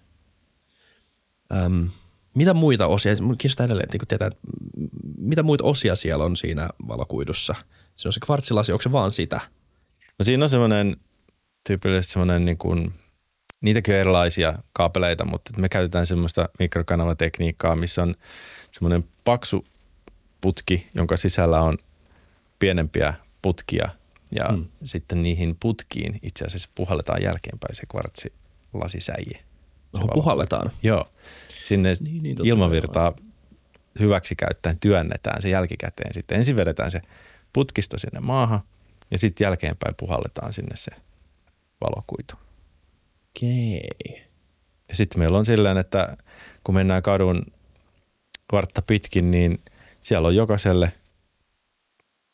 Öm, 1.64 1.88
mitä 2.34 2.54
muita 2.54 2.86
osia, 2.86 3.12
kiinnostaa 3.16 3.66
edelleen 3.66 3.88
niin 3.92 4.08
tietää, 4.08 4.28
että 4.28 4.40
mitä 5.18 5.42
muita 5.42 5.64
osia 5.64 5.96
siellä 5.96 6.24
on 6.24 6.36
siinä 6.36 6.68
valokuidussa? 6.88 7.54
Se 7.94 8.08
on 8.08 8.12
se 8.12 8.20
kvartsilasi, 8.26 8.72
onko 8.72 8.82
se 8.82 8.92
vaan 8.92 9.12
sitä? 9.12 9.40
No 10.18 10.24
siinä 10.24 10.44
on 10.44 10.48
semmoinen 10.48 10.96
tyypillisesti 11.66 12.12
semmoinen 12.12 12.44
niin 12.44 12.58
kuin, 12.58 12.94
niitäkin 13.60 13.94
on 13.94 14.00
erilaisia 14.00 14.58
kaapeleita, 14.72 15.24
mutta 15.24 15.50
me 15.56 15.68
käytetään 15.68 16.06
semmoista 16.06 16.48
mikrokanavatekniikkaa, 16.58 17.76
missä 17.76 18.02
on 18.02 18.14
semmoinen 18.72 19.04
paksu 19.24 19.64
putki, 20.40 20.86
jonka 20.94 21.16
sisällä 21.16 21.60
on 21.60 21.78
pienempiä 22.58 23.14
putkia 23.42 23.88
ja 24.32 24.48
mm. 24.48 24.64
sitten 24.84 25.22
niihin 25.22 25.56
putkiin 25.60 26.18
itse 26.22 26.44
asiassa 26.44 26.68
puhalletaan 26.74 27.22
jälkeenpäin 27.22 27.74
se 27.74 27.82
kvartsilasisäie. 27.90 29.38
Se 29.94 30.02
Oho, 30.02 30.08
puhalletaan. 30.14 30.70
Joo, 30.82 31.08
sinne 31.62 31.94
Niin, 32.00 32.22
niin, 32.22 32.46
ilmavirtaa 32.46 33.12
hyväksi 34.00 34.36
käyttäen 34.36 34.80
työnnetään 34.80 35.42
se 35.42 35.48
jälkikäteen. 35.48 36.14
Sitten 36.14 36.38
ensin 36.38 36.56
vedetään 36.56 36.90
se 36.90 37.00
putkisto 37.52 37.98
sinne 37.98 38.20
maahan 38.20 38.60
ja 39.10 39.18
sitten 39.18 39.44
jälkeenpäin 39.44 39.94
puhalletaan 39.98 40.52
sinne 40.52 40.76
se 40.76 40.90
valokuitu. 41.80 42.45
Okei. 43.36 43.88
Ja 44.88 44.96
sitten 44.96 45.18
meillä 45.18 45.38
on 45.38 45.46
silleen, 45.46 45.78
että 45.78 46.16
kun 46.64 46.74
mennään 46.74 47.02
kadun 47.02 47.42
vartta 48.52 48.82
pitkin, 48.82 49.30
niin 49.30 49.58
siellä 50.00 50.28
on 50.28 50.36
jokaiselle 50.36 50.92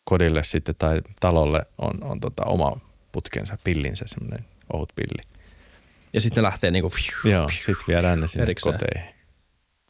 kodille 0.04 0.44
sitten 0.44 0.74
tai 0.78 1.00
talolle 1.20 1.62
on, 1.78 2.04
on 2.04 2.20
tota 2.20 2.44
oma 2.44 2.80
putkensa, 3.12 3.58
pillinsä, 3.64 4.04
semmoinen 4.08 4.44
ohut 4.72 4.92
pilli. 4.96 5.38
Ja 6.12 6.20
sitten 6.20 6.42
ne 6.42 6.46
lähtee 6.46 6.70
niinku, 6.70 6.92
Joo, 7.24 7.48
sitten 7.48 7.84
viedään 7.88 8.20
ne 8.20 8.28
sinne 8.28 8.42
Erikseen. 8.42 8.74
koteihin. 8.78 9.14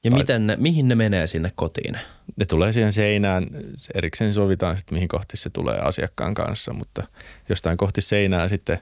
ja 0.05 0.11
Tai- 0.11 0.21
miten 0.21 0.47
ne, 0.47 0.57
mihin 0.57 0.89
ne 0.89 0.95
menee 0.95 1.27
sinne 1.27 1.53
kotiin? 1.55 1.99
Ne 2.37 2.45
tulee 2.45 2.73
siihen 2.73 2.93
seinään, 2.93 3.47
erikseen 3.95 4.35
sovitaan 4.35 4.77
sitten 4.77 4.97
mihin 4.97 5.09
kohti 5.09 5.37
se 5.37 5.51
tulee 5.51 5.79
asiakkaan 5.79 6.35
kanssa, 6.35 6.73
mutta 6.73 7.07
jostain 7.49 7.77
kohti 7.77 8.01
seinää 8.01 8.49
sitten 8.49 8.79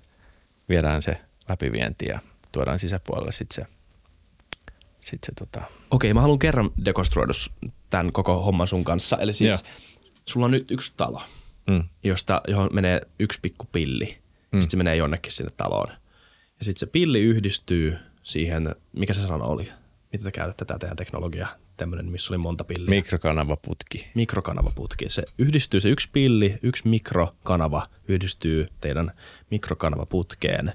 viedään 0.69 1.03
se 1.03 1.17
läpivienti 1.51 2.07
ja 2.07 2.19
tuodaan 2.53 2.79
sisäpuolelle 2.79 3.33
sitten 3.33 3.65
se, 3.65 3.73
sit 5.01 5.25
se 5.25 5.33
tota, 5.39 5.63
Okei, 5.91 6.15
mä 6.15 6.21
haluan 6.21 6.39
kerran 6.39 6.71
dekonstruoida 6.85 7.33
tämän 7.91 8.13
koko 8.13 8.43
homman 8.43 8.67
sun 8.67 8.85
kanssa. 8.85 9.17
Eli 9.17 9.33
siis 9.33 9.65
sulla 10.27 10.47
on 10.47 10.53
nyt 10.53 10.71
yksi 10.71 10.93
talo, 10.97 11.23
mm, 11.71 11.85
josta, 12.05 12.41
johon 12.49 12.69
menee 12.73 13.01
yksi 13.21 13.39
pikku 13.43 13.67
pilli. 13.73 14.07
Mm. 14.53 14.61
Sitten 14.61 14.71
se 14.71 14.77
menee 14.77 14.97
jonnekin 14.97 15.33
sinne 15.33 15.51
taloon. 15.57 15.89
Ja 16.59 16.65
sitten 16.65 16.81
se 16.81 16.87
pilli 16.87 17.21
yhdistyy 17.21 17.99
siihen, 18.23 18.75
mikä 18.93 19.13
se 19.13 19.21
sana 19.21 19.45
oli? 19.45 19.69
Mitä 20.13 20.25
te 20.25 20.31
käytätte 20.31 20.65
tätä 20.65 20.79
teidän 20.79 20.97
teknologiaa? 20.97 21.49
Tämmöinen, 21.77 22.11
missä 22.11 22.33
oli 22.33 22.39
monta 22.39 22.65
pilliä. 22.65 22.91
mikrokanavaputki. 22.91 24.07
mikrokanavaputki. 24.15 25.09
Se 25.09 25.23
yhdistyy, 25.39 25.81
se 25.81 25.89
yksi 25.89 26.09
pilli, 26.13 26.59
yksi 26.63 26.89
mikrokanava 26.89 27.87
yhdistyy 28.09 28.69
teidän 28.81 29.13
mikrokanavaputkeen, 29.51 30.73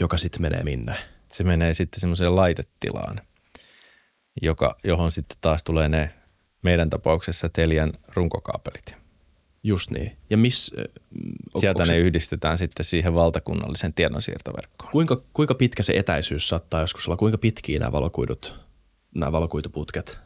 joka 0.00 0.16
sitten 0.16 0.42
menee 0.42 0.62
minne? 0.62 0.94
Se 1.32 1.44
menee 1.44 1.74
sitten 1.74 2.00
semmoiseen 2.00 2.36
laitetilaan, 2.36 3.20
joka, 4.42 4.76
johon 4.84 5.12
sitten 5.12 5.38
taas 5.40 5.62
tulee 5.62 5.88
ne 5.88 6.10
meidän 6.64 6.90
tapauksessa 6.90 7.48
Telian 7.48 7.92
runkokaapelit. 8.14 8.94
Just 9.62 9.90
niin. 9.90 10.16
Ja 10.30 10.36
miss, 10.36 10.72
äh, 10.78 10.84
on- 11.54 11.60
Sieltä 11.60 11.82
ne 11.82 11.86
se- 11.86 11.98
yhdistetään 11.98 12.58
sitten 12.58 12.84
siihen 12.84 13.14
valtakunnallisen 13.14 13.94
tiedonsiirtoverkkoon. 13.94 14.92
Kuinka, 14.92 15.22
kuinka 15.32 15.54
pitkä 15.54 15.82
se 15.82 15.92
etäisyys 15.96 16.48
saattaa 16.48 16.80
joskus 16.80 17.08
olla? 17.08 17.16
Kuinka 17.16 17.38
pitkiä 17.38 17.78
nämä 17.78 17.92
valokuidut, 17.92 18.54
nämä 19.14 19.32
valokuituputket 19.32 20.18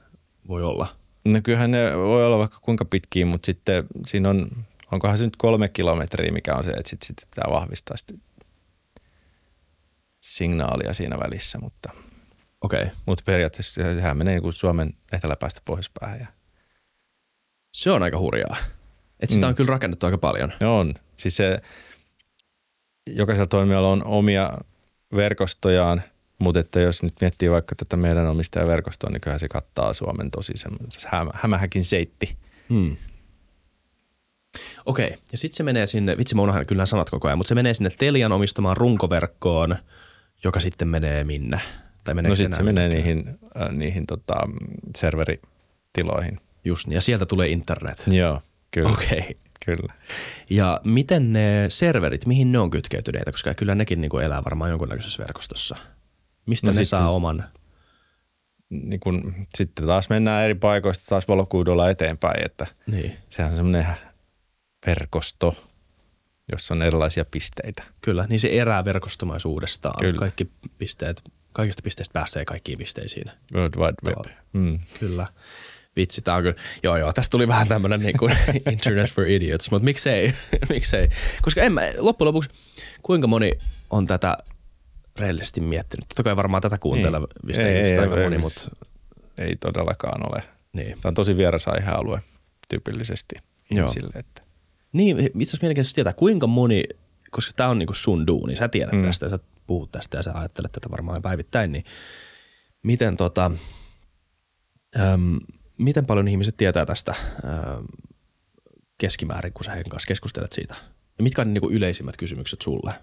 voi 0.48 0.62
olla? 0.62 0.87
No 1.24 1.40
kyllähän 1.42 1.70
ne 1.70 1.96
voi 1.96 2.26
olla 2.26 2.38
vaikka 2.38 2.58
kuinka 2.62 2.85
pitkiä, 2.85 3.26
mutta 3.26 3.46
sitten 3.46 3.87
siinä 4.06 4.28
on, 4.30 4.48
onkohan 4.92 5.18
se 5.18 5.24
nyt 5.24 5.37
kolme 5.37 5.68
kilometriä, 5.68 6.32
mikä 6.32 6.54
on 6.54 6.64
se, 6.64 6.70
että 6.70 6.90
sitten 6.90 7.06
sit 7.06 7.16
pitää 7.35 7.50
vahvistaa 7.50 7.96
sitten 7.96 8.22
signaalia 10.22 10.94
siinä 10.94 11.18
välissä, 11.18 11.58
mutta, 11.58 11.90
Okei. 12.61 12.82
Okay. 12.82 12.94
mutta 13.06 13.22
periaatteessa 13.26 13.82
sehän 13.82 14.16
menee 14.18 14.35
niin 14.35 14.42
kuin 14.42 14.52
Suomen 14.52 14.94
eteläpäästä 15.12 15.61
pohjoispäähän. 15.64 16.20
Ja 16.20 16.26
Se 17.72 17.90
on 17.90 18.02
aika 18.02 18.18
hurjaa. 18.18 18.56
Et 19.20 19.30
sitä 19.30 19.46
Mm. 19.46 19.48
on 19.48 19.54
kyllä 19.54 19.70
rakennettu 19.70 20.06
aika 20.06 20.18
paljon. 20.18 20.52
ne 20.61 20.66
on, 20.66 20.94
siis 21.16 21.37
se, 21.37 21.61
jokaisella 23.06 23.46
toimijalla 23.46 23.88
on 23.88 24.04
omia 24.04 24.50
verkostojaan, 25.16 26.02
mutta 26.38 26.61
että 26.61 26.80
jos 26.80 27.02
nyt 27.02 27.14
miettii 27.20 27.50
vaikka 27.50 27.74
tätä 27.74 27.96
meidän 27.96 28.26
omistajaverkostoa, 28.26 29.11
niin 29.11 29.20
kyllähän 29.20 29.40
se 29.40 29.48
kattaa 29.48 29.92
Suomen 29.92 30.30
tosi 30.30 30.52
semmoinen 30.56 30.88
hämä, 31.06 31.30
hämähäkin 31.35 31.85
seitti. 31.85 32.37
Hmm. 32.68 32.96
Okei, 34.87 35.16
ja 35.32 35.38
sitten 35.38 35.56
se 35.56 35.62
menee 35.62 35.87
sinne, 35.87 36.16
vitsi 36.18 36.35
mä 36.35 36.42
unohdan 36.42 36.66
kyllä 36.66 36.87
sanat 36.87 37.11
koko 37.11 37.28
ajan, 37.28 37.38
mutta 37.38 37.48
se 37.48 37.54
menee 37.54 37.74
sinne 37.74 37.90
Telian 37.98 38.32
omistamaan 38.32 38.76
runkoverkkoon, 38.76 39.76
joka 40.44 40.61
sitten 40.61 40.88
menee 40.88 41.24
minne? 41.24 41.61
Tai 42.05 42.14
meneekö 42.14 42.33
No 42.33 42.37
sitten 42.37 42.57
se 42.57 42.62
menee 42.62 42.88
niihin, 42.88 43.38
äh, 43.61 43.68
niihin 43.72 44.07
tota, 44.07 44.35
serveritiloihin. 44.96 46.38
Just 46.64 46.87
niin, 46.87 46.94
ja 46.94 47.00
sieltä 47.00 47.26
tulee 47.26 47.48
internet. 47.48 48.05
Joo, 48.07 48.40
kyllä. 48.70 48.90
Okei. 48.90 49.18
Okay. 49.18 49.35
kyllä. 49.66 49.94
Ja 50.50 50.81
miten 50.85 51.33
ne 51.33 51.66
serverit, 51.68 52.26
mihin 52.26 52.52
ne 52.52 52.59
on 52.59 52.70
kytkeytyneitä, 52.70 53.33
koska 53.33 53.55
kyllä 53.55 53.74
nekin 53.74 54.00
niinku 54.00 54.18
elää 54.18 54.44
varmaan 54.44 54.70
jonkunnäköisessä 54.70 55.22
verkostossa. 55.22 55.76
Mistä 56.46 56.66
No 56.66 56.72
no 56.72 56.78
ne 56.78 56.85
saa 56.85 57.02
se- 57.02 57.09
oman? 57.09 57.44
Niin 58.70 59.00
kun, 59.00 59.35
sitten 59.55 59.87
taas 59.87 60.09
mennään 60.09 60.44
eri 60.44 60.55
paikoista 60.55 61.05
taas 61.09 61.28
valokuidulla 61.28 61.90
eteenpäin, 61.90 62.44
että 62.44 62.66
Niin, 62.87 63.16
sehän 63.28 63.50
on 63.50 63.57
semmoinen 63.57 63.87
verkosto, 64.87 65.57
jossa 66.52 66.74
on 66.74 66.83
erilaisia 66.83 67.24
pisteitä. 67.24 67.83
kyllä. 68.00 68.26
Niin 68.28 68.40
se 68.40 68.48
erää 68.48 68.85
verkostomaisuudestaan. 68.85 69.94
Kyllä. 70.00 70.18
Kaikki 70.18 70.50
pisteet, 70.78 71.22
kaikista 71.52 71.83
pisteistä 71.83 72.12
pääsee 72.12 72.44
kaikkiin 72.44 72.78
pisteisiin. 72.78 73.31
World 73.55 73.74
Wide 73.76 73.94
Web. 74.16 74.37
Mm. 74.52 74.78
Kyllä. 75.00 75.26
Vitsi, 75.96 76.22
tää 76.22 76.35
on 76.35 76.42
kyllä, 76.42 76.57
joo 76.83 76.96
joo, 76.96 77.12
tästä 77.12 77.31
tuli 77.31 77.48
vähän 77.48 77.68
tämmönen 77.68 78.00
niin 78.00 78.18
kuin 78.18 78.37
internet 78.72 79.11
for 79.11 79.26
idiots, 79.26 79.70
mutta 79.70 79.85
miksei, 79.85 80.35
miksei. 80.68 81.09
Koska 81.42 81.61
en 81.62 81.72
mä, 81.72 81.81
loppujen 81.98 82.26
lopuksi, 82.26 82.50
kuinka 83.02 83.26
moni 83.26 83.52
on 83.90 84.07
tätä 84.07 84.37
reellisesti 85.18 85.61
miettinyt? 85.61 86.09
Totta 86.09 86.22
kai 86.22 86.37
varmaan 86.37 86.62
tätä 86.62 86.78
kuuntelevista 86.78 87.62
Ei, 87.62 87.76
ihmistä 87.76 87.94
ei, 87.94 87.98
aika 87.98 88.16
ei, 88.16 88.22
moni, 88.24 88.37
ei, 88.37 88.42
mutta 88.42 88.61
Ei 89.38 89.57
todellakaan 89.57 90.33
ole. 90.33 90.42
niin. 90.72 90.90
Tämä 91.00 91.11
on 91.11 91.14
tosi 91.14 91.37
vieras 91.37 91.68
aihealue 91.68 92.20
tyypillisesti 92.68 93.35
Joo. 93.70 93.78
ihmisille. 93.87 94.12
Että. 94.14 94.42
Niin, 94.92 95.18
itse 95.18 95.38
asiassa 95.38 95.59
mielenkiintoista 95.62 95.94
tietää, 95.94 96.12
kuinka 96.12 96.46
moni, 96.46 96.85
koska 97.31 97.52
tämä 97.57 97.70
on 97.70 97.78
niinku 97.78 97.94
sun 97.94 98.26
duuni, 98.26 98.57
sä 98.57 98.68
tiedät 98.68 98.92
mm. 98.92 99.02
Tästä 99.02 99.26
ja 99.26 99.31
sä 99.31 99.38
puhut 99.66 99.92
tästä 99.92 100.16
ja 100.16 100.22
sä 100.22 100.33
ajattelet 100.35 100.72
tätä 100.72 100.90
varmaan 100.90 101.22
päivittäin, 101.22 101.72
niin 101.72 101.85
miten 102.83 103.16
tota, 103.16 103.50
äm, 105.00 105.38
miten 105.78 106.07
paljon 106.07 106.28
ihmiset 106.28 106.57
tietää 106.57 106.87
tästä 106.87 107.14
äm, 107.44 107.85
keskimäärin, 108.98 109.52
kun 109.52 109.64
sä 109.64 109.72
heidän 109.72 109.90
kanssa 109.90 110.07
keskustelet 110.07 110.52
siitä? 110.52 110.74
Ja 111.18 111.22
mitkä 111.22 111.42
on 111.42 111.48
ne 111.48 111.52
niinku 111.52 111.70
yleisimmät 111.70 112.16
kysymykset 112.16 112.62
sulle? 112.62 112.94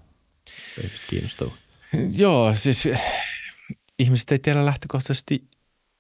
Ihmiset 0.78 1.06
kiinnostuu. 1.10 1.54
Joo, 2.18 2.54
siis 2.56 2.90
ihmiset 4.00 4.32
ei 4.32 4.40
tiedä 4.40 4.66
lähtökohtaisesti 4.66 5.44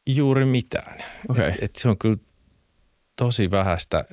juuri 0.07 0.45
mitään. 0.45 1.03
Okei. 1.29 1.47
Et, 1.47 1.63
et 1.63 1.75
se 1.75 1.89
on 1.89 1.97
kyllä 1.97 2.17
tosi 3.19 3.51
vähäistä. 3.51 4.05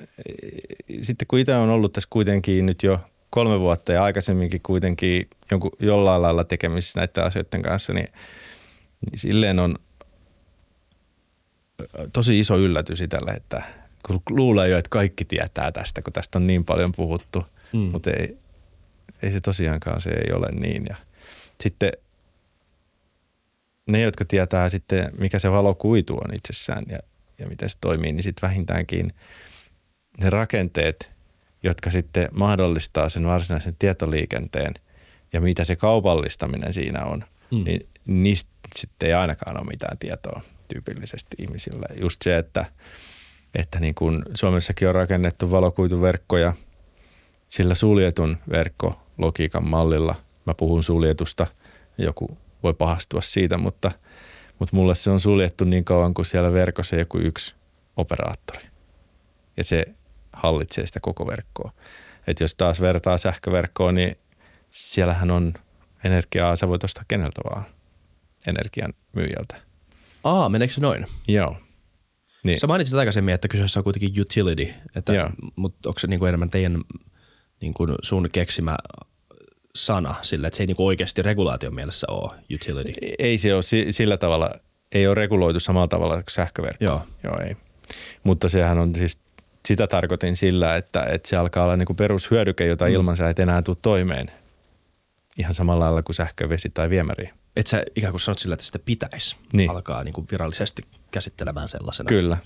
Sitten 1.01 1.27
kun 1.27 1.39
itse 1.39 1.55
on 1.55 1.69
ollut 1.69 1.93
tässä 1.93 2.07
kuitenkin 2.09 2.65
nyt 2.65 2.83
jo 2.83 2.99
kolme 3.29 3.59
vuotta 3.59 3.91
ja 3.91 4.03
aikaisemminkin 4.03 4.61
kuitenkin 4.61 5.29
jonkun, 5.51 5.71
jollain 5.79 6.21
lailla 6.21 6.43
tekemisissä 6.43 6.99
näiden 6.99 7.23
asioiden 7.23 7.61
kanssa, 7.61 7.93
niin, 7.93 8.07
niin 9.05 9.19
silleen 9.19 9.59
on 9.59 9.75
tosi 12.13 12.39
iso 12.39 12.57
yllätys 12.57 13.01
itselle, 13.01 13.31
että 13.31 13.63
kun 14.07 14.21
luulee 14.29 14.69
jo, 14.69 14.77
että 14.77 14.89
kaikki 14.89 15.25
tietää 15.25 15.71
tästä, 15.71 16.01
kun 16.01 16.13
tästä 16.13 16.37
on 16.37 16.47
niin 16.47 16.65
paljon 16.65 16.91
puhuttu, 16.91 17.43
mm. 17.73 17.79
mutta 17.79 18.11
ei, 18.11 18.37
ei 19.21 19.31
se 19.31 19.39
tosiaankaan, 19.41 20.01
se 20.01 20.09
ei 20.09 20.33
ole 20.33 20.47
niin. 20.51 20.85
Ja 20.89 20.95
sitten 21.61 21.91
ne, 23.87 24.01
jotka 24.01 24.25
tietää 24.25 24.69
sitten, 24.69 25.11
mikä 25.19 25.39
se 25.39 25.51
valokuitu 25.51 26.13
on 26.13 26.33
itsessään 26.33 26.83
ja, 26.89 26.99
ja 27.39 27.47
miten 27.47 27.69
se 27.69 27.77
toimii, 27.81 28.11
niin 28.11 28.23
sitten 28.23 28.49
vähintäänkin 28.49 29.13
ne 30.19 30.29
rakenteet, 30.29 31.11
jotka 31.63 31.91
sitten 31.91 32.27
mahdollistaa 32.33 33.09
sen 33.09 33.25
varsinaisen 33.25 33.75
tietoliikenteen 33.79 34.73
ja 35.33 35.41
mitä 35.41 35.63
se 35.63 35.75
kaupallistaminen 35.75 36.73
siinä 36.73 37.05
on, 37.05 37.23
mm. 37.51 37.63
niin 37.63 37.87
niistä 38.05 38.49
sitten 38.75 39.07
ei 39.07 39.13
ainakaan 39.13 39.57
ole 39.57 39.67
mitään 39.67 39.97
tietoa 39.97 40.41
tyypillisesti 40.67 41.35
ihmisille. 41.39 41.85
Just 42.01 42.21
se, 42.21 42.37
että, 42.37 42.65
että 43.55 43.79
niin 43.79 43.95
kuin 43.95 44.23
Suomessakin 44.33 44.87
on 44.87 44.95
rakennettu 44.95 45.51
valokuituverkkoja 45.51 46.53
sillä 47.49 47.75
suljetun 47.75 48.37
verkkologiikan 48.51 49.67
mallilla. 49.67 50.15
Mä 50.45 50.53
puhun 50.53 50.83
suljetusta, 50.83 51.47
joku 51.97 52.37
voi 52.63 52.73
pahastua 52.73 53.21
siitä, 53.21 53.57
mutta, 53.57 53.91
mutta 54.59 54.75
mulle 54.75 54.95
se 54.95 55.09
on 55.09 55.19
suljettu 55.19 55.63
niin 55.63 55.85
kauan 55.85 56.13
kuin 56.13 56.25
siellä 56.25 56.53
verkossa 56.53 56.95
joku 56.95 57.17
yksi 57.17 57.55
operaattori. 57.97 58.65
Ja 59.57 59.63
se 59.63 59.85
hallitsee 60.33 60.87
sitä 60.87 60.99
koko 60.99 61.27
verkkoa. 61.27 61.71
Et 62.27 62.39
jos 62.39 62.55
taas 62.55 62.81
vertaa 62.81 63.17
sähköverkkoon, 63.17 63.95
niin 63.95 64.15
siellähän 64.69 65.31
on 65.31 65.53
energiaa, 66.03 66.55
sä 66.55 66.67
voit 66.67 66.83
ostaa 66.83 67.03
keneltä 67.07 67.41
vaan 67.49 67.63
energian 68.47 68.93
myyjältä. 69.13 69.55
Aa, 70.23 70.49
meneekö 70.49 70.73
se 70.73 70.81
noin? 70.81 71.05
Joo. 71.27 71.57
Niin. 72.43 72.59
Sä 72.59 72.67
mainitsit 72.67 72.95
aikaisemmin, 72.95 73.33
että 73.33 73.47
kyseessä 73.47 73.79
on 73.79 73.83
kuitenkin 73.83 74.21
utility, 74.21 74.73
että, 74.95 75.31
mutta 75.55 75.89
onko 75.89 75.99
se 75.99 76.07
niin 76.07 76.19
kuin 76.19 76.29
enemmän 76.29 76.49
teidän 76.49 76.81
niin 77.61 77.73
kuin 77.73 77.95
sun 78.01 78.29
keksimä 78.31 78.77
sana 79.77 80.15
sillä, 80.21 80.47
että 80.47 80.57
se 80.57 80.63
ei 80.63 80.67
niin 80.67 80.77
kuin 80.77 80.87
oikeasti 80.87 81.21
regulaation 81.21 81.75
mielessä 81.75 82.07
ole 82.09 82.31
utility? 82.55 82.93
Ei 83.19 83.37
se 83.37 83.53
ole 83.53 83.63
sillä 83.89 84.17
tavalla, 84.17 84.51
ei 84.91 85.07
ole 85.07 85.15
reguloitu 85.15 85.59
samalla 85.59 85.87
tavalla 85.87 86.15
kuin 86.15 86.23
sähköverkko. 86.29 86.83
Joo. 86.83 87.01
Joo, 87.23 87.39
ei. 87.39 87.55
Mutta 88.23 88.49
sehän 88.49 88.77
on 88.77 88.95
siis, 88.95 89.19
sitä 89.65 89.87
tarkoitin 89.87 90.35
sillä, 90.35 90.75
että, 90.75 91.03
että 91.03 91.29
se 91.29 91.37
alkaa 91.37 91.63
olla 91.63 91.77
niin 91.77 91.85
kuin 91.85 91.97
perushyödyke, 91.97 92.65
jota 92.65 92.85
mm. 92.85 92.91
ilman 92.91 93.17
sä 93.17 93.29
et 93.29 93.39
enää 93.39 93.61
tule 93.61 93.77
toimeen. 93.81 94.31
Ihan 95.37 95.53
samalla 95.53 95.85
lailla 95.85 96.03
kuin 96.03 96.15
sähkö, 96.15 96.49
vesi 96.49 96.69
tai 96.69 96.89
viemäri 96.89 97.29
että 97.57 97.69
sä 97.69 97.83
ikään 97.95 98.13
kuin 98.13 98.21
sanot 98.21 98.39
sillä, 98.39 98.53
että 98.53 98.65
sitä 98.65 98.79
pitäisi 98.79 99.35
niin. 99.53 99.69
alkaa 99.69 100.03
niin 100.03 100.13
kuin 100.13 100.27
virallisesti 100.31 100.83
käsittelemään 101.11 101.69
sellaisena. 101.69 102.07
Kyllä. 102.07 102.37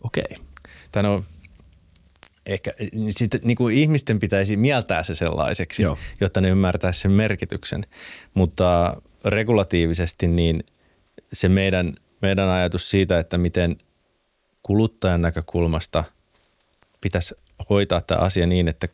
Okei. 0.00 0.24
Okay. 0.30 0.44
Tämä 0.92 1.08
on 1.08 1.24
ehkä 2.52 2.72
sit, 3.10 3.44
niin 3.44 3.56
kuin 3.56 3.76
ihmisten 3.76 4.18
pitäisi 4.18 4.56
mieltää 4.56 5.02
se 5.02 5.14
sellaiseksi, 5.14 5.82
Joo. 5.82 5.98
jotta 6.20 6.40
ne 6.40 6.48
ymmärtäisi 6.48 7.00
sen 7.00 7.12
merkityksen. 7.12 7.86
Mutta 8.34 8.96
regulatiivisesti 9.24 10.26
niin 10.28 10.64
se 11.32 11.48
meidän, 11.48 11.94
meidän 12.22 12.48
ajatus 12.48 12.90
siitä, 12.90 13.18
että 13.18 13.38
miten 13.38 13.76
kuluttajan 14.62 15.22
näkökulmasta 15.22 16.04
pitäisi 17.00 17.34
hoitaa 17.70 18.00
tämä 18.00 18.20
asia 18.20 18.46
niin, 18.46 18.68
että 18.68 18.88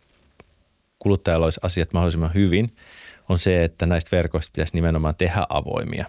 kuluttajalla 0.99 1.47
olisi 1.47 1.61
asiat 1.63 1.93
mahdollisimman 1.93 2.35
hyvin– 2.35 2.73
on 3.29 3.39
se, 3.39 3.65
että 3.65 3.87
näistä 3.87 4.17
verkoista 4.17 4.53
pitäisi 4.53 4.75
nimenomaan 4.75 5.15
tehdä 5.15 5.47
avoimia. 5.49 6.07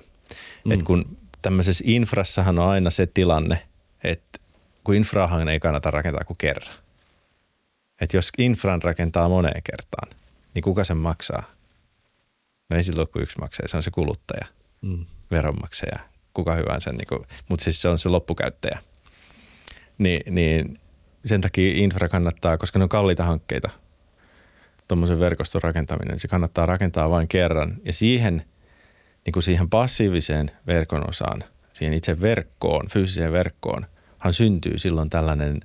Mm. 0.66 0.72
Et 0.72 0.84
kun 0.84 1.18
tämmöisessä 1.42 1.84
infrassahan 1.88 2.60
on 2.60 2.70
aina 2.70 2.90
se 2.90 3.06
tilanne, 3.06 3.62
että 4.04 4.40
kun 4.84 4.96
infrahan 4.96 5.50
ei 5.50 5.60
kannata 5.60 5.92
rakentaa 5.92 6.24
kuin 6.24 6.38
kerran. 6.38 6.76
Että 8.02 8.18
jos 8.18 8.30
infran 8.38 8.82
rakentaa 8.82 9.30
moneen 9.30 9.62
kertaan, 9.64 10.10
niin 10.54 10.64
kuka 10.64 10.84
sen 10.84 10.98
maksaa? 10.98 11.44
No 12.70 12.78
ei 12.78 12.84
silloin 12.84 13.08
kuin 13.08 13.24
yksi 13.24 13.40
maksaa, 13.40 13.68
se 13.68 13.78
on 13.78 13.84
se 13.84 13.92
kuluttaja, 13.92 14.48
mm. 14.82 15.06
veronmaksaja, 15.32 16.00
kuka 16.34 16.56
hyvänsä, 16.56 16.92
niin 16.92 17.08
kuin, 17.08 17.26
mutta 17.50 17.64
siis 17.64 17.82
se 17.82 17.88
on 17.88 18.00
se 18.00 18.10
loppukäyttäjä. 18.10 18.80
Ni, 19.98 20.20
niin 20.30 20.80
sen 21.26 21.42
takia 21.42 21.74
infra 21.76 22.10
kannattaa, 22.10 22.58
koska 22.58 22.80
ne 22.80 22.84
on 22.84 22.90
kalliita 22.90 23.24
hankkeita– 23.24 23.70
tuommoisen 24.88 25.20
verkoston 25.20 25.62
rakentaminen, 25.62 26.20
se 26.20 26.28
kannattaa 26.28 26.66
rakentaa 26.66 27.10
vain 27.10 27.28
kerran. 27.28 27.76
Ja 27.86 27.94
siihen, 27.94 28.46
niin 29.26 29.34
kuin 29.34 29.44
siihen 29.44 29.70
passiiviseen 29.70 30.52
verkon 30.68 31.10
osaan, 31.10 31.44
siihen 31.74 31.94
itse 31.94 32.22
verkkoon, 32.22 32.88
fyysiseen 32.90 33.32
verkkoon, 33.32 33.86
hän 34.18 34.34
syntyy 34.34 34.80
silloin 34.80 35.10
tällainen 35.10 35.62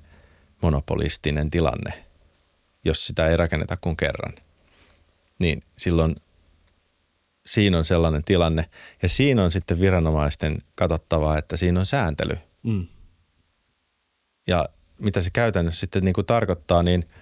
monopolistinen 0.61 1.49
tilanne, 1.49 1.93
jos 2.83 3.05
sitä 3.05 3.27
ei 3.27 3.37
rakenneta 3.37 3.77
kuin 3.77 3.97
kerran. 3.97 4.33
Niin 5.39 5.63
silloin 5.77 6.15
siinä 7.45 7.77
on 7.77 7.85
sellainen 7.85 8.23
tilanne. 8.23 8.69
Ja 9.01 9.09
siinä 9.09 9.43
on 9.43 9.51
sitten 9.51 9.79
viranomaisten 9.79 10.57
katsottavaa, 10.75 11.37
että 11.37 11.57
siinä 11.57 11.79
on 11.79 11.85
sääntely. 11.85 12.37
Mm. 12.63 12.87
Ja 14.47 14.69
mitä 15.01 15.21
se 15.21 15.29
käytännössä 15.29 15.79
sitten 15.79 16.05
niin 16.05 16.13
kuin 16.13 16.25
tarkoittaa, 16.25 16.83
niin– 16.83 17.05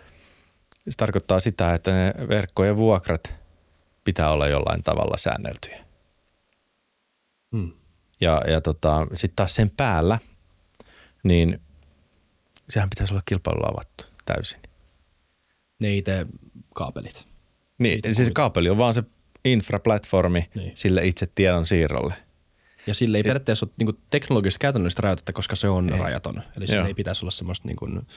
se 0.90 0.98
tarkoittaa 0.98 1.40
sitä, 1.40 1.74
että 1.74 1.92
ne 1.92 2.14
verkkojen 2.28 2.78
vuokrat 2.78 3.36
pitää 4.04 4.32
olla 4.32 4.48
jollain 4.48 4.84
tavalla 4.84 5.18
säänneltyjä. 5.18 5.86
Hmm. 7.52 7.72
Ja, 8.22 8.42
ja 8.48 8.62
tota, 8.62 9.08
sitten 9.16 9.36
taas 9.36 9.56
sen 9.56 9.70
päällä, 9.70 10.20
niin 11.24 11.62
sehän 12.70 12.90
pitäisi 12.90 13.14
olla 13.14 13.24
kilpailulla 13.26 13.68
avattu 13.68 14.04
täysin. 14.26 14.60
Ne 15.82 15.96
itse 15.96 16.26
kaapelit. 16.74 17.28
Niin, 17.78 17.98
itse 17.98 18.14
siis 18.14 18.32
kaapeli 18.34 18.70
on 18.70 18.78
vaan 18.78 18.94
se 18.94 19.04
infraplatformi 19.46 20.50
niin. 20.56 20.72
sille 20.76 21.06
itse 21.06 21.28
tiedon 21.36 21.66
siirrolle. 21.66 22.14
Ja 22.88 22.94
sille 22.94 23.18
ei 23.18 23.24
periaatteessa 23.24 23.66
ole 23.66 23.74
niin 23.80 24.02
teknologista 24.10 24.60
käytännöllistä 24.60 25.02
rajoitetta, 25.02 25.34
koska 25.34 25.56
se 25.56 25.68
on 25.68 25.94
ei. 25.94 26.00
rajaton. 26.00 26.42
Eli 26.58 26.68
sille 26.68 26.88
ei 26.88 26.94
pitäisi 26.94 27.26
olla 27.26 27.32
semmoista 27.32 27.68
niin 27.68 27.76
kuin 27.76 28.08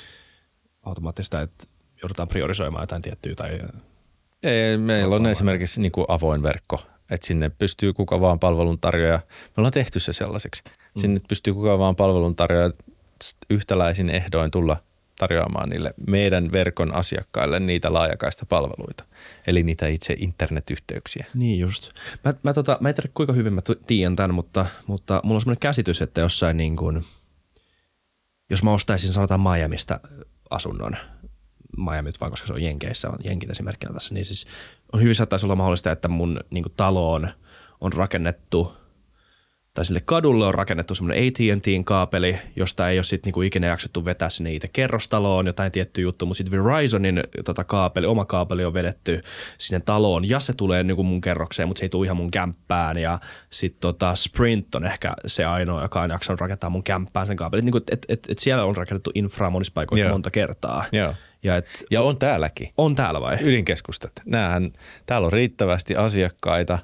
automaattista, 0.82 1.40
että 1.40 1.64
joudutaan 2.02 2.28
priorisoimaan 2.28 2.82
jotain 2.82 3.02
tiettyä 3.02 3.34
tai... 3.34 3.58
Ei, 4.42 4.76
meillä 4.76 5.16
on 5.16 5.26
esimerkiksi 5.26 5.80
niin 5.80 5.92
kuin 5.92 6.04
avoin 6.08 6.42
verkko, 6.42 6.82
että 7.10 7.26
sinne 7.26 7.48
pystyy 7.48 7.92
kuka 7.92 8.20
vaan 8.20 8.38
palveluntarjoaja, 8.38 9.20
me 9.26 9.52
ollaan 9.56 9.72
tehty 9.72 10.00
se 10.00 10.12
sellaiseksi, 10.12 10.62
mm. 10.66 11.00
sinne 11.00 11.20
pystyy 11.28 11.54
kuka 11.54 11.78
vaan 11.78 11.96
palveluntarjoaja 11.96 12.70
yhtäläisin 13.50 14.10
ehdoin 14.10 14.50
tulla 14.50 14.76
tarjoamaan 15.18 15.68
niille 15.68 15.94
meidän 16.06 16.52
verkon 16.52 16.94
asiakkaille 16.94 17.60
niitä 17.60 17.92
laajakaista 17.92 18.46
palveluita, 18.46 19.04
eli 19.46 19.62
niitä 19.62 19.86
itse 19.86 20.14
internetyhteyksiä. 20.18 21.26
Niin 21.34 21.60
just. 21.60 21.90
Mä, 22.24 22.34
mä, 22.42 22.52
tota, 22.54 22.78
mä 22.80 22.88
en 22.88 22.94
tiedä 22.94 23.10
kuinka 23.14 23.32
hyvin 23.32 23.52
mä 23.52 23.60
tiedän 23.86 24.16
tämän, 24.16 24.34
mutta, 24.34 24.66
mutta 24.86 25.20
mulla 25.24 25.36
on 25.36 25.40
sellainen 25.40 25.60
käsitys, 25.60 26.02
että 26.02 26.20
jossain 26.20 26.56
niin 26.56 26.76
kuin, 26.76 27.04
jos 28.50 28.62
mä 28.62 28.72
ostaisin 28.72 29.12
sanotaan 29.12 29.40
Miamista 29.40 30.00
asunnon– 30.50 30.96
Miami 31.76 32.10
vaan, 32.20 32.30
koska 32.30 32.46
se 32.46 32.52
on 32.52 32.62
Jenkeissä, 32.62 33.08
on 33.08 33.18
Jenkit 33.24 33.50
esimerkkinä 33.50 33.92
tässä, 33.92 34.14
niin 34.14 34.24
siis 34.24 34.46
on 34.92 35.00
hyvin 35.00 35.14
saattaisi 35.14 35.46
olla 35.46 35.56
mahdollista, 35.56 35.92
että 35.92 36.08
mun 36.08 36.40
niin 36.50 36.64
taloon 36.76 37.28
on 37.80 37.92
rakennettu– 37.92 38.72
tai 39.74 39.84
sille 39.84 40.00
kadulle 40.04 40.46
on 40.46 40.54
rakennettu 40.54 40.94
semmoinen 40.94 41.26
AT&T:n 41.26 41.84
kaapeli, 41.84 42.38
josta 42.56 42.88
ei 42.88 42.98
ole 42.98 43.04
sitten 43.04 43.28
niinku 43.28 43.42
ikinä 43.42 43.66
jaksettu 43.66 44.04
vetää 44.04 44.30
sinne 44.30 44.54
itse 44.54 44.68
kerrostaloon 44.68 45.46
jotain 45.46 45.72
tiettyä 45.72 46.02
juttu, 46.02 46.26
mutta 46.26 46.38
sitten 46.38 46.64
Verizonin 46.64 47.20
tota 47.44 47.64
kaapeli, 47.64 48.06
oma 48.06 48.24
kaapeli 48.24 48.64
on 48.64 48.74
vedetty 48.74 49.22
sinne 49.58 49.80
taloon 49.80 50.28
ja 50.28 50.40
se 50.40 50.52
tulee 50.52 50.82
niinku 50.82 51.02
mun 51.02 51.20
kerrokseen, 51.20 51.68
mutta 51.68 51.78
se 51.78 51.84
ei 51.84 51.88
tule 51.88 52.06
ihan 52.06 52.16
mun 52.16 52.30
kämppään 52.30 52.98
ja 52.98 53.18
sitten 53.50 53.80
tota 53.80 54.14
Sprint 54.14 54.74
on 54.74 54.86
ehkä 54.86 55.12
se 55.26 55.44
ainoa, 55.44 55.82
joka 55.82 56.02
on 56.02 56.10
jaksanut 56.10 56.40
rakentaa 56.40 56.70
mun 56.70 56.84
kämppään 56.84 57.26
sen 57.26 57.36
kaapelin. 57.36 57.64
Niinku, 57.64 57.80
et, 57.90 58.06
et, 58.08 58.26
et 58.28 58.38
siellä 58.38 58.64
on 58.64 58.76
rakennettu 58.76 59.10
infraa 59.14 59.50
monissa 59.50 59.72
paikoissa 59.74 60.04
yeah. 60.04 60.14
monta 60.14 60.30
kertaa. 60.30 60.84
Yeah. 60.94 61.16
Ja, 61.42 61.56
et, 61.56 61.84
ja 61.90 62.02
on 62.02 62.18
täälläkin. 62.18 62.68
On 62.76 62.94
täällä 62.94 63.20
vai? 63.20 63.38
Ydinkeskustat. 63.40 64.12
Nämähän, 64.24 64.72
täällä 65.06 65.26
on 65.26 65.32
riittävästi 65.32 65.96
asiakkaita, 65.96 66.78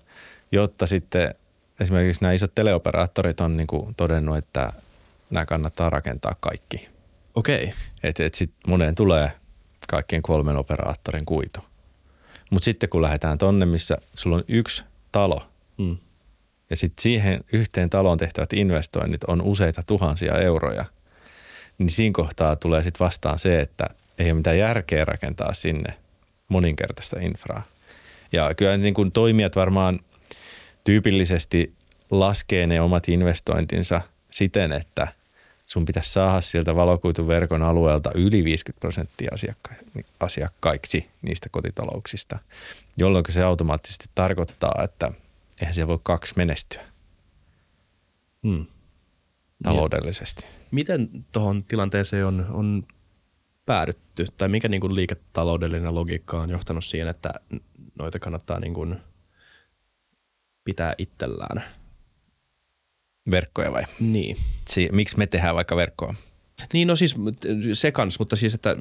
jotta 0.53 0.87
sitten 0.87 1.35
esimerkiksi 1.81 2.23
nämä 2.23 2.33
isot 2.33 2.55
teleoperaattorit 2.55 3.41
on 3.41 3.57
niin 3.57 3.67
kuin 3.67 3.95
todennut, 3.95 4.37
että 4.37 4.73
nämä 5.31 5.47
kannattaa 5.47 5.91
rakentaa 5.91 6.35
kaikki. 6.41 6.89
Okei. 7.35 7.65
Okay. 7.65 7.77
Että 8.03 8.25
et 8.25 8.35
sitten 8.35 8.61
moneen 8.67 8.95
tulee 8.95 9.33
kaikkien 9.89 10.23
kolmen 10.23 10.57
operaattorin 10.57 11.27
kuitu. 11.27 11.61
Mutta 12.51 12.65
sitten 12.65 12.89
kun 12.89 13.03
lähdetään 13.03 13.39
tonne, 13.39 13.67
missä 13.67 13.97
sulla 14.17 14.37
on 14.37 14.45
yksi 14.49 14.85
talo 15.13 15.43
mm. 15.79 15.97
ja 16.71 16.77
sitten 16.77 17.03
siihen 17.03 17.41
yhteen 17.53 17.91
taloon 17.91 18.19
tehtävät 18.19 18.53
investoinnit 18.53 19.25
on 19.25 19.43
useita 19.43 19.83
tuhansia 19.83 20.39
euroja, 20.39 20.85
niin 21.79 21.91
siinä 21.91 22.13
kohtaa 22.13 22.57
tulee 22.57 22.83
sitten 22.83 23.05
vastaan 23.05 23.39
se, 23.39 23.61
että 23.61 23.87
ei 24.19 24.31
ole 24.31 24.37
mitään 24.37 24.59
järkeä 24.59 25.05
rakentaa 25.05 25.55
sinne 25.55 25.95
moninkertaista 26.49 27.21
infraa. 27.21 27.63
Ja 28.33 28.55
kyllä 28.55 28.77
niin 28.77 28.95
kuin 28.95 29.13
toimijat 29.13 29.57
varmaan 29.57 30.01
tyypillisesti 30.85 31.75
laskee 32.11 32.67
ne 32.67 32.81
omat 32.81 33.09
investointinsa 33.09 34.01
siten, 34.31 34.73
että 34.73 35.09
sun 35.67 35.85
pitäisi 35.85 36.13
saada 36.13 36.41
sieltä 36.41 36.75
valokuituverkon 36.75 37.63
alueelta 37.63 38.11
yli 38.15 38.45
50 38.45 38.81
prosenttia 38.81 39.31
asiakka- 39.35 39.75
asiakkaiksi 40.21 41.11
niistä 41.23 41.49
kotitalouksista, 41.51 42.39
jolloin 42.97 43.25
se 43.31 43.43
automaattisesti 43.43 44.05
tarkoittaa, 44.15 44.75
että 44.85 45.13
eihän 45.61 45.75
siellä 45.75 45.89
voi 45.89 45.99
kaksi 46.03 46.35
menestyä 46.37 46.83
Hmm. 48.43 48.67
taloudellisesti. 49.63 50.47
Miten 50.71 51.25
tuohon 51.33 51.65
tilanteeseen 51.65 52.27
on, 52.27 52.47
on 52.51 52.87
päädytty, 53.67 54.27
tai 54.37 54.49
mikä 54.49 54.69
niin 54.69 54.81
kuin 54.81 54.95
liiketaloudellinen 54.95 55.95
logiikka 55.95 56.41
on 56.41 56.51
johtanut 56.51 56.85
siihen, 56.85 57.09
että 57.09 57.35
noita 57.99 58.19
kannattaa 58.19 58.61
niin 58.61 58.75
kuin 58.75 58.97
pitää 60.65 60.95
itsellään? 60.99 61.65
Verkkoja 63.31 63.73
vai? 63.73 63.83
Niin. 64.01 64.37
Si- 64.69 64.89
miksi 64.93 65.19
me 65.19 65.27
tehdään 65.27 65.55
vaikka 65.55 65.77
verkkoa? 65.77 66.15
Niin 66.73 66.89
no 66.89 66.97
siis 66.97 67.17
se 67.73 67.93
kans, 67.93 68.19
mutta 68.19 68.37
siis 68.37 68.55
että 68.55 68.77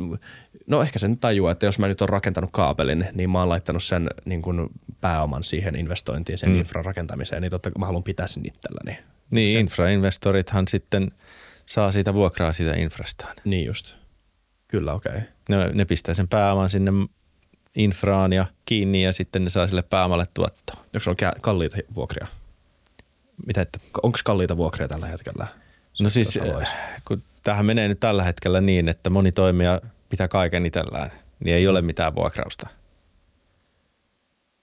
no 0.68 0.82
ehkä 0.82 1.00
sen 1.00 1.18
tajuaa, 1.18 1.52
että 1.52 1.65
jos 1.65 1.80
mä 1.80 1.88
nyt 1.88 2.02
oon 2.02 2.10
rakentanut 2.10 2.50
kaapelin, 2.54 3.08
niin 3.13 3.30
mä 3.30 3.39
oon 3.39 3.50
laittanut 3.50 3.84
sen 3.84 4.10
niin 4.26 4.42
kuin 4.42 4.70
pääoman 5.02 5.44
siihen 5.44 5.76
investointiin, 5.76 6.38
sen 6.38 6.50
mm. 6.50 6.56
infran 6.56 6.86
rakentamiseen, 6.86 7.42
niin 7.42 7.52
totta 7.52 7.72
mä 7.80 7.86
haluan 7.86 8.04
pitää 8.04 8.28
sen 8.28 8.46
itselläni. 8.46 9.00
Niin, 9.32 9.54
Se- 9.54 9.60
infrainvestorithan 9.60 10.68
sitten 10.68 11.12
saa 11.65 11.92
siitä 11.92 12.13
vuokraa 12.13 12.54
siitä 12.54 12.74
infrastaan. 12.76 13.36
Niin 13.46 13.65
just. 13.65 13.96
Kyllä, 14.68 14.94
okei. 14.94 15.12
Okay. 15.12 15.22
Ne, 15.50 15.70
ne 15.74 15.86
pistää 15.86 16.13
sen 16.13 16.28
pääoman 16.28 16.70
sinne 16.70 16.92
infraan 17.75 18.34
ja 18.34 18.45
kiinni 18.65 19.03
ja 19.03 19.13
sitten 19.13 19.43
ne 19.43 19.49
saa 19.49 19.67
sille 19.67 19.82
pääomalle 19.82 20.27
tuottoa. 20.34 20.75
Onko 20.79 20.99
se 20.99 21.10
on 21.10 21.15
kalliita 21.41 21.77
vuokria? 21.95 22.27
Mitä 23.47 23.62
että? 23.62 23.79
Onko 24.03 24.19
kalliita 24.23 24.58
vuokria 24.58 24.88
tällä 24.88 25.08
hetkellä? 25.08 25.47
No 26.01 26.10
siis, 26.10 26.36
Jos 26.36 26.45
haluaisi. 26.45 26.71
äh, 26.73 27.01
kun 27.08 27.23
tähän 27.43 27.65
menee 27.65 27.88
nyt 27.88 27.99
tällä 27.99 28.23
hetkellä 28.23 28.62
niin, 28.62 28.89
että 28.89 29.10
moni 29.10 29.32
toimija 29.32 29.82
pitää 30.10 30.27
kaiken 30.27 30.65
itsellään, 30.65 31.12
niin 31.43 31.55
ei 31.55 31.67
ole 31.67 31.82
mitään 31.82 32.15
vuokrausta. 32.15 32.67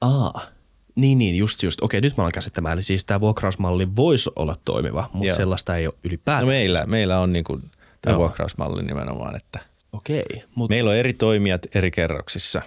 Aa. 0.01 0.47
Niin, 0.95 1.19
niin, 1.19 1.37
just, 1.37 1.63
just. 1.63 1.81
Okei, 1.81 2.01
nyt 2.01 2.17
mä 2.17 2.23
alan 2.23 2.33
käsittämään. 2.33 2.73
Eli 2.73 2.83
siis 2.83 3.05
tämä 3.05 3.21
vuokrausmalli 3.21 3.97
voisi 3.97 4.31
olla 4.37 4.57
toimiva, 4.65 5.11
mutta 5.13 5.27
Joo. 5.27 5.37
sellaista 5.37 5.77
ei 5.77 5.87
ole 5.87 5.95
ylipäätään. 6.05 6.45
No 6.45 6.49
meillä, 6.49 6.87
meillä 6.87 7.21
on 7.21 7.33
niin 7.33 7.45
tämä 8.03 8.19
vuokrausmalli 8.19 8.83
nimenomaan, 8.83 9.37
että 9.37 9.59
Okei, 9.93 10.43
mutta 10.55 10.75
meillä 10.75 10.91
on 10.91 10.97
eri 10.97 11.13
toimijat 11.13 11.67
eri 11.75 11.91
kerroksissa. 11.91 12.63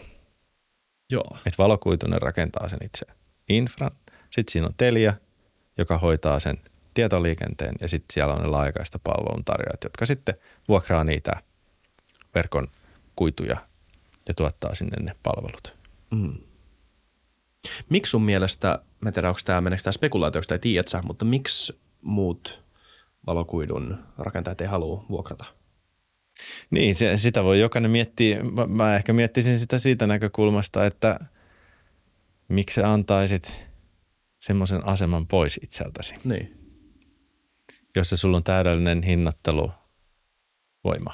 Joo. 1.09 1.37
Että 1.37 1.57
valokuitunen 1.57 2.21
rakentaa 2.21 2.69
sen 2.69 2.79
itse 2.83 3.05
infran. 3.49 3.91
Sitten 4.29 4.51
siinä 4.51 4.67
on 4.67 4.73
Telia, 4.77 5.13
joka 5.77 5.97
hoitaa 5.97 6.39
sen 6.39 6.57
tietoliikenteen 6.93 7.75
ja 7.81 7.87
sitten 7.87 8.13
siellä 8.13 8.33
on 8.33 8.41
ne 8.41 8.47
laajakaista 8.47 8.99
palveluntarjoajat, 8.99 9.83
jotka 9.83 10.05
sitten 10.05 10.35
vuokraa 10.67 11.03
niitä 11.03 11.31
verkon 12.35 12.67
kuituja 13.15 13.57
ja 14.27 14.33
tuottaa 14.33 14.75
sinne 14.75 15.03
ne 15.03 15.15
palvelut. 15.23 15.75
Mm. 16.11 16.37
Miksi 17.89 18.09
sun 18.09 18.21
mielestä, 18.21 18.79
mä 19.01 19.09
en 19.09 19.13
tiedä 19.13 19.27
onko 19.27 19.39
tämä, 19.45 19.61
meneekö 19.61 19.83
tämä 19.83 19.91
spekulaatioksi 19.91 20.49
tai 20.49 20.59
tiedät 20.59 20.87
mutta 21.03 21.25
miksi 21.25 21.79
muut 22.01 22.63
valokuidun 23.27 23.97
rakentajat 24.17 24.61
ei 24.61 24.67
halua 24.67 25.05
vuokrata? 25.09 25.45
Niin, 26.71 26.95
se, 26.95 27.17
sitä 27.17 27.43
voi 27.43 27.59
jokainen 27.59 27.91
miettiä. 27.91 28.43
Mä, 28.43 28.67
mä 28.67 28.95
ehkä 28.95 29.13
miettisin 29.13 29.59
sitä 29.59 29.79
siitä 29.79 30.07
näkökulmasta, 30.07 30.85
että 30.85 31.19
miksi 32.47 32.81
sä 32.81 32.93
antaisit 32.93 33.69
semmoisen 34.39 34.87
aseman 34.87 35.27
pois 35.27 35.59
itseltäsi, 35.63 36.15
Niin. 36.23 36.57
jossa 37.95 38.17
sulla 38.17 38.37
on 38.37 38.43
täydellinen 38.43 39.03
hinnoitteluvoima. 39.03 41.13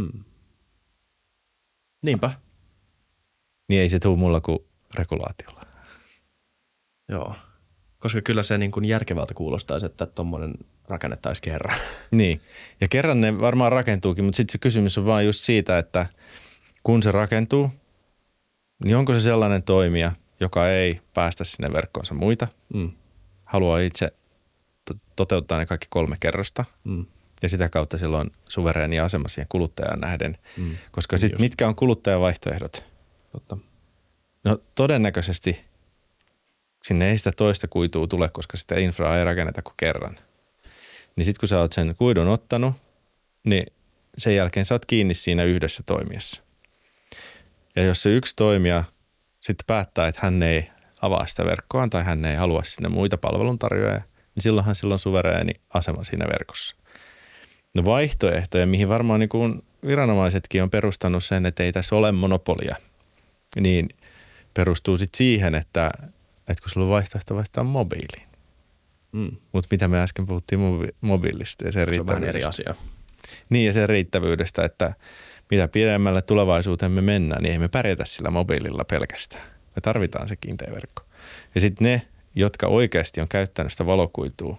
Hmm. 0.00 0.24
Niinpä. 2.02 2.30
Niin 3.68 3.80
ei 3.80 3.88
se 3.88 3.98
tule 3.98 4.18
mulla 4.18 4.40
kuin 4.40 4.58
regulaatiolla. 4.94 5.62
Joo. 7.08 7.34
Koska 7.98 8.20
kyllä 8.20 8.42
se 8.42 8.58
niin 8.58 8.70
kuin 8.70 8.84
järkevältä 8.84 9.34
kuulostaisi, 9.34 9.86
että 9.86 10.06
tuommoinen 10.06 10.54
rakennettaisiin 10.88 11.42
kerran. 11.42 11.78
Niin, 12.10 12.40
ja 12.80 12.88
kerran 12.88 13.20
ne 13.20 13.40
varmaan 13.40 13.72
rakentuukin, 13.72 14.24
mutta 14.24 14.36
sitten 14.36 14.52
se 14.52 14.58
kysymys 14.58 14.98
on 14.98 15.06
vaan 15.06 15.26
just 15.26 15.40
siitä, 15.40 15.78
että 15.78 16.06
kun 16.82 17.02
se 17.02 17.12
rakentuu, 17.12 17.70
niin 18.84 18.96
onko 18.96 19.14
se 19.14 19.20
sellainen 19.20 19.62
toimija, 19.62 20.12
joka 20.40 20.68
ei 20.68 21.00
päästä 21.14 21.44
sinne 21.44 21.72
verkkoonsa 21.72 22.14
muita, 22.14 22.48
Mm. 22.74 22.90
haluaa 23.46 23.78
itse 23.78 24.12
to- 24.84 24.94
toteuttaa 25.16 25.58
ne 25.58 25.66
kaikki 25.66 25.86
kolme 25.90 26.16
kerrosta 26.20 26.64
Mm. 26.84 27.06
ja 27.42 27.48
sitä 27.48 27.68
kautta 27.68 27.98
silloin 27.98 28.30
suvereeni 28.48 29.00
asema 29.00 29.28
siihen 29.28 29.46
kuluttajaan 29.48 30.00
nähden. 30.00 30.38
Mm. 30.56 30.76
Koska 30.92 31.14
Niin 31.14 31.20
sitten 31.20 31.40
mitkä 31.40 31.68
on 31.68 31.74
kuluttajavaihtoehdot? 31.76 32.84
Totta. 33.32 33.56
No 34.44 34.58
todennäköisesti 34.74 35.60
sinne 36.82 37.10
ei 37.10 37.18
sitä 37.18 37.32
toista 37.32 37.68
kuitua 37.68 38.06
tule, 38.06 38.28
koska 38.28 38.56
sitä 38.56 38.78
infraa 38.78 39.18
ei 39.18 39.24
rakenneta 39.24 39.62
kuin 39.62 39.74
kerran. 39.76 40.18
Niin 41.16 41.24
sitten 41.24 41.40
kun 41.40 41.48
sä 41.48 41.60
oot 41.60 41.72
sen 41.72 41.94
kuidun 41.98 42.28
ottanut, 42.28 42.74
niin 43.44 43.66
sen 44.18 44.36
jälkeen 44.36 44.66
sä 44.66 44.74
oot 44.74 44.86
kiinni 44.86 45.14
siinä 45.14 45.44
yhdessä 45.44 45.82
toimijassa. 45.86 46.42
Ja 47.76 47.82
jos 47.82 48.02
se 48.02 48.10
yksi 48.10 48.36
toimija 48.36 48.84
sitten 49.40 49.66
päättää, 49.66 50.08
että 50.08 50.20
hän 50.24 50.42
ei 50.42 50.68
avaa 51.02 51.26
sitä 51.26 51.44
verkkoa 51.44 51.88
tai 51.88 52.04
hän 52.04 52.24
ei 52.24 52.36
halua 52.36 52.62
sinne 52.64 52.88
muita 52.88 53.18
palveluntarjoajia, 53.18 54.02
niin 54.34 54.42
silloinhan 54.42 54.74
silloin 54.74 54.98
suvereeni 54.98 55.52
asema 55.74 56.04
siinä 56.04 56.26
verkossa. 56.32 56.76
No 57.74 57.84
vaihtoehtoja, 57.84 58.66
mihin 58.66 58.88
varmaan 58.88 59.20
niin 59.20 59.28
kuin 59.28 59.62
viranomaisetkin 59.86 60.62
on 60.62 60.70
perustanut 60.70 61.24
sen, 61.24 61.46
että 61.46 61.62
ei 61.62 61.72
tässä 61.72 61.96
ole 61.96 62.12
monopolia, 62.12 62.76
niin 63.60 63.88
perustuu 64.54 64.96
sitten 64.96 65.18
siihen, 65.18 65.54
että, 65.54 65.90
että 66.48 66.62
kun 66.62 66.70
sulla 66.70 66.86
on 66.86 66.92
vaihtoehto 66.92 67.34
vaihtaa 67.34 67.64
mobiiliin. 67.64 68.31
Mm. 69.12 69.36
Mutta 69.52 69.68
mitä 69.70 69.88
me 69.88 70.02
äsken 70.02 70.26
puhuttiin 70.26 70.58
mobi- 70.60 70.94
mobiilista 71.00 71.64
ja 71.64 71.72
sen 71.72 71.94
Se 71.94 72.00
on 72.00 72.06
vähän 72.06 72.24
eri 72.24 72.32
riittävyydestä. 72.32 72.70
asia. 72.72 72.74
Niin 73.50 73.66
ja 73.66 73.72
sen 73.72 73.88
riittävyydestä, 73.88 74.64
että 74.64 74.94
mitä 75.50 75.68
pidemmälle 75.68 76.22
tulevaisuuteen 76.22 76.92
me 76.92 77.00
mennään, 77.00 77.42
niin 77.42 77.52
ei 77.52 77.58
me 77.58 77.68
pärjätä 77.68 78.04
sillä 78.04 78.30
mobiililla 78.30 78.84
pelkästään. 78.84 79.42
Me 79.76 79.80
tarvitaan 79.82 80.28
se 80.28 80.36
kiinteä 80.36 80.72
verkko. 80.74 81.02
Ja 81.54 81.60
sitten 81.60 81.84
ne, 81.84 82.02
jotka 82.34 82.66
oikeasti 82.66 83.20
on 83.20 83.28
käyttänyt 83.28 83.72
sitä 83.72 83.86
valokuitua, 83.86 84.58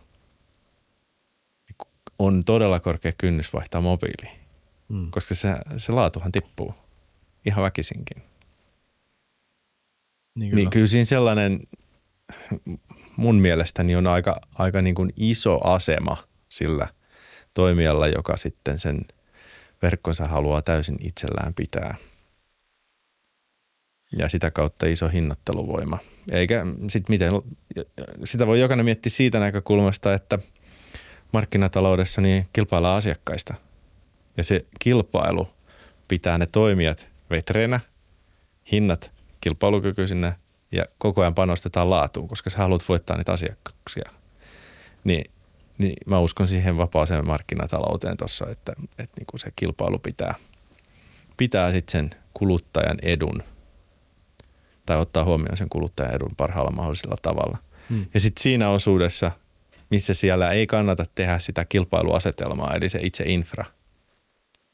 niin 1.70 1.76
on 2.20 2.44
todella 2.46 2.80
korkea 2.80 3.12
kynnys 3.18 3.54
vaihtaa 3.54 3.82
mobiiliin, 3.82 4.40
Mm. 4.90 5.12
koska 5.12 5.36
se, 5.36 5.56
se 5.78 5.92
laatuhan 5.92 6.32
tippuu 6.32 6.74
ihan 7.46 7.64
väkisinkin. 7.64 8.24
Niin 10.36 10.50
Kyllä. 10.50 10.56
Niin 10.62 10.70
kyllä 10.70 10.88
siinä 10.88 11.06
sellainen 11.06 11.60
mun 13.18 13.36
mielestäni 13.36 13.96
on 13.96 14.08
aika, 14.08 14.36
aika 14.56 14.82
niin 14.82 14.96
kuin 14.96 15.14
iso 15.16 15.60
asema 15.64 16.18
sillä 16.50 16.88
toimijalla, 17.54 18.08
joka 18.08 18.38
sitten 18.38 18.80
sen 18.80 19.02
verkkonsa 19.82 20.28
haluaa 20.28 20.62
täysin 20.62 20.96
itsellään 21.00 21.54
pitää. 21.54 21.96
Ja 24.18 24.30
sitä 24.30 24.52
kautta 24.52 24.86
iso 24.86 25.10
hinnoitteluvoima. 25.10 25.98
Eikä 26.32 26.66
sit 26.90 27.10
miten, 27.10 27.34
sitä 28.26 28.48
voi 28.48 28.60
jokainen 28.60 28.86
miettiä 28.86 29.10
siitä 29.10 29.40
näkökulmasta, 29.40 30.14
että 30.14 30.40
markkinataloudessa 31.34 32.22
niin 32.22 32.48
kilpaillaan 32.54 32.98
asiakkaista. 32.98 33.54
Ja 34.38 34.44
se 34.44 34.66
kilpailu 34.80 35.48
pitää 36.08 36.38
ne 36.38 36.46
toimijat 36.46 37.08
vetreinä, 37.30 37.80
hinnat 38.72 39.12
kilpailukykyisinä 39.42 40.36
ja 40.74 40.86
koko 40.98 41.22
ajan 41.22 41.36
panostetaan 41.36 41.90
laatuun, 41.90 42.28
koska 42.28 42.50
sä 42.50 42.58
haluat 42.58 42.90
voittaa 42.90 43.18
niitä 43.18 43.34
asiakkauksia. 43.34 44.12
Niin, 45.04 45.32
niin 45.78 45.94
mä 46.06 46.20
uskon 46.20 46.48
siihen 46.48 46.78
vapaaseen 46.78 47.28
markkinatalouteen 47.28 48.18
tuossa, 48.18 48.46
että, 48.50 48.74
että 49.00 49.20
niin 49.20 49.26
kuin 49.28 49.40
se 49.40 49.52
kilpailu 49.56 50.00
pitää, 50.00 50.36
pitää 51.38 51.72
sitten 51.72 51.92
sen 51.92 52.20
kuluttajan 52.34 52.98
edun 53.02 53.44
tai 54.86 54.98
ottaa 54.98 55.24
huomioon 55.24 55.58
sen 55.58 55.70
kuluttajan 55.70 56.16
edun 56.16 56.36
parhaalla 56.38 56.72
mahdollisella 56.72 57.16
tavalla. 57.22 57.58
Mm. 57.90 58.06
Ja 58.14 58.20
sitten 58.20 58.44
siinä 58.44 58.70
osuudessa, 58.70 59.32
missä 59.90 60.14
siellä 60.14 60.52
ei 60.52 60.68
kannata 60.68 61.06
tehdä 61.16 61.40
sitä 61.40 61.66
kilpailuasetelmaa, 61.66 62.74
eli 62.74 62.90
se 62.90 63.00
itse 63.02 63.24
infra, 63.28 63.66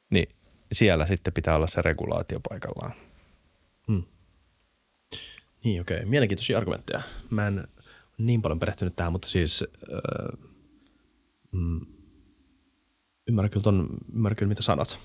niin 0.10 0.30
siellä 0.72 1.06
sitten 1.06 1.34
pitää 1.34 1.56
olla 1.56 1.68
se 1.68 1.82
regulaatio 1.82 2.40
paikallaan. 2.50 2.94
Mm. 3.88 4.04
Niin, 5.64 5.82
okei. 5.82 5.98
Okay. 5.98 6.10
Mielenkiintoisia 6.10 6.58
argumentteja. 6.58 7.02
Mä 7.30 7.48
en 7.48 7.68
niin 8.18 8.42
paljon 8.42 8.60
perehtynyt 8.60 8.96
tähän, 8.96 9.12
mutta 9.12 9.28
siis 9.28 9.64
öö, 9.92 10.00
mm, 11.52 11.82
ymmärrän, 13.28 13.50
kyllä 13.50 13.64
ton, 13.64 13.88
ymmärrän 14.14 14.36
kyllä, 14.36 14.50
mitä 14.50 14.62
sanot. 14.62 15.00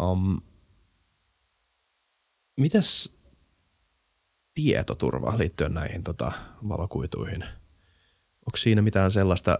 Um, 0.00 0.40
mitäs 2.56 3.14
tietoturva 4.54 5.38
liittyen 5.38 5.74
näihin 5.74 6.02
tota, 6.02 6.32
valokuituihin? 6.68 7.42
Onko 8.46 8.56
siinä 8.56 8.82
mitään 8.82 9.12
sellaista, 9.12 9.58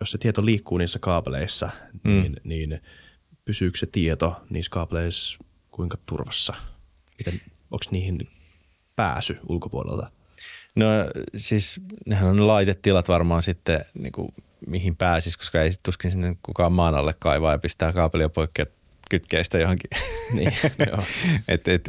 jos 0.00 0.10
se 0.10 0.18
tieto 0.18 0.44
liikkuu 0.44 0.78
niissä 0.78 0.98
kaapeleissa, 0.98 1.70
mm. 1.92 2.10
niin, 2.10 2.36
niin 2.44 2.80
pysyykö 3.44 3.78
se 3.78 3.86
tieto 3.86 4.42
niissä 4.50 4.70
kaapeleissa 4.70 5.38
kuinka 5.70 5.96
turvassa? 6.06 6.54
Miten, 7.18 7.40
onko 7.70 7.84
niihin 7.90 8.28
pääsy 8.98 9.38
ulkopuolelta? 9.48 10.10
No 10.76 10.86
siis 11.36 11.80
nehän 12.06 12.28
on 12.28 12.46
laitetilat 12.46 13.08
varmaan 13.08 13.42
sitten, 13.42 13.84
niin 13.98 14.12
kuin, 14.12 14.28
mihin 14.66 14.96
pääsis, 14.96 15.36
koska 15.36 15.62
ei 15.62 15.70
tuskin 15.82 16.10
sinne 16.10 16.36
kukaan 16.42 16.72
maan 16.72 16.94
alle 16.94 17.14
kaivaa 17.18 17.52
ja 17.52 17.58
pistää 17.58 17.92
kaapelia 17.92 18.28
poikki 18.28 18.62
kytkee 19.10 19.44
sitä 19.44 19.58
johonkin. 19.58 19.90
Niin, 20.34 20.52
joo. 20.86 21.02
et, 21.48 21.68
et, 21.68 21.88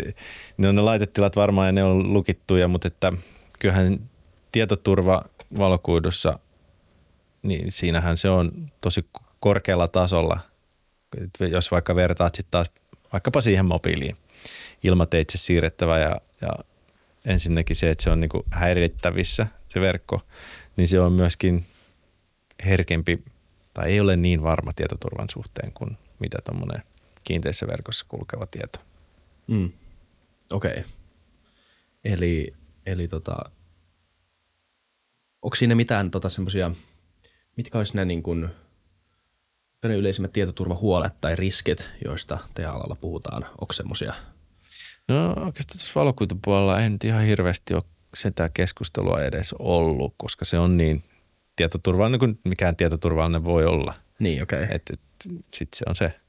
ne 0.58 0.70
on 0.70 0.76
ne 0.76 0.82
laitetilat 0.82 1.36
varmaan 1.36 1.68
ja 1.68 1.72
ne 1.72 1.84
on 1.84 2.14
lukittuja, 2.14 2.68
mutta 2.68 2.88
että 2.88 3.14
kyllähän 3.60 4.10
tietoturva 4.52 5.22
valokuidussa, 5.58 6.40
niin 7.42 7.72
siinähän 7.72 8.18
se 8.18 8.30
on 8.30 8.52
tosi 8.82 9.06
korkealla 9.40 9.88
tasolla. 9.88 10.40
Et 11.24 11.52
jos 11.52 11.72
vaikka 11.72 11.96
vertaat 11.96 12.36
sitten 12.36 12.52
taas 12.52 12.72
vaikkapa 13.14 13.42
siihen 13.42 13.66
mobiiliin 13.66 14.18
ilmateitse 14.84 15.38
siirrettävä 15.38 16.00
ja, 16.00 16.16
ja 16.42 16.50
ensinnäkin 17.26 17.76
se, 17.76 17.90
että 17.90 18.04
se 18.04 18.10
on 18.10 18.20
niinku 18.20 18.46
häirittävissä 18.52 19.48
se 19.70 19.82
verkko, 19.82 20.22
niin 20.78 20.88
se 20.88 21.00
on 21.00 21.14
myöskin 21.14 21.66
herkempi 22.66 23.24
tai 23.74 23.90
ei 23.90 24.00
ole 24.00 24.16
niin 24.16 24.44
varma 24.44 24.74
tietoturvan 24.74 25.30
suhteen 25.30 25.74
kuin 25.74 25.98
mitä 26.20 26.38
tuommoinen 26.46 26.84
kiinteissä 27.24 27.68
verkossa 27.68 28.06
kulkeva 28.10 28.46
tieto. 28.46 28.80
Mm. 29.48 29.72
Okei. 30.52 30.72
Okay. 30.72 30.84
Eli, 32.04 32.54
eli 32.86 33.08
tota, 33.08 33.36
onko 35.42 35.56
siinä 35.56 35.76
mitään 35.76 36.12
tota 36.12 36.30
semmoisia, 36.30 36.72
mitkä 37.58 37.78
olisi 37.78 37.96
ne 37.96 38.06
niin 38.06 38.24
kuin, 38.24 38.50
yleisimmät 39.84 40.34
tietoturvahuolet 40.34 41.14
tai 41.22 41.36
riskit, 41.36 41.88
joista 42.06 42.38
teidän 42.54 42.74
alalla 42.74 42.96
puhutaan? 42.96 43.46
Onko 43.62 43.74
semmoisia? 43.74 44.14
No 45.10 45.30
oikeastaan 45.30 45.78
tuossa 45.78 46.00
valokuitupuolella 46.00 46.82
ei 46.82 46.90
nyt 46.90 47.04
ihan 47.04 47.24
hirveästi 47.24 47.74
ole 47.74 47.84
sitä 48.14 48.50
keskustelua 48.50 49.22
edes 49.22 49.56
ollut, 49.60 50.14
koska 50.18 50.46
se 50.46 50.60
on 50.60 50.78
niin 50.78 51.04
tietoturvallinen 51.56 52.20
kuin 52.20 52.40
mikään 52.44 52.76
tietoturvallinen 52.76 53.44
voi 53.44 53.66
olla. 53.66 53.94
Niin, 54.20 54.44
okei. 54.44 54.64
Okay. 54.64 54.80
Sitten 55.54 55.78
se 55.78 55.86
on 55.88 55.96
se 55.96 56.20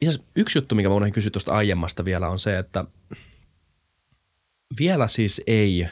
itse 0.00 0.20
yksi 0.36 0.58
juttu, 0.58 0.74
mikä 0.74 0.88
unohdin 0.88 1.12
kysyä 1.12 1.30
tuosta 1.30 1.54
aiemmasta 1.54 2.04
vielä 2.04 2.28
on 2.28 2.38
se, 2.38 2.58
että 2.58 2.84
vielä 4.78 5.08
siis 5.08 5.42
ei 5.46 5.88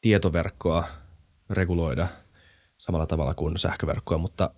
tietoverkkoa 0.00 0.84
reguloida 1.50 2.08
samalla 2.78 3.06
tavalla 3.06 3.34
kuin 3.34 3.58
sähköverkkoa, 3.58 4.18
mutta 4.18 4.50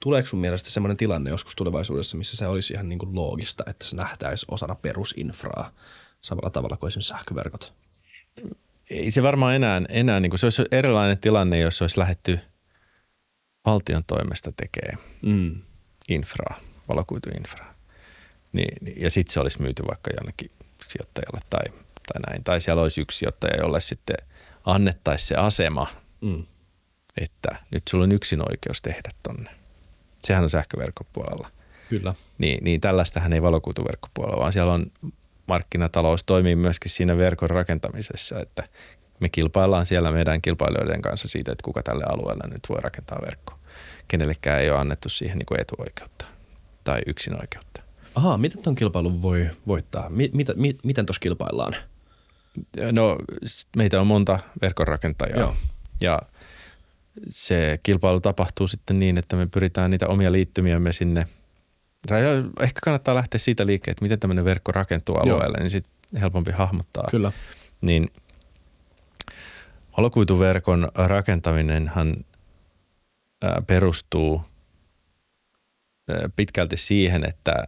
tuleeko 0.00 0.28
sun 0.28 0.40
mielestä 0.40 0.70
semmoinen 0.70 0.96
tilanne 0.96 1.30
joskus 1.30 1.56
tulevaisuudessa, 1.56 2.16
missä 2.16 2.36
se 2.36 2.46
olisi 2.46 2.72
ihan 2.72 2.88
niin 2.88 2.98
kuin 2.98 3.14
loogista, 3.14 3.64
että 3.66 3.84
se 3.84 3.96
nähtäisi 3.96 4.46
osana 4.50 4.74
perusinfraa 4.74 5.70
samalla 6.20 6.50
tavalla 6.50 6.76
kuin 6.76 6.88
esimerkiksi 6.88 7.08
sähköverkot? 7.08 7.74
Ei 8.90 9.10
se 9.10 9.22
varmaan 9.22 9.54
enää, 9.54 9.82
enää 9.88 10.20
niin 10.20 10.30
kuin 10.30 10.40
se 10.40 10.46
olisi 10.46 10.64
erilainen 10.72 11.18
tilanne, 11.18 11.58
jos 11.58 11.82
olisi 11.82 11.98
lähetty 11.98 12.38
valtion 13.66 14.04
toimesta 14.06 14.52
tekemään 14.52 14.98
mm. 15.22 15.62
infraa 16.08 16.60
valokuituinfraa. 16.88 17.74
Niin, 18.52 18.94
ja 18.96 19.10
sitten 19.10 19.32
se 19.32 19.40
olisi 19.40 19.62
myyty 19.62 19.82
vaikka 19.88 20.10
jonnekin 20.16 20.50
sijoittajalle 20.82 21.40
tai, 21.50 21.64
tai 22.12 22.22
näin. 22.28 22.44
Tai 22.44 22.60
siellä 22.60 22.82
olisi 22.82 23.00
yksi 23.00 23.18
sijoittaja, 23.18 23.60
jolle 23.60 23.80
sitten 23.80 24.16
annettaisiin 24.64 25.28
se 25.28 25.34
asema, 25.34 25.86
mm. 26.20 26.46
että 27.16 27.56
nyt 27.70 27.82
sulla 27.90 28.04
on 28.04 28.12
yksin 28.12 28.50
oikeus 28.50 28.82
tehdä 28.82 29.10
tonne. 29.22 29.57
Sehän 30.24 30.44
on 30.44 30.50
sähköverkkopuolella. 30.50 31.48
Kyllä. 31.88 32.14
Niin, 32.38 32.64
niin 32.64 32.80
tällaistähän 32.80 33.32
ei 33.32 33.42
valokuituverkkopuolella, 33.42 34.40
vaan 34.40 34.52
siellä 34.52 34.72
on 34.72 34.86
markkinatalous 35.46 36.24
toimii 36.24 36.56
myöskin 36.56 36.90
siinä 36.90 37.16
verkon 37.16 37.50
rakentamisessa, 37.50 38.40
että 38.40 38.68
me 39.20 39.28
kilpaillaan 39.28 39.86
siellä 39.86 40.12
meidän 40.12 40.42
kilpailijoiden 40.42 41.02
kanssa 41.02 41.28
siitä, 41.28 41.52
että 41.52 41.64
kuka 41.64 41.82
tälle 41.82 42.04
alueelle 42.08 42.44
nyt 42.52 42.62
voi 42.68 42.80
rakentaa 42.80 43.18
verkko. 43.22 43.54
Kenellekään 44.08 44.60
ei 44.60 44.70
ole 44.70 44.78
annettu 44.78 45.08
siihen 45.08 45.38
niin 45.38 45.46
kuin 45.46 45.60
etuoikeutta 45.60 46.24
tai 46.84 47.00
yksin 47.06 47.34
oikeutta. 47.40 47.82
Ahaa, 48.14 48.38
miten 48.38 48.62
tuon 48.62 48.76
kilpailun 48.76 49.22
voi 49.22 49.50
voittaa? 49.66 50.08
Mi- 50.10 50.30
mitä, 50.34 50.52
mi- 50.56 50.78
miten 50.84 51.06
tuossa 51.06 51.20
kilpaillaan? 51.20 51.76
No 52.92 53.18
meitä 53.76 54.00
on 54.00 54.06
monta 54.06 54.38
verkonrakentajaa 54.62 55.38
Joo. 55.38 55.54
ja 56.00 56.18
se 57.30 57.80
kilpailu 57.82 58.20
tapahtuu 58.20 58.68
sitten 58.68 58.98
niin, 58.98 59.18
että 59.18 59.36
me 59.36 59.46
pyritään 59.46 59.90
niitä 59.90 60.08
omia 60.08 60.32
liittymiämme 60.32 60.92
sinne. 60.92 61.26
Tai 62.06 62.22
ehkä 62.60 62.80
kannattaa 62.84 63.14
lähteä 63.14 63.38
siitä 63.38 63.66
liikkeelle, 63.66 63.92
että 63.92 64.04
miten 64.04 64.20
tämmöinen 64.20 64.44
verkko 64.44 64.72
rakentuu 64.72 65.16
alueelle, 65.16 65.56
Joo. 65.56 65.62
niin 65.62 65.70
sitten 65.70 66.20
helpompi 66.20 66.50
hahmottaa. 66.50 67.08
Kyllä. 67.10 67.32
Niin 67.80 68.08
valokuituverkon 69.96 70.88
rakentaminenhan 70.94 72.16
perustuu– 73.66 74.42
pitkälti 76.36 76.76
siihen, 76.76 77.24
että 77.28 77.64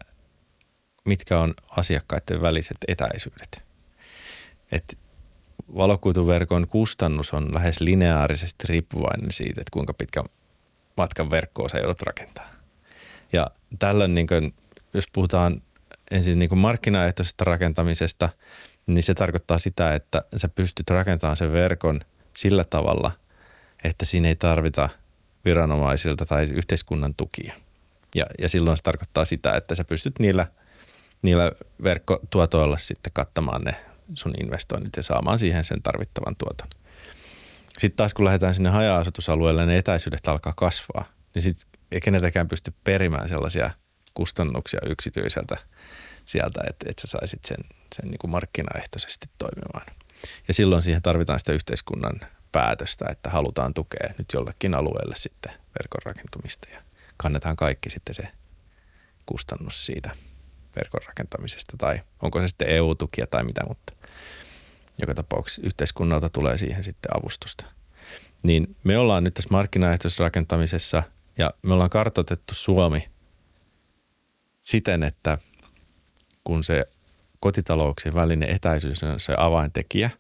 mitkä 1.07 1.39
on 1.39 1.55
asiakkaiden 1.77 2.43
väliset 2.43 2.77
etäisyydet. 2.89 3.63
Et 4.73 4.99
valokuituverkon 5.77 6.69
kustannus 6.69 7.35
on 7.35 7.55
lähes 7.55 7.81
lineaarisesti 7.81 8.67
riippuvainen 8.69 9.33
siitä, 9.33 9.61
että 9.61 9.73
kuinka 9.73 9.95
pitkä 9.95 10.25
matkan 10.97 11.31
verkkoa 11.31 11.69
sä 11.69 11.79
joudut 11.79 12.03
rakentaa. 12.03 12.51
Ja 13.33 13.47
tällöin, 13.79 14.15
niin 14.15 14.27
kun, 14.27 14.53
jos 14.95 15.05
puhutaan 15.13 15.63
ensin 16.11 16.39
niin 16.39 16.59
markkinaehtoisesta 16.59 17.45
rakentamisesta, 17.45 18.29
niin 18.87 19.03
se 19.03 19.15
tarkoittaa 19.15 19.59
sitä, 19.59 19.95
että 19.95 20.23
sä 20.37 20.49
pystyt 20.49 20.91
rakentamaan 20.91 21.37
sen 21.37 21.53
verkon 21.53 22.01
sillä 22.37 22.65
tavalla, 22.65 23.11
että 23.85 24.05
siinä 24.05 24.29
ei 24.29 24.37
tarvita 24.37 24.89
viranomaisilta 25.45 26.27
tai 26.27 26.45
yhteiskunnan 26.45 27.15
tukia– 27.15 27.55
ja, 28.15 28.27
ja 28.39 28.49
silloin 28.49 28.77
se 28.77 28.83
tarkoittaa 28.83 29.25
sitä, 29.25 29.57
että 29.57 29.75
sä 29.75 29.85
pystyt 29.85 30.19
niillä, 30.19 30.47
niillä 31.23 31.53
verkkotuotoilla 31.83 32.79
sitten 32.79 33.13
kattamaan 33.13 33.63
ne 33.63 33.75
sun 34.15 34.35
investoinnit 34.43 34.97
ja 34.97 35.03
saamaan 35.03 35.39
siihen 35.39 35.65
sen 35.65 35.83
tarvittavan 35.83 36.37
tuoton. 36.39 36.69
Sitten 37.79 37.97
taas 37.97 38.15
kun 38.15 38.25
lähdetään 38.25 38.55
sinne 38.55 38.71
haja-asutusalueelle, 38.71 39.67
ne 39.67 39.79
etäisyydet 39.79 40.29
alkaa 40.29 40.53
kasvaa, 40.57 41.05
niin 41.35 41.43
sitten 41.43 41.81
ei 41.93 42.01
keneltäkään 42.01 42.49
pysty 42.49 42.73
perimään 42.85 43.29
sellaisia 43.29 43.71
kustannuksia 44.15 44.81
yksityiseltä 44.87 45.57
sieltä, 46.25 46.61
että, 46.71 46.87
että 46.89 47.01
sä 47.01 47.07
saisit 47.07 47.45
sen, 47.45 47.65
sen 47.95 48.11
niin 48.11 48.19
kuin 48.19 48.31
markkinaehtoisesti 48.31 49.27
toimimaan. 49.39 49.87
Ja 50.49 50.55
silloin 50.55 50.83
siihen 50.83 51.03
tarvitaan 51.03 51.39
sitä 51.39 51.53
yhteiskunnan 51.53 52.21
päätöstä, 52.53 53.05
että 53.11 53.31
halutaan 53.31 53.75
tukea 53.75 54.15
nyt 54.19 54.27
jollekin 54.33 54.75
alueelle 54.75 55.15
sitten 55.17 55.53
verkon 55.53 56.01
rakentumista 56.05 56.69
ja 56.73 56.83
kannetaan 57.17 57.57
kaikki 57.57 57.91
sitten 57.91 58.15
se 58.15 58.29
kustannus 59.27 59.87
siitä 59.87 60.11
verkon 60.77 61.01
rakentamisesta 61.07 61.77
tai 61.79 62.01
onko 62.23 62.41
se 62.41 62.49
sitten 62.49 62.69
EU-tukia 62.69 63.27
tai 63.27 63.45
mitä, 63.45 63.61
mutta 63.69 63.93
joka 65.01 65.15
tapauksessa 65.15 65.63
yhteiskunnalta 65.65 66.29
tulee 66.29 66.57
siihen 66.57 66.83
sitten 66.83 67.17
avustusta. 67.19 67.67
Niin 68.43 68.77
me 68.85 68.99
ollaan 68.99 69.25
nyt 69.25 69.35
tässä 69.35 69.51
markkinaehtoisessa 69.51 70.25
rakentamisessa 70.25 71.03
ja 71.39 71.51
me 71.63 71.75
ollaan 71.75 71.91
kartoitettu 71.91 72.55
Suomi 72.55 73.09
siten, 74.61 75.03
että 75.03 75.39
kun 76.45 76.65
se 76.65 76.85
kotitalouksien 77.41 78.15
välinen 78.15 78.51
etäisyys 78.51 79.03
on 79.03 79.21
se 79.21 79.35
avaintekijä, 79.37 80.11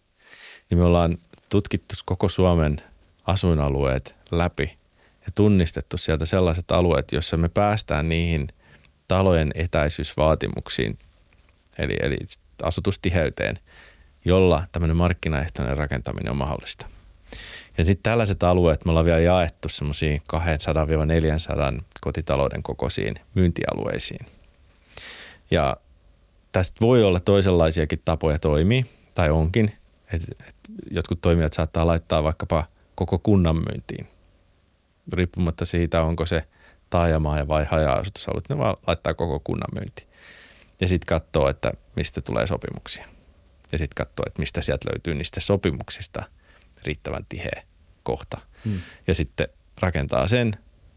niin 0.71 0.79
me 0.79 0.85
ollaan 0.85 1.19
tutkittu 1.49 1.95
koko 2.05 2.29
Suomen 2.29 2.77
asuinalueet 3.27 4.15
läpi 4.31 4.79
ja 5.27 5.33
tunnistettu 5.35 5.97
sieltä 5.97 6.27
sellaiset 6.27 6.71
alueet, 6.71 7.13
joissa 7.13 7.37
me 7.37 7.49
päästään 7.49 8.09
niihin 8.09 8.49
talojen 9.09 9.51
etäisyysvaatimuksiin, 9.55 10.99
eli, 11.79 11.97
eli 12.03 12.17
asutustiheyteen, 12.63 13.59
jolla 14.25 14.65
tämmöinen 14.73 14.97
markkinaehtoinen 14.97 15.77
rakentaminen 15.77 16.31
on 16.31 16.37
mahdollista. 16.37 16.87
Ja 17.79 17.85
sitten 17.85 18.03
tällaiset 18.03 18.43
alueet 18.43 18.85
me 18.85 18.91
ollaan 18.91 19.07
vielä 19.07 19.19
jaettu 19.19 19.69
semmoisiin 19.69 20.23
200-400 21.79 21.83
kotitalouden 22.01 22.63
kokoisiin 22.63 23.15
myyntialueisiin. 23.35 24.27
Ja 25.51 25.77
tästä 26.53 26.81
voi 26.81 27.05
olla 27.05 27.21
toisenlaisiakin 27.21 28.03
tapoja 28.05 28.39
toimia, 28.39 28.85
tai 29.15 29.31
onkin. 29.31 29.73
Et, 30.13 30.23
et 30.49 30.57
jotkut 30.91 31.21
toimijat 31.21 31.53
saattaa 31.53 31.87
laittaa 31.87 32.23
vaikkapa 32.23 32.65
koko 32.95 33.19
kunnan 33.19 33.57
myyntiin– 33.57 34.07
riippumatta 35.13 35.65
siitä, 35.65 36.03
onko 36.03 36.27
se 36.27 36.45
taajamaa 36.91 37.49
vai 37.49 37.65
haja-asutusalue, 37.65 38.43
ne 38.49 38.59
vaan 38.59 38.77
laittaa 38.87 39.15
koko 39.15 39.41
kunnan 39.45 39.69
myynti. 39.75 40.07
Ja 40.81 40.89
sitten 40.89 41.07
katsoo, 41.07 41.49
että 41.49 41.73
mistä 41.97 42.21
tulee 42.21 42.47
sopimuksia. 42.47 43.07
Ja 43.73 43.79
sitten 43.79 44.07
katsoo, 44.07 44.25
että 44.27 44.41
mistä 44.41 44.63
sieltä 44.63 44.91
löytyy 44.93 45.15
niistä 45.15 45.41
sopimuksista 45.41 46.23
riittävän 46.85 47.27
tiheä 47.29 47.63
kohta. 48.03 48.41
Hmm. 48.65 48.81
Ja 49.07 49.15
sitten 49.15 49.49
rakentaa 49.81 50.29
sen 50.29 50.53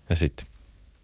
ja 0.09 0.15
sitten 0.15 0.45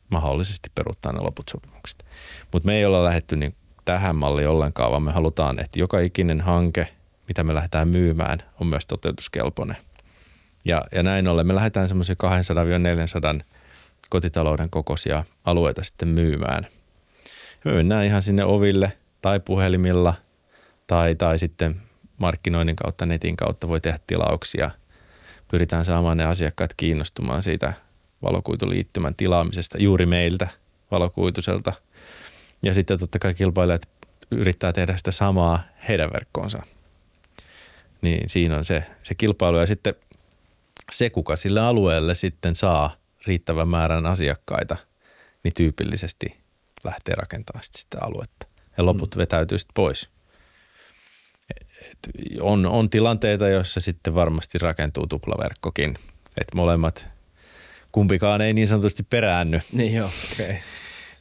mahdollisesti 0.10 0.70
peruuttaa 0.76 1.14
ne 1.14 1.20
loput 1.20 1.50
sopimukset. 1.50 2.06
Mutta 2.52 2.68
me 2.68 2.76
ei 2.76 2.86
olla 2.86 3.04
lähetty 3.04 3.36
niin 3.36 3.56
tähän 3.86 4.16
malliin 4.16 4.50
ollenkaan, 4.50 4.92
vaan 4.92 5.04
me 5.04 5.12
halutaan, 5.12 5.60
että 5.60 5.80
joka 5.80 6.00
ikinen 6.00 6.42
hanke, 6.42 6.88
mitä 7.28 7.44
me 7.44 7.54
lähdetään 7.54 7.88
myymään, 7.88 8.40
on 8.60 8.68
myös 8.68 8.86
toteutuskelpoinen. 8.86 9.78
Ja, 10.66 10.82
ja 10.92 11.04
näin 11.04 11.28
ollen 11.28 11.48
me 11.48 11.56
lähdetään 11.56 11.88
semmoisia 11.88 12.16
200-400 13.40 13.44
kotitalouden 14.10 14.70
kokoisia 14.70 15.24
alueita 15.46 15.84
sitten 15.84 16.08
myymään. 16.08 16.68
Me 17.66 17.72
mennään 17.74 18.06
ihan 18.06 18.22
sinne 18.22 18.44
oville 18.44 18.92
tai 19.22 19.40
puhelimilla 19.40 20.14
tai, 20.90 21.16
tai 21.16 21.40
sitten 21.40 21.82
markkinoinnin 22.18 22.76
kautta, 22.76 23.06
netin 23.06 23.36
kautta 23.36 23.68
voi 23.68 23.82
tehdä 23.82 24.00
tilauksia. 24.08 24.72
Pyritään 25.52 25.86
saamaan 25.86 26.18
ne 26.18 26.26
asiakkaat 26.26 26.74
kiinnostumaan 26.74 27.44
siitä 27.44 27.74
valokuituliittymän 28.22 29.16
tilaamisesta 29.16 29.78
juuri 29.78 30.06
meiltä 30.06 30.48
valokuituselta. 30.92 31.74
Ja 32.64 32.74
sitten 32.74 33.00
totta 33.00 33.20
kai 33.20 33.34
kilpailijat 33.34 33.82
yrittää 34.32 34.74
tehdä 34.74 34.98
sitä 34.98 35.12
samaa 35.12 35.64
heidän 35.88 36.10
verkkoonsa. 36.14 36.64
Niin 38.02 38.30
siinä 38.30 38.58
on 38.58 38.66
se, 38.66 38.84
se 39.04 39.16
kilpailu 39.16 39.58
ja 39.58 39.68
sitten 39.68 39.96
se, 40.92 41.10
kuka 41.10 41.36
sille 41.36 41.60
alueelle 41.60 42.16
sitten 42.16 42.56
saa 42.56 42.96
riittävän 43.28 43.68
määrän 43.68 44.06
asiakkaita, 44.06 44.78
niin 45.44 45.54
tyypillisesti 45.54 46.38
lähtee 46.84 47.16
rakentamaan 47.16 47.64
sitä 47.72 47.98
aluetta. 48.02 48.48
Ja 48.78 48.86
loput 48.86 49.16
mm. 49.16 49.20
vetäytyy 49.20 49.58
sitten 49.58 49.74
pois. 49.74 50.19
Et 51.92 52.10
on, 52.42 52.66
on 52.66 52.90
tilanteita, 52.90 53.48
joissa 53.48 53.80
sitten 53.80 54.16
varmasti 54.16 54.58
rakentuu 54.58 55.08
tuplaverkkokin. 55.08 55.96
Että 56.42 56.56
molemmat, 56.56 57.08
kumpikaan 57.92 58.42
ei 58.42 58.54
niin 58.54 58.68
sanotusti 58.68 59.04
peräänny. 59.04 59.62
Niin 59.74 59.94
joo, 59.94 60.10
okei. 60.34 60.46
Okay. 60.46 60.58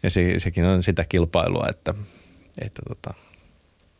Ja 0.02 0.10
se, 0.10 0.34
sekin 0.38 0.64
on 0.64 0.82
sitä 0.82 1.04
kilpailua, 1.08 1.66
että, 1.70 1.94
että 2.60 2.82
tota, 2.88 3.14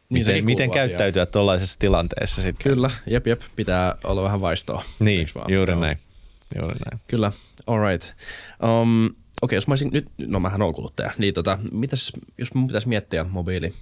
niin 0.09 0.27
miten, 0.27 0.45
miten 0.45 0.71
käyttäytyä 0.71 1.27
tuollaisessa 1.27 1.79
tilanteessa 1.79 2.43
sitten. 2.43 2.73
Kyllä, 2.73 2.91
jep 3.07 3.27
jep, 3.27 3.41
pitää 3.57 3.95
olla 4.05 4.23
vähän 4.23 4.41
vaistoa. 4.41 4.85
Niin, 4.99 5.29
juuri 5.49 5.77
näin. 5.77 5.99
Juuri 6.59 6.77
näin. 6.91 7.01
Kyllä, 7.07 7.33
all 7.67 7.81
right. 7.81 8.15
Um, 8.63 9.07
Okei, 9.07 9.17
okay, 9.43 9.57
jos 9.57 9.67
mä 9.67 9.73
olisin 9.73 9.91
nyt, 9.93 10.09
no 10.19 10.41
mähän 10.41 10.63
on 10.63 10.75
kuluttaja, 10.75 11.11
niin 11.19 11.35
tota, 11.35 11.59
mitäs, 11.73 12.13
jos 12.39 12.55
mun 12.55 12.67
pitäisi 12.67 12.89
miettiä 12.89 13.25
mobiili 13.25 13.75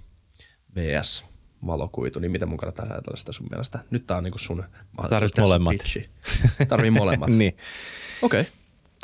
vs 0.76 1.24
valokuitu, 1.66 2.18
niin 2.18 2.30
miten 2.30 2.48
mun 2.48 2.58
kannattaa 2.58 2.86
ajatella 2.90 3.16
sitä 3.16 3.32
sun 3.32 3.46
mielestä? 3.50 3.78
Nyt 3.90 4.06
tää 4.06 4.16
on 4.16 4.24
niinku 4.24 4.38
sun 4.38 4.64
Tarvit 5.10 5.38
molemmat. 5.38 5.70
Pitchi. 5.70 6.10
Tarvii 6.68 6.90
molemmat. 6.90 7.28
niin. 7.40 7.56
Okei. 8.22 8.40
Okay. 8.40 8.52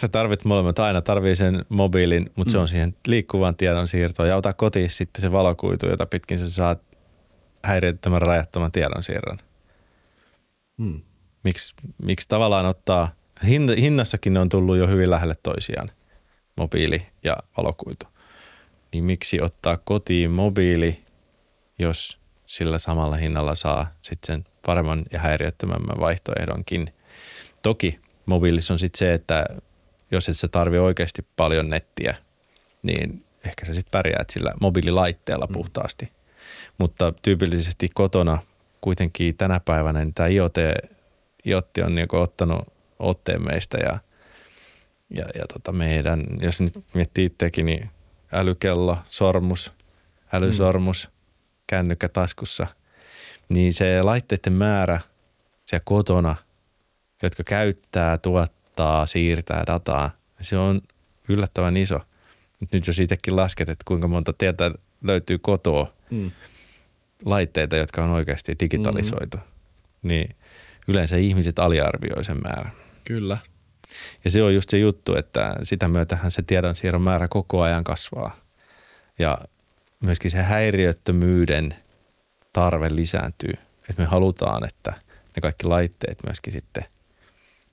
Sä 0.01 0.09
tarvit 0.09 0.45
molemmat. 0.45 0.79
Aina 0.79 1.01
tarvii 1.01 1.37
sen 1.37 1.65
mobiilin, 1.69 2.31
mutta 2.37 2.51
mm. 2.51 2.53
se 2.53 2.59
on 2.59 2.69
siihen 2.69 2.97
liikkuvan 3.07 3.57
tiedon 3.57 3.89
siirtoon. 3.89 4.29
Ja 4.29 4.37
ota 4.37 4.53
kotiin 4.53 4.91
sitten 4.91 5.21
se 5.21 5.33
valokuitu, 5.33 5.87
jota 5.87 6.07
pitkin 6.07 6.39
sä 6.39 6.51
saat 6.51 6.83
häiriöttömän 7.65 8.23
rajattoman 8.23 8.73
tiedon 8.73 9.03
siirron. 9.03 9.39
Mm. 10.77 11.01
Miksi, 11.45 11.75
miksi 12.03 12.29
tavallaan 12.29 12.67
ottaa, 12.67 13.09
hinnassakin 13.77 14.35
ne 14.35 14.41
on 14.41 14.49
tullut 14.49 14.77
jo 14.77 14.87
hyvin 14.87 15.11
lähelle 15.11 15.35
toisiaan, 15.43 15.91
mobiili 16.57 17.07
ja 17.25 17.37
valokuitu. 17.57 18.07
Niin 18.93 19.05
miksi 19.05 19.41
ottaa 19.41 19.77
kotiin 19.77 20.31
mobiili, 20.31 21.05
jos 21.79 22.22
sillä 22.53 22.79
samalla 22.79 23.17
hinnalla 23.17 23.55
saa 23.55 23.87
sitten 24.01 24.37
sen 24.37 24.45
paremman 24.67 25.03
ja 25.13 25.19
häiriöttömämmän 25.19 26.01
vaihtoehdonkin. 26.01 26.95
Toki 27.63 28.01
mobiilissa 28.27 28.75
on 28.75 28.79
sitten 28.79 28.99
se, 28.99 29.15
että 29.15 29.47
jos 30.11 30.29
et 30.29 30.39
sä 30.39 30.49
tarvi 30.49 30.79
oikeasti 30.79 31.27
paljon 31.37 31.71
nettiä, 31.71 32.15
niin 32.83 33.25
ehkä 33.47 33.67
sä 33.67 33.75
sitten 33.75 33.91
pärjäät 33.91 34.31
sillä 34.31 34.53
mobiililaitteella 34.61 35.47
mm. 35.47 35.53
puhtaasti. 35.53 36.13
Mutta 36.79 37.13
tyypillisesti 37.23 37.89
kotona 37.95 38.39
kuitenkin 38.81 39.37
tänä 39.37 39.61
päivänä 39.61 40.05
niin 40.05 40.15
tämä 40.15 40.29
IoT, 40.29 40.55
IoT 41.47 41.71
on 41.85 41.95
niin 41.95 42.09
ottanut 42.13 42.69
otteen 42.99 43.43
meistä 43.43 43.79
ja, 43.79 43.99
ja, 45.11 45.25
ja 45.35 45.45
tota 45.53 45.73
meidän, 45.73 46.25
jos 46.41 46.61
nyt 46.61 46.85
miettii 46.95 47.25
itsekin, 47.25 47.67
niin 47.67 47.91
älykello, 48.33 48.99
sormus, 49.09 49.73
älysormus, 50.33 51.09
mm. 51.09 51.22
Kännykkä 51.73 52.09
taskussa, 52.09 52.67
niin 53.49 53.75
se 53.75 54.03
laitteiden 54.03 54.53
määrä 54.53 55.01
siellä 55.65 55.83
kotona, 55.85 56.37
jotka 57.23 57.45
käyttää, 57.45 58.19
tuottaa, 58.19 59.07
siirtää 59.07 59.65
dataa, 59.67 60.11
se 60.41 60.59
on 60.59 60.81
yllättävän 61.29 61.77
iso. 61.77 62.01
Nyt 62.73 62.87
jos 62.87 62.99
itsekin 62.99 63.37
lasket, 63.37 63.69
että 63.69 63.85
kuinka 63.85 64.09
monta 64.09 64.33
tietoa 64.33 64.75
löytyy 65.03 65.39
kotoa, 65.39 65.93
mm. 66.11 66.31
laitteita, 67.25 67.77
jotka 67.77 68.05
on 68.05 68.11
oikeasti 68.11 68.57
digitalisoitu, 68.61 69.37
mm. 69.37 69.43
niin 70.09 70.37
yleensä 70.89 71.17
ihmiset 71.17 71.59
aliarvioi 71.59 72.25
sen 72.25 72.43
määrän. 72.43 72.73
Kyllä. 73.05 73.39
Ja 74.25 74.31
se 74.31 74.43
on 74.43 74.55
just 74.55 74.71
se 74.71 74.79
juttu, 74.79 75.17
että 75.17 75.57
sitä 75.63 75.89
myötähän 75.89 76.31
se 76.31 76.43
tiedonsiirron 76.43 77.03
määrä 77.03 77.29
koko 77.29 77.63
ajan 77.63 77.85
kasvaa. 77.85 78.37
Ja 79.19 79.39
myöskin 80.03 80.31
se 80.31 80.43
häiriöttömyyden 80.43 81.75
tarve 82.53 82.89
lisääntyy. 82.95 83.53
Että 83.91 84.03
me 84.03 84.05
halutaan, 84.05 84.65
että 84.65 84.93
ne 85.37 85.41
kaikki 85.43 85.67
laitteet 85.67 86.19
myöskin 86.25 86.53
sitten 86.53 86.85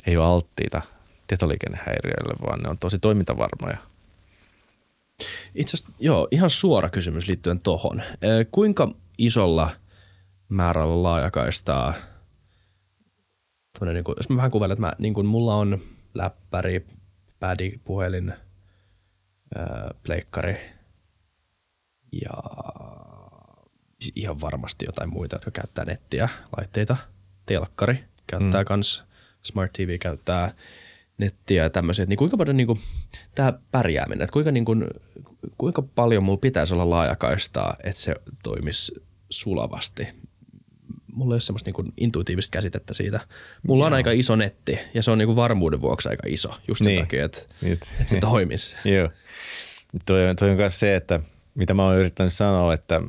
ei 0.08 0.18
ole 0.18 0.26
alttiita 0.26 0.82
tietoliikennehäiriöille, 1.28 2.34
vaan 2.48 2.60
ne 2.60 2.70
on 2.70 2.78
tosi 2.78 3.00
toimintavarmoja. 3.00 3.78
Itse 5.56 5.78
asiassa, 5.78 5.94
joo, 6.00 6.28
ihan 6.32 6.50
suora 6.50 6.90
kysymys 6.90 7.28
liittyen 7.28 7.60
tohon. 7.60 8.02
Kuinka 8.52 8.92
isolla 9.18 9.70
määrällä 10.50 11.04
laajakaistaa– 11.04 11.94
niin 13.86 14.04
kuin, 14.04 14.16
jos 14.18 14.30
mä 14.30 14.36
vähän 14.36 14.52
kuvailen, 14.52 14.74
että 14.74 14.86
mä, 14.86 14.94
niin 15.00 15.14
kuin, 15.14 15.28
mulla 15.28 15.56
on 15.56 15.80
läppäri, 16.14 16.86
pädi, 17.40 17.72
puhelin, 17.84 18.34
pleikkari 20.04 20.58
ja 22.12 22.34
ihan 24.16 24.42
varmasti 24.42 24.86
jotain 24.86 25.10
muita, 25.10 25.36
jotka 25.36 25.52
käyttää 25.52 25.86
nettiä, 25.86 26.30
laitteita. 26.58 26.98
Telkkari 27.46 28.04
käyttää 28.28 28.62
mm. 28.62 28.66
kans, 28.66 29.04
Smart 29.42 29.74
TV 29.74 29.98
käyttää 30.00 30.52
nettiä 31.18 31.64
ja 31.64 31.70
tämmöisiä. 31.70 32.06
Niin 32.06 32.18
kuinka 32.18 32.38
paljon 32.38 32.58
niin 32.58 32.68
kuin, 32.68 32.80
tämä 33.36 33.54
pärjääminen, 33.72 34.22
että 34.22 34.34
kuinka, 34.34 34.52
niin 34.52 34.66
kuin, 34.66 34.88
kuinka 35.58 35.82
paljon 35.82 36.24
mulla 36.24 36.38
pitäisi 36.38 36.74
olla 36.74 36.90
laajakaistaa, 36.90 37.76
että 37.84 38.02
se 38.02 38.16
toimisi 38.44 38.92
sulavasti 39.30 40.08
mulla 41.20 41.34
ei 41.34 41.36
ole 41.36 41.42
semmoista 41.42 41.68
niinku 41.68 41.86
intuitiivista 41.98 42.52
käsitettä 42.52 42.94
siitä. 42.94 43.20
Mulla 43.68 43.84
Joo. 43.84 43.88
on 43.88 43.94
aika 43.94 44.12
iso 44.12 44.36
netti 44.36 44.80
ja 44.94 45.04
se 45.04 45.12
on 45.12 45.18
niinku 45.18 45.36
varmuuden 45.36 45.82
vuoksi 45.82 46.10
aika 46.10 46.24
iso 46.28 46.54
just 46.68 46.82
niin. 46.82 46.98
sen 46.98 47.06
takia, 47.06 47.26
että, 47.26 47.40
niin. 47.62 47.74
että 47.74 47.88
se 48.06 48.20
toimisi. 48.20 48.76
Joo. 48.96 49.10
Toi, 50.06 50.20
toi 50.40 50.50
on 50.50 50.58
myös 50.58 50.80
se, 50.80 50.96
että 50.96 51.20
mitä 51.60 51.74
mä 51.74 51.86
oon 51.86 51.96
yrittänyt 51.96 52.34
sanoa, 52.34 52.74
että 52.74 53.02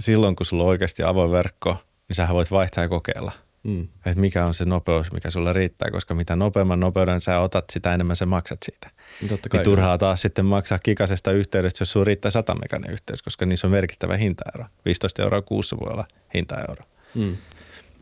silloin 0.00 0.36
kun 0.36 0.46
sulla 0.46 0.62
on 0.62 0.68
oikeasti 0.68 1.02
avoin 1.02 1.30
verkko, 1.30 1.76
niin 2.08 2.16
sä 2.16 2.28
voit 2.32 2.50
vaihtaa 2.50 2.84
ja 2.84 2.88
kokeilla. 2.88 3.32
Mm. 3.62 3.88
Että 4.06 4.20
mikä 4.20 4.46
on 4.46 4.54
se 4.54 4.64
nopeus, 4.64 5.12
mikä 5.12 5.30
sulle 5.30 5.52
riittää, 5.52 5.90
koska 5.90 6.14
mitä 6.14 6.36
nopeamman 6.36 6.80
nopeuden 6.80 7.20
sä 7.20 7.40
otat, 7.40 7.64
sitä 7.72 7.94
enemmän 7.94 8.16
sä 8.16 8.26
maksat 8.26 8.58
siitä. 8.64 8.90
Totta 9.28 9.48
kai, 9.48 9.58
niin 9.58 9.64
turhaa 9.64 9.98
taas 9.98 10.22
sitten 10.22 10.46
maksaa 10.46 10.78
kikasesta 10.78 11.32
yhteydestä, 11.32 11.82
jos 11.82 11.92
sulla 11.92 12.04
riittää 12.04 12.30
100 12.30 12.54
meganen 12.54 12.90
yhteys, 12.90 13.22
koska 13.22 13.46
niissä 13.46 13.66
on 13.66 13.70
merkittävä 13.70 14.16
hintaero. 14.16 14.64
15 14.84 15.22
euroa 15.22 15.42
kuussa 15.42 15.76
voi 15.80 15.92
olla 15.92 16.04
hintaero. 16.34 16.84
Mm. 17.14 17.36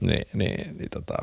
Niin, 0.01 0.27
niin, 0.33 0.77
niin 0.79 0.91
tota, 0.91 1.15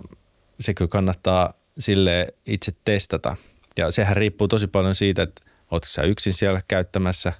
se 0.60 0.74
kyllä 0.74 0.90
kannattaa 0.90 1.54
sille 1.80 2.28
itse 2.46 2.72
testata. 2.86 3.36
Ja 3.78 3.92
sehän 3.92 4.18
riippuu 4.18 4.48
tosi 4.48 4.68
paljon 4.68 4.96
siitä, 4.96 5.24
että 5.24 5.42
ootko 5.72 5.90
sä 5.90 6.04
yksin 6.04 6.34
siellä 6.34 6.62
käyttämässä, 6.68 7.34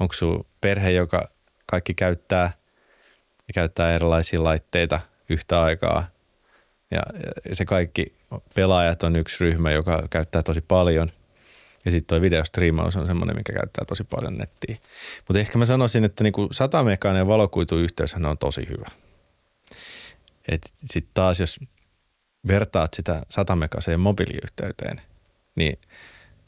onko 0.00 0.14
sun 0.14 0.46
perhe, 0.60 0.90
joka 0.90 1.28
kaikki 1.66 1.94
käyttää 1.94 2.52
käyttää 3.54 3.94
erilaisia 3.94 4.44
laitteita 4.44 5.00
yhtä 5.28 5.62
aikaa. 5.62 6.06
Ja, 6.90 7.02
se 7.52 7.64
kaikki 7.64 8.14
pelaajat 8.54 9.02
on 9.02 9.16
yksi 9.16 9.36
ryhmä, 9.40 9.70
joka 9.70 10.02
käyttää 10.10 10.42
tosi 10.42 10.60
paljon. 10.60 11.10
Ja 11.84 11.90
sitten 11.90 12.06
tuo 12.06 12.22
videostriimaus 12.22 12.96
on 12.96 13.06
semmoinen, 13.06 13.36
mikä 13.36 13.52
käyttää 13.52 13.84
tosi 13.84 14.04
paljon 14.04 14.38
nettiä. 14.38 14.76
Mutta 15.28 15.40
ehkä 15.40 15.58
mä 15.58 15.66
sanoisin, 15.66 16.04
että 16.04 16.24
niinku 16.24 16.48
100 16.52 16.84
mekainen 16.84 17.26
valokuituyhteyshän 17.26 18.26
on 18.26 18.38
tosi 18.38 18.68
hyvä. 18.68 18.86
Sitten 20.74 21.10
taas 21.14 21.40
jos 21.40 21.60
vertaat 22.48 22.94
sitä 22.94 23.22
satamekaseen 23.28 24.00
mobiiliyhteyteen, 24.00 25.00
niin 25.54 25.78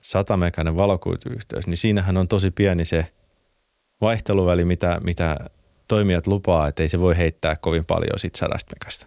satamekainen 0.01 0.77
valokuituyhteys, 0.77 1.67
niin 1.67 1.77
siinähän 1.77 2.17
on 2.17 2.29
tosi 2.29 2.51
pieni 2.51 2.85
se 2.85 3.13
vaihteluväli, 4.01 4.65
mitä, 4.65 5.01
mitä 5.05 5.37
toimijat 5.89 6.27
lupaa, 6.27 6.69
että 6.69 6.83
ei 6.83 6.89
se 6.89 7.01
voi 7.01 7.17
heittää 7.17 7.57
kovin 7.57 7.85
paljon 7.85 8.19
siitä 8.19 8.39
sadasta 8.39 8.75
mekasta. 8.77 9.07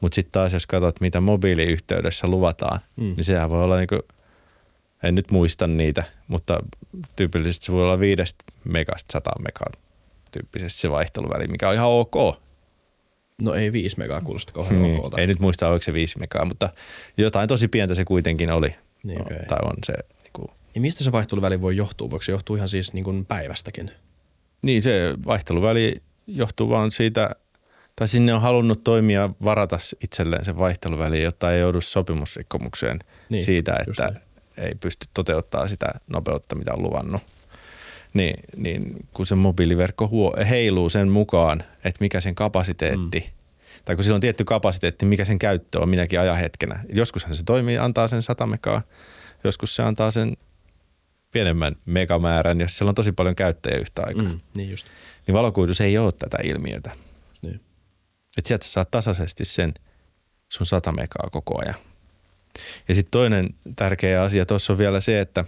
Mutta 0.00 0.14
sitten 0.14 0.32
taas 0.32 0.52
jos 0.52 0.66
katsot, 0.66 1.00
mitä 1.00 1.20
mobiiliyhteydessä 1.20 2.26
luvataan, 2.26 2.80
Mm. 2.96 3.04
niin 3.16 3.24
sehän 3.24 3.50
voi 3.50 3.62
olla 3.64 3.76
niinku, 3.76 3.98
en 5.02 5.14
nyt 5.14 5.30
muista 5.30 5.66
niitä, 5.66 6.04
mutta 6.28 6.60
tyypillisesti 7.16 7.66
se 7.66 7.72
voi 7.72 7.82
olla 7.82 8.00
viidestä 8.00 8.44
megasta 8.64 9.12
sata 9.12 9.30
megaa 9.42 9.70
tyyppisesti 10.30 10.80
se 10.80 10.90
vaihteluväli, 10.90 11.46
mikä 11.48 11.68
on 11.68 11.74
ihan 11.74 11.88
ok. 11.88 12.14
No 13.42 13.54
ei 13.54 13.72
5 13.72 13.98
megaa 13.98 14.20
kuulosta 14.20 14.52
kauhean 14.52 14.82
Niin, 14.82 14.98
okolta. 14.98 15.20
ei 15.20 15.26
nyt 15.26 15.40
muista, 15.40 15.68
oliko 15.68 15.82
se 15.82 15.92
viisi 15.92 16.18
megaa, 16.18 16.44
mutta 16.44 16.70
jotain 17.16 17.48
tosi 17.48 17.68
pientä 17.68 17.94
se 17.94 18.04
kuitenkin 18.04 18.50
oli. 18.50 18.74
Niin, 19.02 19.20
okei. 19.22 19.38
Tai 19.48 19.58
on 19.64 19.76
se, 19.86 19.92
niinku, 20.22 20.50
Ja 20.74 20.80
mistä 20.80 21.04
se 21.04 21.12
vaihteluväli 21.12 21.60
voi 21.62 21.76
johtua? 21.76 22.10
Voiko 22.10 22.22
se 22.22 22.32
johtua 22.32 22.56
ihan 22.56 22.68
siis 22.68 22.92
niin 22.92 23.04
kuin 23.04 23.24
päivästäkin? 23.26 23.90
Niin 24.62 24.82
se 24.82 25.14
vaihteluväli 25.26 26.02
johtuu 26.26 26.68
vaan 26.70 26.90
siitä, 26.90 27.30
tai 27.96 28.08
sinne 28.08 28.34
on 28.34 28.40
halunnut 28.40 28.84
toimia 28.84 29.30
varata 29.44 29.78
itselleen 30.04 30.44
sen 30.44 30.58
vaihteluväli, 30.58 31.22
jotta 31.22 31.52
ei 31.52 31.60
joudu 31.60 31.80
sopimusrikkomukseen 31.80 32.98
Niin, 32.98 33.08
niin, 33.28 33.44
siitä, 33.44 33.76
että 33.88 34.02
näin. 34.02 34.16
ei 34.58 34.74
pysty 34.74 35.08
toteuttaa 35.14 35.68
sitä 35.68 35.94
nopeutta, 36.10 36.54
mitä 36.54 36.72
on 36.72 36.82
luvannut. 36.82 37.22
Niin, 38.14 38.40
niin 38.56 38.96
kun 39.14 39.26
se 39.26 39.34
mobiiliverkko 39.34 40.08
huo, 40.08 40.34
heiluu 40.50 40.90
sen 40.90 41.08
mukaan, 41.08 41.62
että 41.84 42.00
mikä 42.00 42.20
sen 42.20 42.34
kapasiteetti, 42.34 43.18
mm. 43.20 43.32
tai 43.84 43.94
kun 43.96 44.04
sillä 44.04 44.14
on 44.14 44.20
tietty 44.20 44.44
kapasiteetti, 44.44 45.06
mikä 45.06 45.24
sen 45.24 45.38
käyttö 45.38 45.80
on 45.80 45.88
minäkin 45.88 46.20
ajanhetkenä. 46.20 46.80
Joskushan 46.92 47.34
se 47.34 47.42
toimii, 47.44 47.78
antaa 47.78 48.08
sen 48.08 48.22
100 48.22 48.46
megaa, 48.46 48.82
joskus 49.44 49.76
se 49.76 49.82
antaa 49.82 50.10
sen 50.10 50.36
pienemmän 51.36 51.76
megamäärän, 51.86 52.60
jos 52.60 52.76
siellä 52.76 52.90
on 52.90 52.94
tosi 52.94 53.12
paljon 53.12 53.34
käyttäjiä 53.34 53.78
yhtä 53.78 54.02
aikaa. 54.06 54.22
Mm. 54.22 54.40
Niin 54.54 54.70
just. 54.70 54.86
Niin 55.26 55.34
valokuitus 55.34 55.80
ei 55.80 55.98
ole 55.98 56.12
tätä 56.12 56.38
ilmiötä. 56.44 56.90
Niin. 57.42 57.60
Että 58.38 58.48
sieltä 58.48 58.64
saat 58.64 58.90
tasaisesti 58.90 59.44
sen 59.44 59.74
sun 60.48 60.66
100 60.66 60.92
megaa 60.92 61.30
koko 61.32 61.60
ajan. 61.62 61.74
Ja 62.88 62.94
sitten 62.94 63.10
toinen 63.10 63.54
tärkeä 63.76 64.22
asia 64.22 64.46
tuossa 64.46 64.72
on 64.72 64.78
vielä 64.78 65.00
se, 65.00 65.20
että, 65.20 65.44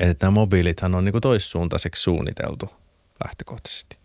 että 0.00 0.26
nämä 0.26 0.34
mobiilithan 0.34 0.94
on 0.94 1.04
niinku 1.04 1.20
toissuuntaiseksi 1.20 2.02
suunniteltu 2.02 2.70
lähtökohtaisesti. 3.24 3.98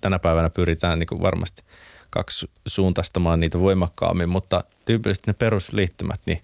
Tänä 0.00 0.18
päivänä 0.18 0.50
pyritään 0.50 0.98
niinku 0.98 1.20
varmasti 1.20 1.62
kaksi 2.10 2.50
suuntaistamaan 2.66 3.40
niitä 3.40 3.60
voimakkaammin, 3.60 4.28
mutta 4.28 4.64
tyypillisesti 4.84 5.30
ne 5.30 5.34
perusliittymät, 5.34 6.20
niin 6.26 6.42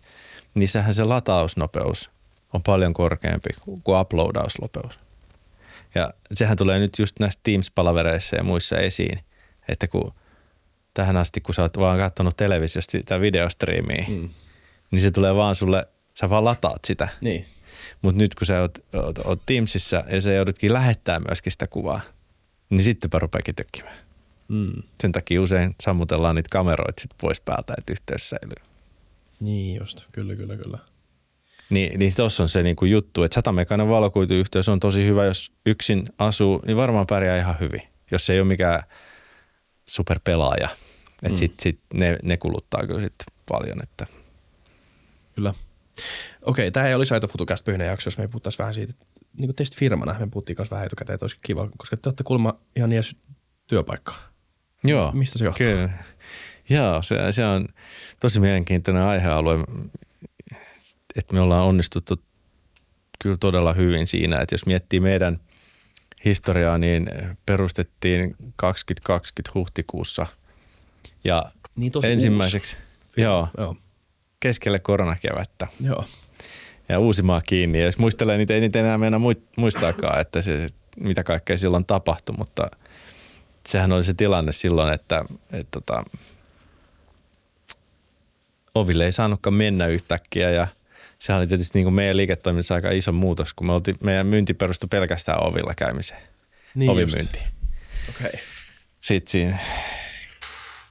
niissähän 0.54 0.94
se 0.94 1.04
latausnopeus 1.04 2.10
on 2.52 2.62
paljon 2.62 2.94
korkeampi 2.94 3.50
kuin 3.60 3.82
uploadausnopeus. 3.86 4.98
Ja 5.94 6.10
sehän 6.32 6.56
tulee 6.56 6.78
nyt 6.78 6.98
just 6.98 7.18
näissä 7.20 7.40
Teams-palavereissa 7.42 8.36
ja 8.36 8.44
muissa 8.44 8.78
esiin, 8.78 9.18
että 9.68 9.88
kun 9.88 10.14
tähän 10.94 11.16
asti, 11.16 11.40
kun 11.40 11.54
sä 11.54 11.62
oot 11.62 11.78
vaan 11.78 11.98
katsonut 11.98 12.36
televisiosta 12.36 12.90
sitä 12.90 13.20
videostriimiä, 13.20 14.04
mm. 14.08 14.28
Niin 14.90 15.02
se 15.02 15.10
tulee 15.10 15.34
vaan 15.34 15.56
sulle, 15.56 15.88
sä 16.14 16.30
vaan 16.30 16.44
lataat 16.44 16.84
sitä. 16.84 17.08
Niin. 17.20 17.46
Mutta 18.02 18.18
nyt 18.18 18.34
kun 18.34 18.46
sä 18.46 18.60
oot, 18.60 18.78
oot, 18.94 19.18
oot 19.18 19.42
Teamsissa 19.46 20.04
ja 20.10 20.20
sä 20.20 20.32
joudutkin 20.32 20.72
lähettää 20.72 21.20
myöskin 21.20 21.52
sitä 21.52 21.66
kuvaa, 21.66 22.00
niin 22.70 22.84
sittenpä 22.84 23.18
rupeakin 23.18 23.54
tökkimään. 23.54 23.96
Mm. 24.48 24.82
Sen 25.00 25.12
takia 25.12 25.42
usein 25.42 25.74
sammutellaan 25.82 26.34
niitä 26.34 26.48
kameroita 26.52 27.00
sit 27.00 27.10
pois 27.20 27.40
päältä, 27.40 27.74
että 27.78 27.92
yhteys 27.92 28.28
säilyy. 28.28 28.66
Niin 29.40 29.80
just, 29.80 30.06
kyllä, 30.12 30.36
kyllä, 30.36 30.56
kyllä. 30.56 30.78
Niin, 31.70 31.98
niin 31.98 32.12
tuossa 32.16 32.42
on 32.42 32.48
se 32.48 32.62
niinku 32.62 32.84
juttu, 32.84 33.22
että 33.22 33.34
satamekainen 33.34 33.88
valokuituyhteys 33.88 34.68
on 34.68 34.80
tosi 34.80 35.06
hyvä, 35.06 35.24
jos 35.24 35.52
yksin 35.66 36.04
asuu, 36.18 36.62
niin 36.66 36.76
varmaan 36.76 37.06
pärjää 37.06 37.38
ihan 37.38 37.56
hyvin. 37.60 37.82
Jos 38.10 38.30
ei 38.30 38.40
ole 38.40 38.48
mikään 38.48 38.82
superpelaaja. 39.86 40.68
Että 41.12 41.28
Mm. 41.28 41.36
sit, 41.36 41.60
sit 41.60 41.80
ne, 41.94 42.18
ne, 42.22 42.36
kuluttaa 42.36 42.86
kyllä 42.86 43.02
sit 43.04 43.14
paljon. 43.48 43.82
Että. 43.82 44.06
Kyllä. 45.34 45.54
Okei, 46.42 46.70
tämä 46.70 46.86
ei 46.88 46.94
olisi 46.94 47.14
aito 47.14 47.28
FutuCast 47.28 47.64
pyhinä 47.64 47.84
jakso, 47.84 48.06
jos 48.08 48.18
me 48.18 48.28
puhuttaisiin 48.28 48.58
vähän 48.58 48.74
siitä, 48.74 48.90
että 48.90 49.06
niin 49.38 49.48
kuin 49.48 49.56
teistä 49.56 49.76
firmana 49.78 50.16
me 50.18 50.26
puhuttiin 50.26 50.56
kanssa 50.56 50.74
vähän 50.74 50.86
etukäteen, 50.86 51.14
että 51.14 51.24
olisi 51.24 51.38
kiva, 51.42 51.68
koska 51.78 51.96
te 51.96 52.08
olette 52.08 52.24
kuulemma 52.24 52.54
ihan 52.76 52.92
jees 52.92 53.16
työpaikka. 53.66 54.14
Joo, 54.84 55.12
Mistä 55.12 55.38
se 55.38 55.44
johtuu? 55.44 55.66
Kyllä. 55.66 55.90
Joo, 56.68 57.02
se, 57.02 57.32
se 57.32 57.44
on 57.46 57.68
tosi 58.20 58.40
mielenkiintoinen 58.40 59.02
aihealue, 59.02 59.58
että 61.16 61.34
me 61.34 61.40
ollaan 61.40 61.64
onnistuttu 61.64 62.22
kyllä 63.18 63.36
todella 63.36 63.72
hyvin 63.72 64.06
siinä, 64.06 64.40
että 64.40 64.54
jos 64.54 64.66
miettii 64.66 65.00
meidän 65.00 65.40
historiaa, 66.24 66.78
niin 66.78 67.10
perustettiin 67.46 68.36
2020 68.56 69.50
huhtikuussa 69.54 70.26
ja 71.24 71.44
Niin 71.76 71.92
tosi 71.92 72.08
ensimmäiseksi 72.08 72.76
joo, 73.16 73.48
Joo. 73.58 73.76
keskelle 74.40 74.78
koronakevättä 74.78 75.66
Joo. 75.84 76.04
ja 76.88 76.98
Uusimaa 76.98 77.40
kiinni. 77.40 77.78
Ja 77.78 77.84
jos 77.84 77.98
muistelee, 77.98 78.36
niin 78.36 78.52
ei 78.52 78.60
niitä 78.60 78.80
enää 78.80 78.98
mennä 78.98 79.18
muistaakaan, 79.56 80.20
että 80.20 80.42
se, 80.42 80.68
mitä 81.00 81.22
kaikkea 81.22 81.58
silloin 81.58 81.86
tapahtui, 81.86 82.34
mutta 82.38 82.70
sehän 83.68 83.92
oli 83.92 84.04
se 84.04 84.14
tilanne 84.14 84.52
silloin, 84.52 84.94
että, 84.94 85.24
että 85.52 85.80
tota, 85.80 86.04
oville 88.74 89.06
ei 89.06 89.12
saanutkaan 89.12 89.54
mennä 89.54 89.86
yhtäkkiä 89.86 90.50
ja 90.50 90.66
sehän 91.20 91.38
oli 91.38 91.46
tietysti 91.46 91.78
niin 91.78 91.84
kuin 91.84 91.94
meidän 91.94 92.16
liiketoiminnassa 92.16 92.74
aika 92.74 92.90
iso 92.90 93.12
muutos, 93.12 93.54
kun 93.54 93.66
me 93.66 93.72
oltiin, 93.72 93.96
meidän 94.02 94.26
myynti 94.26 94.54
perustui 94.54 94.88
pelkästään 94.88 95.42
ovilla 95.42 95.74
käymiseen, 95.74 96.22
Niin 96.74 96.90
ovimyyntiin. 96.90 97.44
Okei. 98.08 98.26
Okay. 98.28 98.40
Sitten 99.00 99.32
siinä 99.32 99.58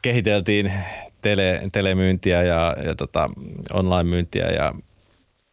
kehiteltiin 0.01 0.73
tele, 1.21 1.61
telemyyntiä 1.71 2.43
ja, 2.43 2.75
ja 2.85 2.95
tota, 2.95 3.29
online-myyntiä 3.73 4.45
ja 4.45 4.73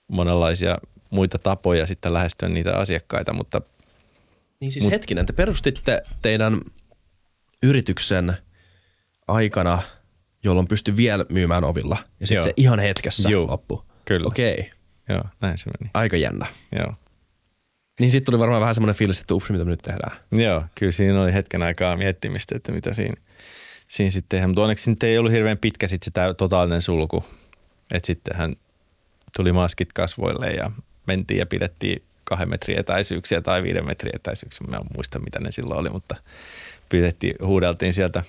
monenlaisia 0.09 0.79
muita 1.11 1.39
tapoja 1.39 1.87
sitten 1.87 2.13
lähestyä 2.15 2.49
niitä 2.49 2.77
asiakkaita, 2.77 3.33
mutta 3.33 3.61
Niin 4.61 4.73
siis 4.73 4.85
Mut. 4.85 4.93
hetkinen, 4.93 5.27
te 5.27 5.33
perustitte 5.33 6.03
teidän 6.23 6.61
yrityksen 7.63 8.37
aikana, 9.29 9.83
jolloin 10.45 10.69
pystyi 10.69 10.97
vielä 10.97 11.27
myymään 11.29 11.65
ovilla. 11.65 11.97
Ja 12.21 12.27
sitten 12.27 12.45
se 12.45 12.53
ihan 12.57 12.79
hetkessä 12.79 13.29
Juu, 13.29 13.47
loppu. 13.47 13.86
Kyllä. 14.07 14.27
Okei, 14.27 14.53
okay. 14.53 14.71
joo, 15.09 15.25
näin 15.41 15.59
se 15.59 15.71
meni. 15.81 15.91
aika 15.95 16.17
jännä. 16.17 16.47
Joo. 16.73 16.95
Niin 18.01 18.11
sitten 18.11 18.27
tuli 18.33 18.39
varmaan 18.39 18.61
vähän 18.61 18.75
semmoinen 18.75 18.97
fiilis, 18.97 19.21
että 19.21 19.35
ups, 19.35 19.51
mitä 19.51 19.65
me 19.65 19.71
nyt 19.71 19.83
tehdään. 19.83 20.17
Joo, 20.33 20.65
kyllä 20.75 20.93
siinä 20.93 21.23
oli 21.23 21.33
hetken 21.33 21.63
aikaa 21.63 21.97
miettimistä, 21.97 22.57
että 22.57 22.73
mitä 22.73 22.95
siinä, 22.95 23.15
siinä 23.89 24.11
sitten 24.11 24.29
tehdään. 24.29 24.51
Mutta 24.51 24.63
onneksi 24.63 24.91
nyt 24.91 25.03
ei 25.03 25.19
ollut 25.19 25.33
hirveän 25.33 25.59
pitkä 25.59 25.89
sitten 25.89 26.13
se 26.29 26.35
totaalinen 26.35 26.83
sulku. 26.83 27.25
Että 27.93 28.07
sittenhän 28.07 28.57
tuli 29.37 29.53
maskit 29.53 29.93
kasvoille 29.93 30.51
ja 30.51 30.71
mentiin 31.07 31.39
ja 31.39 31.47
pidettiin 31.47 32.03
kahden 32.25 32.51
metrin 32.51 32.79
etäisyyksiä 32.79 33.41
tai 33.41 33.63
viiden 33.63 33.87
metrin 33.87 34.17
etäisyyksiä. 34.17 34.67
Mä 34.71 34.77
en 34.77 34.83
muista, 34.95 35.19
mitä 35.19 35.41
ne 35.41 35.53
silloin 35.53 35.81
oli, 35.81 35.91
mutta 35.91 36.17
pidettiin, 36.89 37.35
huudeltiin 37.43 37.93
sieltä 37.93 38.23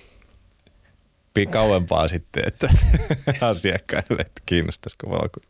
kauempaa 1.50 2.08
sitten, 2.08 2.42
että 2.46 2.68
asiakkaille, 3.40 4.20
että 4.20 4.42
kiinnostaisiko 4.46 5.10
valokuva. 5.10 5.46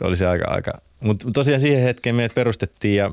Oli 0.00 0.16
se 0.16 0.26
aika, 0.26 0.44
aika. 0.48 0.72
Mutta 1.00 1.30
tosiaan 1.34 1.60
siihen 1.60 1.82
hetkeen 1.82 2.16
meidät 2.16 2.34
perustettiin 2.34 2.96
ja, 2.96 3.10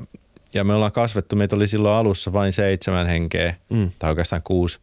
ja 0.54 0.64
me 0.64 0.74
ollaan 0.74 0.92
kasvettu. 0.92 1.36
Meitä 1.36 1.56
oli 1.56 1.68
silloin 1.68 1.96
alussa 1.96 2.32
vain 2.32 2.52
seitsemän 2.52 3.06
henkeä, 3.06 3.54
Mm. 3.70 3.90
tai 3.98 4.10
oikeastaan 4.10 4.42
kuusi. 4.42 4.78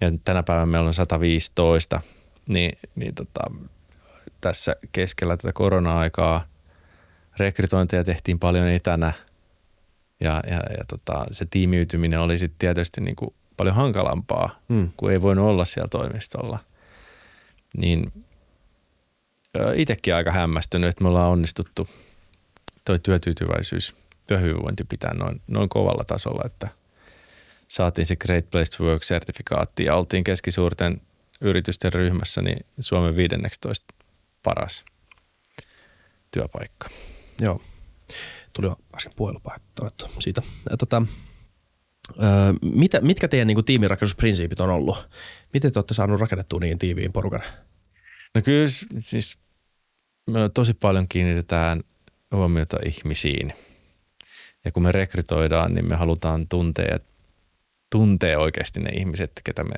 Ja 0.00 0.12
tänä 0.24 0.42
päivänä 0.42 0.66
meillä 0.66 0.88
on 0.88 0.94
115. 0.94 2.00
Niin, 2.48 2.78
niin 2.94 3.14
tota, 3.14 3.40
tässä 4.40 4.76
keskellä 4.92 5.36
tätä 5.36 5.52
korona-aikaa 5.52 6.44
rekrytointeja 7.38 8.04
tehtiin 8.04 8.38
paljon 8.38 8.68
etänä. 8.68 9.12
Ja, 10.20 10.42
ja, 10.50 10.56
ja 10.56 10.84
tota, 10.88 11.26
se 11.32 11.46
tiimiytyminen 11.50 12.20
oli 12.20 12.38
sitten 12.38 12.58
tietysti 12.58 13.00
niin 13.00 13.16
kuin 13.16 13.34
paljon 13.58 13.76
hankalampaa, 13.76 14.50
Mm. 14.68 14.90
kun 14.96 15.10
ei 15.12 15.22
voinut 15.22 15.46
olla 15.46 15.64
siellä 15.64 15.88
toimistolla. 15.88 16.58
Niin 17.76 18.12
itsekin 19.74 20.14
aika 20.14 20.32
hämmästynyt, 20.32 20.88
että 20.90 21.04
me 21.04 21.08
ollaan 21.08 21.30
onnistuttu 21.30 21.88
toi 22.84 22.98
työtyytyväisyys, 22.98 23.94
työhyvinvointi 24.26 24.84
pitää 24.84 25.14
noin, 25.14 25.40
noin 25.46 25.68
kovalla 25.68 26.04
tasolla, 26.04 26.42
että 26.44 26.68
saatiin 27.68 28.06
se 28.06 28.16
Great 28.16 28.50
Place 28.50 28.76
to 28.76 28.84
Work-sertifikaatti 28.84 29.84
ja 29.84 29.94
oltiin 29.94 30.24
keskisuurten 30.24 31.00
yritysten 31.40 31.92
ryhmässä 31.92 32.42
niin 32.42 32.66
Suomen 32.80 33.16
15 33.16 33.94
paras 34.42 34.84
työpaikka. 36.30 36.88
Joo. 37.40 37.62
Tuli 38.52 38.70
äsken 38.96 39.12
puhelupaettu 39.16 39.82
siitä. 40.18 40.42
Ja 40.70 40.76
Tota, 40.76 41.02
öö, 42.22 42.52
mitä, 42.62 43.00
mitkä 43.00 43.28
teidän 43.28 43.46
niin 43.46 43.64
tiimirakennusprinsiipit 43.64 44.60
on 44.60 44.70
ollut? 44.70 45.08
Miten 45.52 45.72
te 45.72 45.78
olette 45.78 45.94
saaneet 45.94 46.20
rakennettua 46.20 46.60
niin 46.60 46.78
tiiviin 46.78 47.12
porukan? 47.12 47.42
No 48.34 48.42
kyllä 48.42 48.68
siis 48.98 49.38
me 50.30 50.48
tosi 50.54 50.74
paljon 50.74 51.08
kiinnitetään 51.08 51.82
huomiota 52.32 52.76
ihmisiin. 52.86 53.52
Ja 54.64 54.72
kun 54.72 54.82
me 54.82 54.92
rekrytoidaan, 54.92 55.74
niin 55.74 55.88
me 55.88 55.96
halutaan 55.96 56.48
tuntea, 56.48 56.98
tuntea 57.90 58.38
oikeasti 58.38 58.80
ne 58.80 58.90
ihmiset, 58.90 59.32
ketä 59.44 59.64
me 59.64 59.74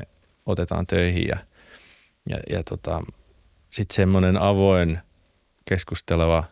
otetaan 0.46 0.86
töihin. 0.86 1.28
Ja, 1.28 1.38
Ja, 2.28 2.38
ja 2.50 2.64
tota, 2.64 3.02
sitten 3.70 3.94
semmoinen 3.94 4.36
avoin, 4.36 4.98
keskusteleva 5.64 6.44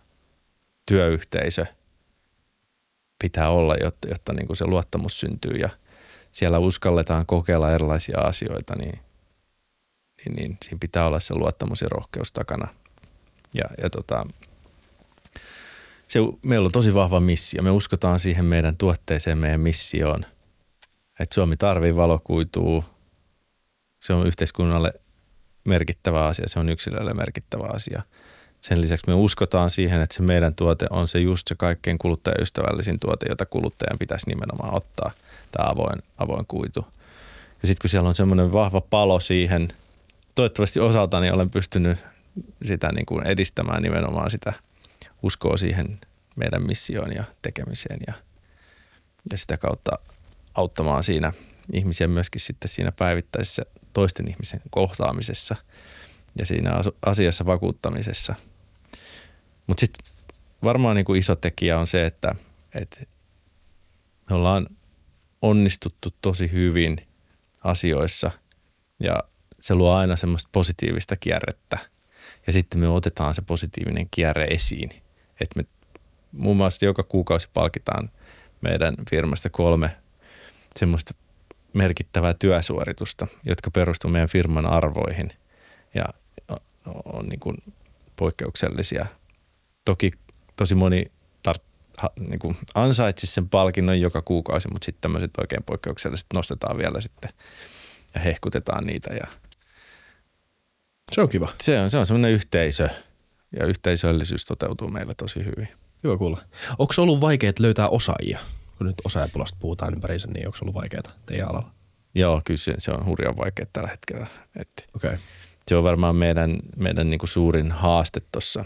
työyhteisö 0.86 1.66
pitää 3.18 3.50
olla, 3.50 3.74
jotta, 3.74 4.08
jotta 4.08 4.32
niin 4.32 4.46
kuin 4.46 4.56
se 4.56 4.66
luottamus 4.66 5.20
syntyy 5.20 5.56
ja 5.56 5.68
siellä 6.32 6.58
uskalletaan 6.58 7.26
kokeilla 7.26 7.72
erilaisia 7.72 8.20
asioita, 8.20 8.76
niin, 8.76 8.98
niin, 10.24 10.36
niin 10.36 10.58
siinä 10.64 10.78
pitää 10.80 11.06
olla 11.06 11.20
se 11.20 11.34
luottamus 11.34 11.80
ja 11.80 11.88
rohkeus 11.88 12.32
takana. 12.32 12.68
Ja, 13.54 13.64
ja 13.82 13.90
tota, 13.90 14.26
se, 16.06 16.18
meillä 16.42 16.66
on 16.66 16.72
tosi 16.72 16.94
vahva 16.94 17.20
missio. 17.20 17.62
Me 17.62 17.70
uskotaan 17.70 18.20
siihen 18.20 18.44
meidän 18.44 18.76
tuotteeseen, 18.76 19.38
meidän 19.38 19.60
missioon. 19.60 20.26
Että 21.20 21.34
Suomi 21.34 21.56
tarvii 21.56 21.96
valokuitua. 21.96 22.84
Se 24.02 24.12
on 24.12 24.26
yhteiskunnalle 24.26 24.92
merkittävä 25.68 26.26
asia, 26.26 26.48
se 26.48 26.58
on 26.58 26.68
yksilölle 26.68 27.14
merkittävä 27.14 27.66
asia. 27.66 28.02
Sen 28.60 28.80
lisäksi 28.80 29.06
me 29.06 29.14
uskotaan 29.14 29.70
siihen, 29.70 30.00
että 30.00 30.16
se 30.16 30.22
meidän 30.22 30.54
tuote 30.54 30.86
on 30.90 31.08
se 31.08 31.18
just 31.18 31.48
se 31.48 31.54
kaikkein 31.54 31.98
kuluttajaystävällisin 31.98 33.00
tuote, 33.00 33.26
jota 33.28 33.46
kuluttajan 33.46 33.98
pitäisi 33.98 34.28
nimenomaan 34.28 34.74
ottaa, 34.74 35.10
tämä 35.50 35.68
avoin, 35.70 36.02
avoin 36.18 36.46
kuitu. 36.46 36.86
Ja 37.62 37.68
sitten 37.68 37.80
kun 37.82 37.90
siellä 37.90 38.08
on 38.08 38.14
semmoinen 38.14 38.52
vahva 38.52 38.80
palo 38.80 39.20
siihen, 39.20 39.68
toivottavasti 40.34 40.80
osaltani 40.80 41.30
olen 41.30 41.50
pystynyt 41.50 41.98
sitä 42.62 42.92
niin 42.92 43.06
kuin 43.06 43.26
edistämään 43.26 43.82
nimenomaan 43.82 44.30
sitä 44.30 44.52
uskoa 45.22 45.56
siihen 45.56 45.98
meidän 46.36 46.62
missioon 46.62 47.14
ja 47.14 47.24
tekemiseen 47.42 48.00
ja, 48.06 48.12
ja 49.30 49.38
sitä 49.38 49.56
kautta 49.56 49.98
auttamaan 50.54 51.04
siinä 51.04 51.32
ihmisiä 51.72 52.08
myöskin 52.08 52.40
sitten 52.40 52.68
siinä 52.68 52.92
päivittäisessä 52.92 53.62
toisten 53.92 54.30
ihmisen 54.30 54.60
kohtaamisessa 54.70 55.56
ja 56.38 56.46
siinä 56.46 56.70
asiassa 57.06 57.46
vakuuttamisessa. 57.46 58.34
Mutta 59.68 59.80
sitten 59.80 60.06
varmaan 60.62 60.96
niin 60.96 61.04
kuin 61.04 61.20
iso 61.20 61.36
tekijä 61.36 61.78
on 61.78 61.86
se, 61.86 62.06
että, 62.06 62.34
että 62.74 63.00
me 64.30 64.36
ollaan 64.36 64.66
onnistuttu 65.42 66.14
tosi 66.22 66.52
hyvin 66.52 66.96
asioissa 67.64 68.30
ja 69.00 69.22
se 69.60 69.74
luo 69.74 69.94
aina 69.94 70.16
semmoista 70.16 70.48
positiivista 70.52 71.16
kierrettä. 71.16 71.78
Ja 72.46 72.52
sitten 72.52 72.80
me 72.80 72.88
otetaan 72.88 73.34
se 73.34 73.42
positiivinen 73.42 74.08
kierre 74.10 74.44
esiin. 74.44 74.90
Että 75.40 75.56
me 75.56 75.64
muun 76.32 76.56
muassa 76.56 76.84
joka 76.84 77.02
kuukausi 77.02 77.48
palkitaan 77.54 78.10
meidän 78.60 78.94
firmasta 79.10 79.50
kolme 79.50 79.96
semmoista 80.76 81.14
merkittävää 81.72 82.34
työsuoritusta, 82.34 83.26
jotka 83.44 83.70
perustuvat 83.70 84.12
meidän 84.12 84.28
firman 84.28 84.66
arvoihin 84.66 85.32
ja 85.94 86.04
on 87.04 87.26
niin 87.26 87.40
kuin 87.40 87.56
poikkeuksellisia. 88.16 89.06
Toki 89.88 90.10
tosi 90.56 90.74
moni 90.74 91.04
tar- 91.48 91.60
ha, 91.98 92.10
niin 92.20 92.38
kuin 92.38 92.56
ansaitsisi 92.74 93.32
sen 93.32 93.48
palkinnon 93.48 94.00
joka 94.00 94.22
kuukausi, 94.22 94.68
mutta 94.68 94.84
sitten 94.86 95.00
tämmöiset 95.00 95.30
oikein 95.40 95.62
poikkeukselliset 95.62 96.26
nostetaan 96.34 96.78
vielä 96.78 97.00
sitten 97.00 97.30
ja 98.14 98.20
hehkutetaan 98.20 98.86
niitä. 98.86 99.14
Ja 99.14 99.26
se 101.12 101.20
on 101.20 101.28
kiva. 101.28 101.52
Se 101.60 101.80
on, 101.80 101.90
se 101.90 101.98
on 101.98 102.06
semmoinen 102.06 102.30
yhteisö 102.30 102.88
ja 103.60 103.66
yhteisöllisyys 103.66 104.44
toteutuu 104.44 104.88
meillä 104.88 105.14
tosi 105.14 105.44
hyvin. 105.44 105.68
Hyvä 106.04 106.16
kuulla. 106.16 106.42
Onko 106.78 106.94
ollut 106.98 107.20
vaikea 107.20 107.52
löytää 107.58 107.88
osaajia? 107.88 108.38
Kun 108.78 108.86
nyt 108.86 108.96
osaajapulasta 109.04 109.56
puhutaan 109.60 109.94
ympäriinsä, 109.94 110.28
niin 110.28 110.46
onko 110.46 110.58
ollut 110.62 110.74
vaikeaa 110.74 111.02
teidän 111.26 111.48
alalla? 111.48 111.70
Joo, 112.14 112.40
kyllä 112.44 112.58
se, 112.58 112.74
se 112.78 112.90
on 112.90 113.06
hurjan 113.06 113.36
vaikea 113.36 113.66
tällä 113.72 113.88
hetkellä. 113.88 114.26
okay. 114.96 115.18
Se 115.68 115.76
on 115.76 115.84
varmaan 115.84 116.16
meidän, 116.16 116.58
meidän 116.76 117.10
niin 117.10 117.18
kuin 117.18 117.30
suurin 117.30 117.72
haaste 117.72 118.20
tuossa 118.32 118.64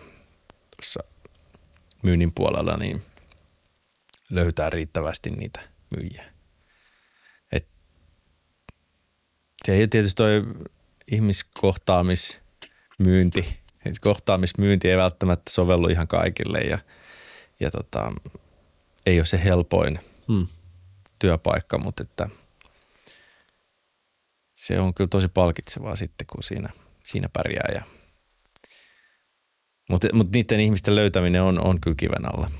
myynnin 2.03 2.33
puolella, 2.35 2.77
niin 2.77 3.03
löytää 4.31 4.71
riittävästi 4.71 5.31
niitä 5.31 5.61
myyjiä. 5.97 6.25
Et 7.53 7.69
se 9.67 9.73
ei 9.73 9.89
tietysti 9.89 10.17
toi 10.17 10.43
ihmiskohtaamismyynti, 11.11 13.59
kohtaamismyynti 14.01 14.91
ei 14.91 14.97
välttämättä 14.97 15.51
sovellu 15.51 15.89
ihan 15.89 16.09
kaikille 16.09 16.61
ja, 16.61 16.79
ja 17.61 17.71
tota, 17.71 18.13
ei 19.07 19.19
ole 19.19 19.27
se 19.27 19.45
helpoin 19.45 20.01
hmm. 20.29 20.47
työpaikka, 21.19 21.79
mutta 21.79 22.03
että 22.03 22.29
se 24.55 24.81
on 24.81 24.95
kyllä 24.95 25.09
tosi 25.09 25.29
palkitsevaa 25.29 25.97
sitten, 25.97 26.27
kun 26.27 26.43
siinä, 26.43 26.69
siinä 27.05 27.29
pärjää. 27.33 27.69
Ja, 27.75 27.83
mutta, 29.93 30.09
mutta 30.13 30.37
niiden 30.37 30.61
ihmisten 30.61 30.95
löytäminen 30.95 31.43
on, 31.43 31.61
on 31.61 31.81
kyllä 31.81 31.95
kiven 31.97 32.35
alla. 32.35 32.51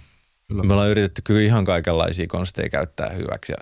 Kyllä. 0.49 0.63
Me 0.63 0.73
ollaan 0.73 0.89
yritetty 0.89 1.23
kyllä 1.23 1.41
ihan 1.41 1.65
kaikenlaisia 1.65 2.27
konsteja 2.27 2.69
käyttää 2.69 3.09
hyväksi 3.09 3.53
ja 3.53 3.59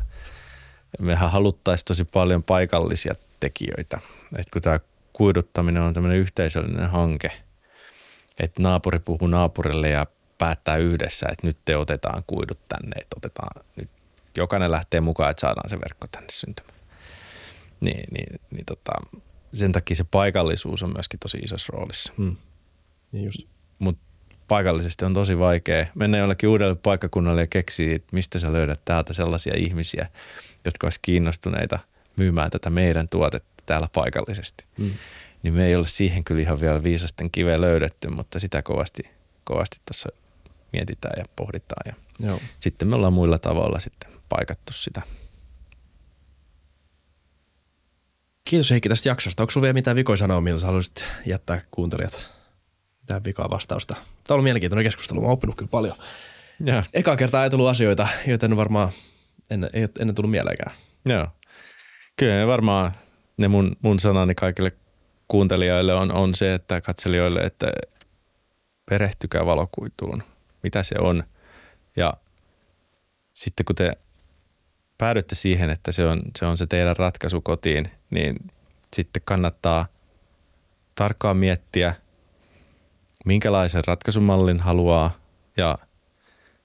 mehän 1.01 1.31
haluttaisiin 1.31 1.85
tosi 1.85 2.05
paljon 2.05 2.43
paikallisia 2.43 3.15
tekijöitä. 3.41 4.01
Et 4.39 4.51
kun 4.51 4.63
tämä 4.63 4.81
kuiduttaminen 5.13 5.83
on 5.83 5.95
tämmöinen 5.95 6.19
yhteisöllinen 6.19 6.91
hanke, 6.91 7.33
että 8.41 8.63
naapuri 8.63 8.99
puhuu 8.99 9.29
naapurille 9.29 9.89
ja 9.89 10.07
päättää 10.39 10.77
yhdessä, 10.77 11.27
että 11.33 11.47
nyt 11.47 11.59
te 11.65 11.77
otetaan 11.77 12.23
kuidut 12.27 12.69
tänne, 12.69 12.97
että 13.01 13.17
otetaan 13.17 13.65
nyt, 13.77 13.91
jokainen 14.37 14.71
lähtee 14.71 15.01
mukaan, 15.01 15.31
että 15.31 15.41
saadaan 15.41 15.71
se 15.71 15.81
verkko 15.81 16.07
tänne 16.11 16.29
syntymään. 16.31 16.81
Niin, 17.81 18.05
niin, 18.11 18.41
niin 18.51 18.67
tota, 18.67 18.93
sen 19.55 19.73
takia 19.73 19.97
se 19.97 20.05
paikallisuus 20.05 20.83
on 20.83 20.93
myöskin 20.93 21.21
tosi 21.21 21.39
isossa 21.39 21.73
roolissa. 21.73 22.13
Hmm. 22.17 22.37
Niin 23.13 23.25
just. 23.25 23.60
Mutta 23.81 24.03
paikallisesti 24.49 25.05
on 25.05 25.15
tosi 25.15 25.39
vaikea 25.39 25.87
mennä 25.95 26.19
jollekin 26.19 26.49
uudelle 26.49 26.75
paikkakunnalle 26.75 27.41
ja 27.41 27.47
keksiä, 27.47 27.95
että 27.95 28.09
mistä 28.13 28.39
sä 28.39 28.53
löydät 28.53 28.81
täältä 28.85 29.13
sellaisia 29.13 29.55
ihmisiä, 29.57 30.07
jotka 30.65 30.87
olisi 30.87 30.99
kiinnostuneita 31.03 31.79
myymään 32.17 32.51
tätä 32.51 32.71
meidän 32.71 33.09
tuotetta 33.09 33.63
täällä 33.67 33.89
paikallisesti. 33.93 34.65
Hmm. 34.79 34.91
Niin 35.43 35.55
me 35.55 35.67
ei 35.67 35.77
ole 35.77 35.89
siihen 35.89 36.25
kyllä 36.25 36.41
ihan 36.41 36.61
vielä 36.61 36.83
viisasten 36.83 37.31
kiveä 37.31 37.61
löydetty, 37.61 38.09
mutta 38.09 38.39
sitä 38.39 38.63
kovasti, 38.63 39.03
kovasti 39.45 39.77
tuossa 39.87 40.09
mietitään 40.73 41.15
ja 41.17 41.25
pohditaan. 41.37 41.83
Ja 41.87 41.95
Joo. 42.27 42.41
Sitten 42.61 42.89
me 42.89 42.97
ollaan 42.97 43.13
muilla 43.13 43.39
tavoilla 43.39 43.81
sitten 43.81 44.11
paikattu 44.29 44.73
sitä. 44.73 45.03
Kiitos 48.45 48.71
Heikki 48.71 48.89
tästä 48.89 49.09
jaksosta. 49.09 49.43
Onko 49.43 49.51
sinulla 49.51 49.65
vielä 49.65 49.73
mitään 49.73 49.97
vikoja 49.97 50.17
sanoa, 50.17 50.41
millä 50.41 50.67
haluaisit 50.67 51.05
jättää 51.27 51.63
kuuntelijat 51.71 52.40
tähän 53.11 53.25
vikaa 53.25 53.51
vastausta? 53.51 53.95
Tämä 53.95 54.05
on 54.29 54.35
ollut 54.35 54.45
mielenkiintoinen 54.45 54.85
keskustelu. 54.85 55.21
Mä 55.21 55.27
oon 55.27 55.33
oppinut 55.33 55.57
kyllä 55.57 55.71
paljon. 55.71 55.97
Ja. 56.65 56.83
Eka 56.95 57.17
kertaa 57.17 57.45
ei 57.45 57.51
tullut 57.51 57.69
asioita, 57.69 58.09
joita 58.27 58.47
en 58.47 58.57
varmaan 58.57 58.93
ennen, 59.51 59.71
ei 59.73 59.89
ennen 60.01 60.15
tullut 60.15 60.31
mieleenkään. 60.31 60.73
Joo. 61.05 61.29
Kyllä 62.17 62.47
varmaan 62.47 62.93
ne 63.37 63.49
mun, 63.49 63.77
mun 63.83 64.01
sanani 64.01 64.35
kaikille 64.35 64.71
kuuntelijoille 65.29 65.95
on, 65.95 66.13
on 66.13 66.35
se, 66.35 66.55
että 66.55 66.81
katselijoille, 66.81 67.41
että 67.41 67.73
perehtykää 68.91 69.47
valokuituun– 69.47 70.23
mitä 70.63 70.83
se 70.83 70.95
on. 70.99 71.25
Ja 71.97 72.15
sitten 73.35 73.65
kun 73.65 73.77
te 73.77 73.93
päädytte 74.99 75.35
siihen, 75.35 75.71
että 75.71 75.93
se 75.93 76.07
on, 76.07 76.23
se 76.39 76.47
on 76.47 76.59
se 76.59 76.67
teidän 76.67 76.97
ratkaisu 76.97 77.41
kotiin, 77.41 77.91
niin 78.11 78.37
sitten 78.97 79.23
kannattaa 79.25 79.87
tarkkaan 80.95 81.37
miettiä, 81.37 81.95
minkälaisen 83.25 83.85
ratkaisumallin 83.87 84.61
haluaa 84.61 85.11
ja 85.57 85.79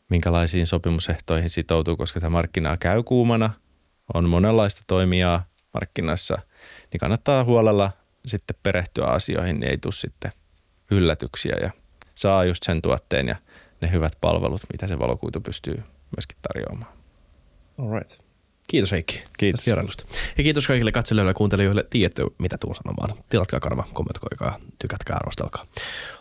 minkälaisiin 0.09 0.67
sopimusehtoihin 0.67 1.49
sitoutuu, 1.49 1.97
koska 1.97 2.19
tämä 2.19 2.29
markkina 2.29 2.77
käy 2.77 3.03
kuumana, 3.03 3.49
on 4.13 4.29
monenlaista 4.29 4.81
toimijaa 4.87 5.45
markkinassa, 5.73 6.37
niin 6.91 6.99
kannattaa 6.99 7.43
huolella 7.43 7.91
sitten 8.25 8.55
perehtyä 8.63 9.05
asioihin, 9.05 9.59
niin 9.59 9.69
ei 9.69 9.77
tule 9.77 9.93
sitten 9.93 10.31
yllätyksiä 10.91 11.55
ja 11.61 11.71
saa 12.15 12.43
just 12.43 12.63
sen 12.63 12.81
tuotteen 12.81 13.27
ja 13.27 13.35
ne 13.81 13.91
hyvät 13.91 14.13
palvelut, 14.21 14.61
mitä 14.73 14.87
se 14.87 14.99
valokuitu 14.99 15.41
pystyy 15.41 15.83
myöskin 16.17 16.37
tarjoamaan. 16.41 16.93
All 17.77 17.99
right. 17.99 18.24
Kiitos 18.67 18.91
Heikki. 18.91 19.23
Kiitos. 19.37 19.67
Ja 20.37 20.43
kiitos 20.43 20.67
kaikille 20.67 20.91
katselijoille 20.91 21.29
ja 21.29 21.33
kuuntelijoille. 21.33 21.85
Tiedätte, 21.89 22.23
mitä 22.37 22.57
tuun 22.57 22.75
sanomaan. 22.75 23.13
Tilatkaa 23.29 23.59
kanava, 23.59 23.83
kommentoikaa, 23.93 24.59
tykätkää, 24.79 25.15
arvostelkaa. 25.15 25.65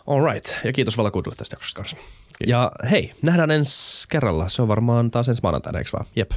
All 0.07 0.25
right. 0.33 0.45
Ja 0.63 0.73
kiitos 0.73 0.97
valokuidulle 0.97 1.35
tästä 1.35 1.55
jaksosta 1.55 1.77
kanssa. 1.77 1.95
Kiitos. 1.97 2.49
Ja 2.49 2.71
hei, 2.91 3.13
nähdään 3.21 3.51
ensi 3.51 4.07
kerralla. 4.09 4.49
Se 4.49 4.61
on 4.61 4.67
varmaan 4.67 5.11
taas 5.11 5.29
ensi 5.29 5.41
maanantaina, 5.43 5.79
eikö 5.79 5.91
vaan? 5.93 6.05
Jep. 6.15 6.31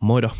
Moido. 0.00 0.30